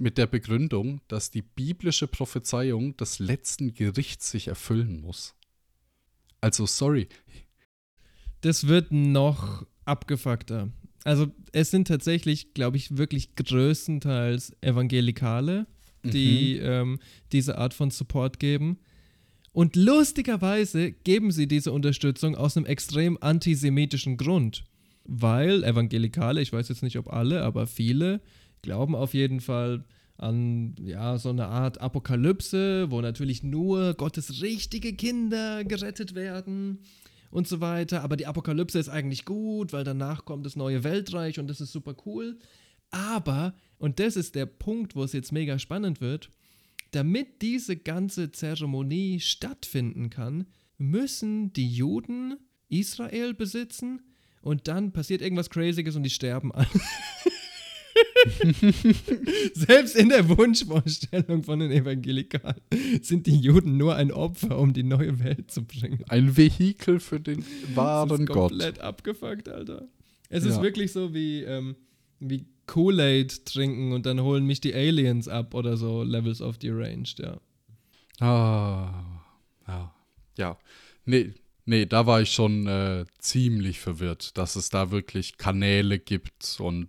[0.00, 5.34] mit der Begründung, dass die biblische Prophezeiung des letzten Gerichts sich erfüllen muss.
[6.40, 7.08] Also, sorry,
[8.40, 10.70] Das wird noch abgefuckter.
[11.04, 15.66] Also es sind tatsächlich, glaube ich, wirklich größtenteils Evangelikale,
[16.02, 16.98] die ähm,
[17.32, 18.78] diese Art von Support geben.
[19.52, 24.64] Und lustigerweise geben sie diese Unterstützung aus einem extrem antisemitischen Grund.
[25.04, 28.20] Weil Evangelikale, ich weiß jetzt nicht, ob alle, aber viele,
[28.62, 29.84] glauben auf jeden Fall
[30.20, 36.80] an ja, so eine Art Apokalypse, wo natürlich nur Gottes richtige Kinder gerettet werden
[37.30, 38.02] und so weiter.
[38.02, 41.72] Aber die Apokalypse ist eigentlich gut, weil danach kommt das neue Weltreich und das ist
[41.72, 42.38] super cool.
[42.90, 46.30] Aber, und das ist der Punkt, wo es jetzt mega spannend wird,
[46.90, 52.36] damit diese ganze Zeremonie stattfinden kann, müssen die Juden
[52.68, 54.02] Israel besitzen
[54.42, 56.68] und dann passiert irgendwas Crazyes und die sterben alle.
[59.54, 62.60] Selbst in der Wunschvorstellung von den Evangelikalen
[63.02, 66.04] sind die Juden nur ein Opfer, um die neue Welt zu bringen.
[66.08, 68.36] ein Vehikel für den Das wahren ist Gott.
[68.50, 69.88] komplett abgefuckt, Alter.
[70.28, 70.62] Es ist Ja.
[70.62, 71.76] wirklich so wie, ähm,
[72.20, 77.18] wie Kool-Aid trinken und dann holen mich die Aliens ab oder so, Levels of Deranged,
[77.18, 77.40] ja.
[78.20, 78.92] Ah,
[79.66, 79.94] ja.
[80.38, 80.58] Ja.
[81.04, 81.32] Nee,
[81.64, 86.88] nee, da war ich schon äh, ziemlich verwirrt, dass es da wirklich Kanäle gibt und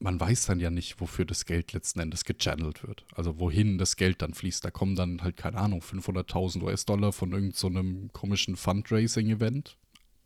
[0.00, 3.04] man weiß dann ja nicht, wofür das Geld letzten Endes gechannelt wird.
[3.14, 4.64] Also wohin das Geld dann fließt.
[4.64, 9.76] Da kommen dann halt, keine Ahnung, 500.000 US-Dollar von irgendeinem so einem komischen Fundraising-Event.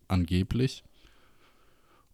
[0.06, 0.84] Angeblich.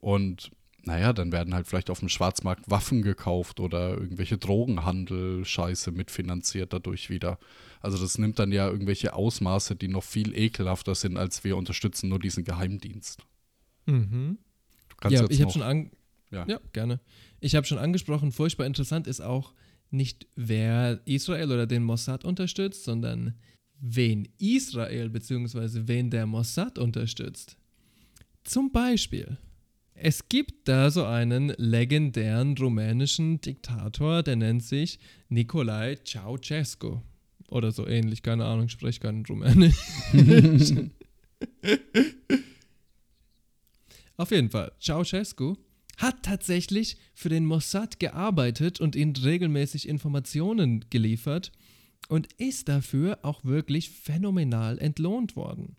[0.01, 0.51] Und
[0.85, 7.11] naja, dann werden halt vielleicht auf dem Schwarzmarkt Waffen gekauft oder irgendwelche Drogenhandel-Scheiße mitfinanziert dadurch
[7.11, 7.39] wieder.
[7.83, 12.09] Also das nimmt dann ja irgendwelche Ausmaße, die noch viel ekelhafter sind, als wir unterstützen
[12.09, 13.23] nur diesen Geheimdienst.
[13.85, 14.39] Mhm.
[14.89, 15.91] Du kannst Ja, jetzt ich habe schon an
[16.31, 16.47] ja.
[16.47, 17.01] ja, gerne.
[17.41, 19.55] Ich habe schon angesprochen, furchtbar interessant ist auch
[19.91, 23.35] nicht, wer Israel oder den Mossad unterstützt, sondern
[23.81, 25.87] wen Israel bzw.
[25.87, 27.57] wen der Mossad unterstützt.
[28.45, 29.39] Zum Beispiel,
[29.95, 34.99] es gibt da so einen legendären rumänischen Diktator, der nennt sich
[35.29, 37.01] Nicolae Ceausescu.
[37.49, 39.77] Oder so ähnlich, keine Ahnung, ich spreche kein Rumänisch.
[44.17, 45.57] Auf jeden Fall, Ceausescu
[46.01, 51.53] hat tatsächlich für den Mossad gearbeitet und ihnen regelmäßig Informationen geliefert.
[52.09, 55.77] und ist dafür auch wirklich phänomenal entlohnt worden.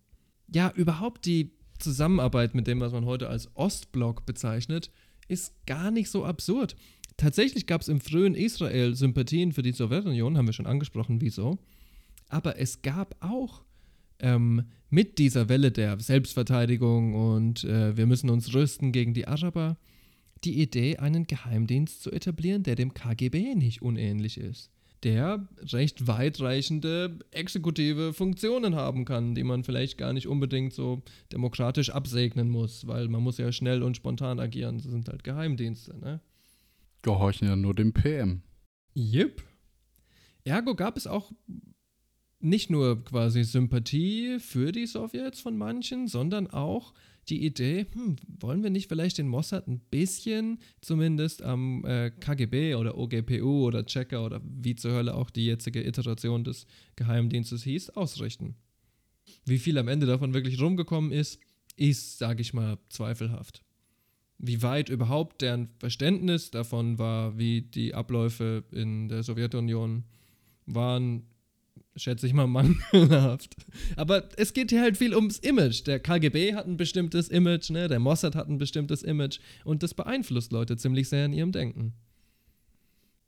[0.48, 4.91] Ja, überhaupt die Zusammenarbeit mit dem, was man heute als Ostblock bezeichnet,
[5.27, 6.77] ist gar nicht so absurd.
[7.18, 11.57] Tatsächlich gab es im frühen Israel Sympathien für die Sowjetunion, haben wir schon angesprochen, wieso.
[12.30, 13.64] Aber es gab auch
[14.19, 19.77] ähm, mit dieser Welle der Selbstverteidigung und äh, wir müssen uns rüsten gegen die Araber
[20.43, 24.72] die Idee, einen Geheimdienst zu etablieren, der dem KGB nicht unähnlich ist.
[25.03, 31.01] Der recht weitreichende exekutive Funktionen haben kann, die man vielleicht gar nicht unbedingt so
[31.31, 34.77] demokratisch absegnen muss, weil man muss ja schnell und spontan agieren.
[34.77, 36.22] Das sind halt Geheimdienste, ne?
[37.01, 38.43] Gehorchen ja nur dem PM.
[38.95, 39.41] Yep.
[40.43, 41.31] Ergo gab es auch
[42.39, 46.93] nicht nur quasi Sympathie für die Sowjets von manchen, sondern auch
[47.30, 52.76] die Idee, hm, wollen wir nicht vielleicht den Mossad ein bisschen zumindest am äh, KGB
[52.76, 56.65] oder OGPU oder Checker oder wie zur Hölle auch die jetzige Iteration des
[56.95, 58.56] Geheimdienstes hieß, ausrichten.
[59.45, 61.39] Wie viel am Ende davon wirklich rumgekommen ist,
[61.77, 63.64] ist, sage ich mal, zweifelhaft.
[64.38, 70.03] Wie weit überhaupt deren Verständnis davon war, wie die Abläufe in der Sowjetunion
[70.65, 71.23] waren,
[71.95, 73.55] schätze ich mal, mangelhaft.
[73.95, 75.85] Aber es geht hier halt viel ums Image.
[75.85, 77.88] Der KGB hat ein bestimmtes Image, ne?
[77.88, 81.93] der Mossad hat ein bestimmtes Image und das beeinflusst Leute ziemlich sehr in ihrem Denken.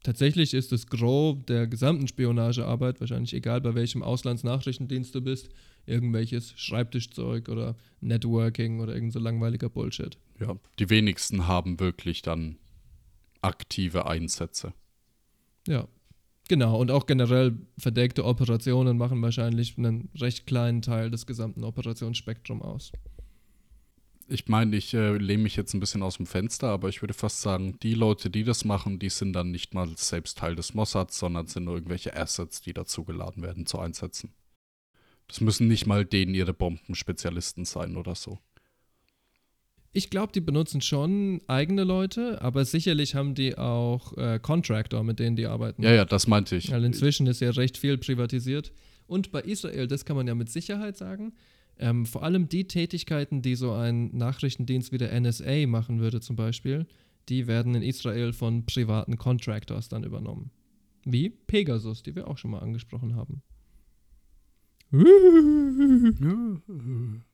[0.04, 5.50] Tatsächlich ist das Gros der gesamten Spionagearbeit, wahrscheinlich egal bei welchem Auslandsnachrichtendienst du bist,
[5.86, 10.18] irgendwelches Schreibtischzeug oder Networking oder irgend so langweiliger Bullshit.
[10.42, 12.58] Ja, die wenigsten haben wirklich dann
[13.42, 14.74] aktive Einsätze.
[15.68, 15.88] Ja,
[16.54, 22.62] Genau, und auch generell verdeckte Operationen machen wahrscheinlich einen recht kleinen Teil des gesamten Operationsspektrums
[22.62, 22.92] aus.
[24.28, 27.16] Ich meine, ich äh, lehne mich jetzt ein bisschen aus dem Fenster, aber ich würde
[27.16, 30.76] fast sagen, die Leute, die das machen, die sind dann nicht mal selbst Teil des
[30.76, 34.32] Mossads, sondern sind nur irgendwelche Assets, die dazugeladen werden zu Einsätzen.
[35.28, 38.38] Das müssen nicht mal denen ihre Bombenspezialisten sein oder so.
[39.96, 45.20] Ich glaube, die benutzen schon eigene Leute, aber sicherlich haben die auch äh, Contractor, mit
[45.20, 45.84] denen die arbeiten.
[45.84, 46.72] Ja, ja, das meinte ich.
[46.72, 48.72] Weil inzwischen ist ja recht viel privatisiert.
[49.06, 51.34] Und bei Israel, das kann man ja mit Sicherheit sagen,
[51.78, 56.36] ähm, vor allem die Tätigkeiten, die so ein Nachrichtendienst wie der NSA machen würde zum
[56.36, 56.88] Beispiel,
[57.30, 60.50] die werden in Israel von privaten Contractors dann übernommen.
[61.06, 63.44] Wie Pegasus, die wir auch schon mal angesprochen haben.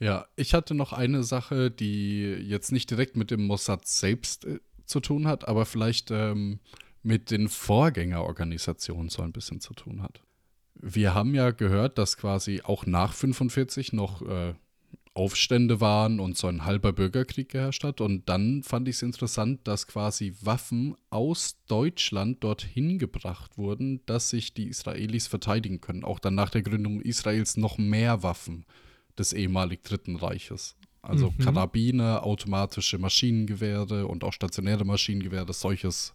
[0.00, 4.58] Ja, ich hatte noch eine Sache, die jetzt nicht direkt mit dem Mossad selbst äh,
[4.86, 6.58] zu tun hat, aber vielleicht ähm,
[7.02, 10.22] mit den Vorgängerorganisationen so ein bisschen zu tun hat.
[10.74, 14.54] Wir haben ja gehört, dass quasi auch nach 45 noch äh,
[15.12, 18.00] Aufstände waren und so ein halber Bürgerkrieg geherrscht hat.
[18.00, 24.30] Und dann fand ich es interessant, dass quasi Waffen aus Deutschland dorthin gebracht wurden, dass
[24.30, 26.04] sich die Israelis verteidigen können.
[26.04, 28.64] Auch dann nach der Gründung Israels noch mehr Waffen
[29.20, 30.74] des ehemalig Dritten Reiches.
[31.02, 31.38] Also mhm.
[31.38, 36.12] Karabiner, automatische Maschinengewehre und auch stationäre Maschinengewehre, solches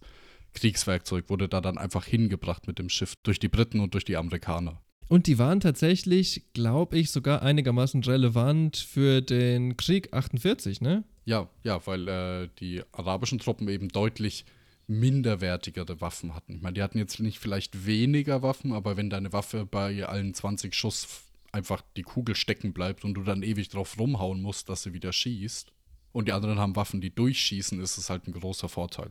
[0.52, 4.16] Kriegswerkzeug wurde da dann einfach hingebracht mit dem Schiff durch die Briten und durch die
[4.16, 4.80] Amerikaner.
[5.08, 11.04] Und die waren tatsächlich, glaube ich, sogar einigermaßen relevant für den Krieg 48, ne?
[11.24, 14.44] Ja, ja, weil äh, die arabischen Truppen eben deutlich
[14.88, 16.54] minderwertigere Waffen hatten.
[16.56, 20.34] Ich meine, die hatten jetzt nicht vielleicht weniger Waffen, aber wenn deine Waffe bei allen
[20.34, 21.24] 20 Schuss
[21.56, 25.12] einfach die Kugel stecken bleibt und du dann ewig drauf rumhauen musst, dass sie wieder
[25.12, 25.72] schießt.
[26.12, 29.10] Und die anderen haben Waffen, die durchschießen, ist es halt ein großer Vorteil.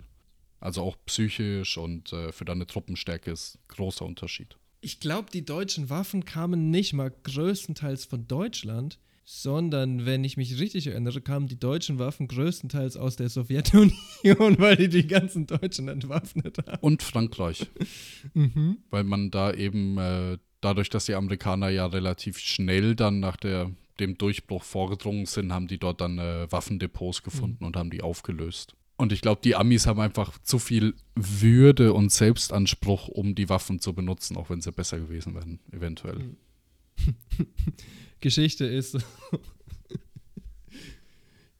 [0.60, 4.58] Also auch psychisch und äh, für deine Truppenstärke ist großer Unterschied.
[4.82, 10.60] Ich glaube, die deutschen Waffen kamen nicht mal größtenteils von Deutschland, sondern, wenn ich mich
[10.60, 13.92] richtig erinnere, kamen die deutschen Waffen größtenteils aus der Sowjetunion,
[14.60, 16.78] weil die die ganzen Deutschen entwaffnet haben.
[16.82, 17.68] Und Frankreich.
[18.36, 18.78] mhm.
[18.92, 23.72] Weil man da eben äh, dadurch, dass die Amerikaner ja relativ schnell dann nach der,
[24.00, 27.68] dem Durchbruch vorgedrungen sind, haben die dort dann äh, Waffendepots gefunden mhm.
[27.68, 28.76] und haben die aufgelöst.
[28.98, 33.80] Und ich glaube, die Amis haben einfach zu viel Würde und Selbstanspruch, um die Waffen
[33.80, 36.36] zu benutzen, auch wenn sie besser gewesen wären, eventuell.
[38.22, 38.98] Geschichte ist,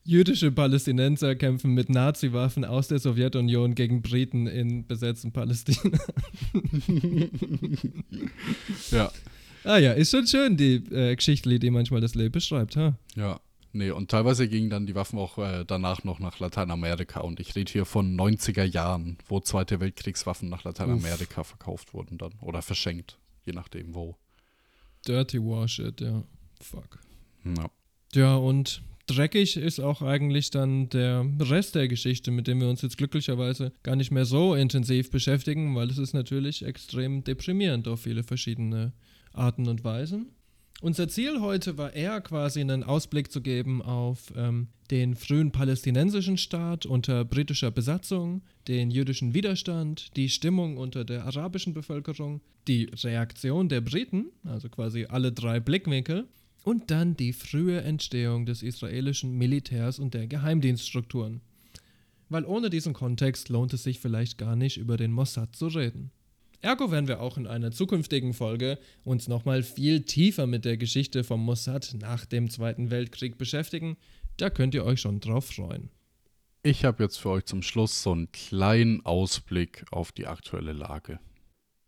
[0.08, 6.00] Jüdische Palästinenser kämpfen mit Nazi-Waffen aus der Sowjetunion gegen Briten in besetzten Palästina.
[8.92, 9.12] ja.
[9.64, 12.96] Ah ja, ist schon schön, die äh, Geschichte, die manchmal das Leben beschreibt, ha?
[13.16, 13.40] Ja.
[13.74, 17.22] Nee, und teilweise gingen dann die Waffen auch äh, danach noch nach Lateinamerika.
[17.22, 21.48] Und ich rede hier von 90er Jahren, wo Zweite Weltkriegswaffen nach Lateinamerika Uff.
[21.48, 22.34] verkauft wurden dann.
[22.42, 24.16] Oder verschenkt, je nachdem wo.
[25.06, 26.24] Dirty War Shit, ja.
[26.62, 27.00] Fuck.
[27.44, 27.70] Ja.
[28.14, 32.82] Ja, und dreckig ist auch eigentlich dann der Rest der Geschichte, mit dem wir uns
[32.82, 38.02] jetzt glücklicherweise gar nicht mehr so intensiv beschäftigen, weil es ist natürlich extrem deprimierend auf
[38.02, 38.94] viele verschiedene
[39.34, 40.32] Arten und Weisen.
[40.82, 46.38] Unser Ziel heute war eher quasi einen Ausblick zu geben auf ähm, den frühen palästinensischen
[46.38, 53.70] Staat unter britischer Besatzung, den jüdischen Widerstand, die Stimmung unter der arabischen Bevölkerung, die Reaktion
[53.70, 56.28] der Briten, also quasi alle drei Blickwinkel,
[56.66, 61.42] und dann die frühe Entstehung des israelischen Militärs und der Geheimdienststrukturen.
[62.28, 66.10] Weil ohne diesen Kontext lohnt es sich vielleicht gar nicht über den Mossad zu reden.
[66.62, 71.24] Ergo werden wir auch in einer zukünftigen Folge uns nochmal viel tiefer mit der Geschichte
[71.24, 73.96] vom Mossad nach dem Zweiten Weltkrieg beschäftigen.
[74.38, 75.92] Da könnt ihr euch schon drauf freuen.
[76.64, 81.20] Ich habe jetzt für euch zum Schluss so einen kleinen Ausblick auf die aktuelle Lage.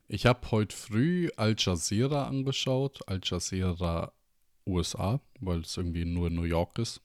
[0.07, 4.13] Ich habe heute früh Al Jazeera angeschaut, Al Jazeera
[4.67, 7.01] USA, weil es irgendwie nur New York ist.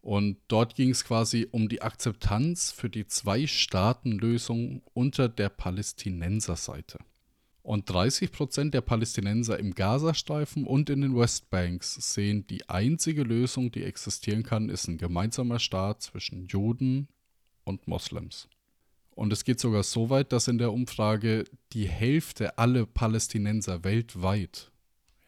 [0.00, 6.98] Und dort ging es quasi um die Akzeptanz für die Zwei-Staaten-Lösung unter der Palästinenserseite.
[7.62, 13.82] Und 30% der Palästinenser im Gazastreifen und in den Westbanks sehen, die einzige Lösung, die
[13.82, 17.08] existieren kann, ist ein gemeinsamer Staat zwischen Juden
[17.64, 18.48] und Moslems.
[19.10, 21.42] Und es geht sogar so weit, dass in der Umfrage
[21.72, 24.70] die Hälfte aller Palästinenser weltweit,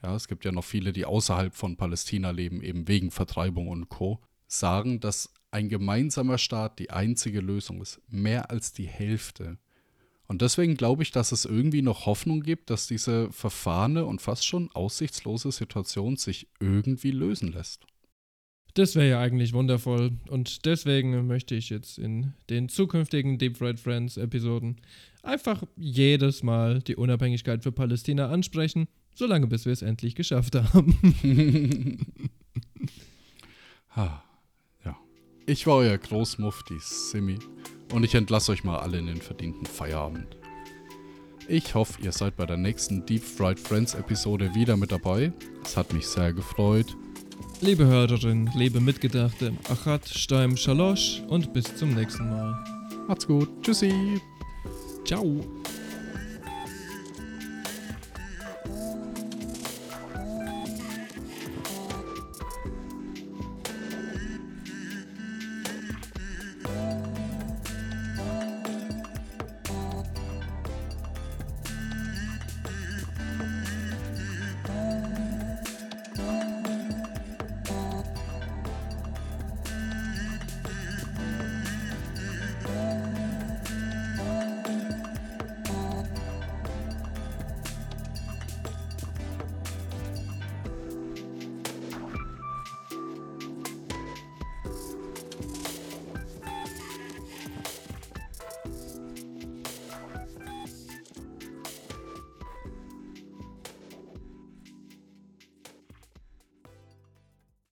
[0.03, 3.89] ja, es gibt ja noch viele, die außerhalb von Palästina leben, eben wegen Vertreibung und
[3.89, 8.01] Co., sagen, dass ein gemeinsamer Staat die einzige Lösung ist.
[8.09, 9.59] Mehr als die Hälfte.
[10.27, 14.47] Und deswegen glaube ich, dass es irgendwie noch Hoffnung gibt, dass diese verfahrene und fast
[14.47, 17.87] schon aussichtslose Situation sich irgendwie lösen lässt.
[18.75, 20.13] Das wäre ja eigentlich wundervoll.
[20.29, 24.77] Und deswegen möchte ich jetzt in den zukünftigen Deep Red Friends Episoden
[25.23, 28.87] einfach jedes Mal die Unabhängigkeit für Palästina ansprechen,
[29.19, 31.99] solange bis wir es endlich geschafft haben.
[33.97, 34.25] ha.
[35.51, 37.39] Ich war euer Großmufti Simi
[37.95, 40.37] und ich entlasse euch mal alle in den verdienten Feierabend.
[41.49, 45.33] Ich hoffe, ihr seid bei der nächsten Deep Fried Friends Episode wieder mit dabei.
[45.65, 46.95] Es hat mich sehr gefreut.
[47.63, 52.63] Liebe Hörerinnen, liebe Mitgedachte, Achat, Steim, Shalosh und bis zum nächsten Mal.
[53.09, 53.49] Macht's gut.
[53.63, 54.21] Tschüssi.
[55.07, 55.43] Ciao.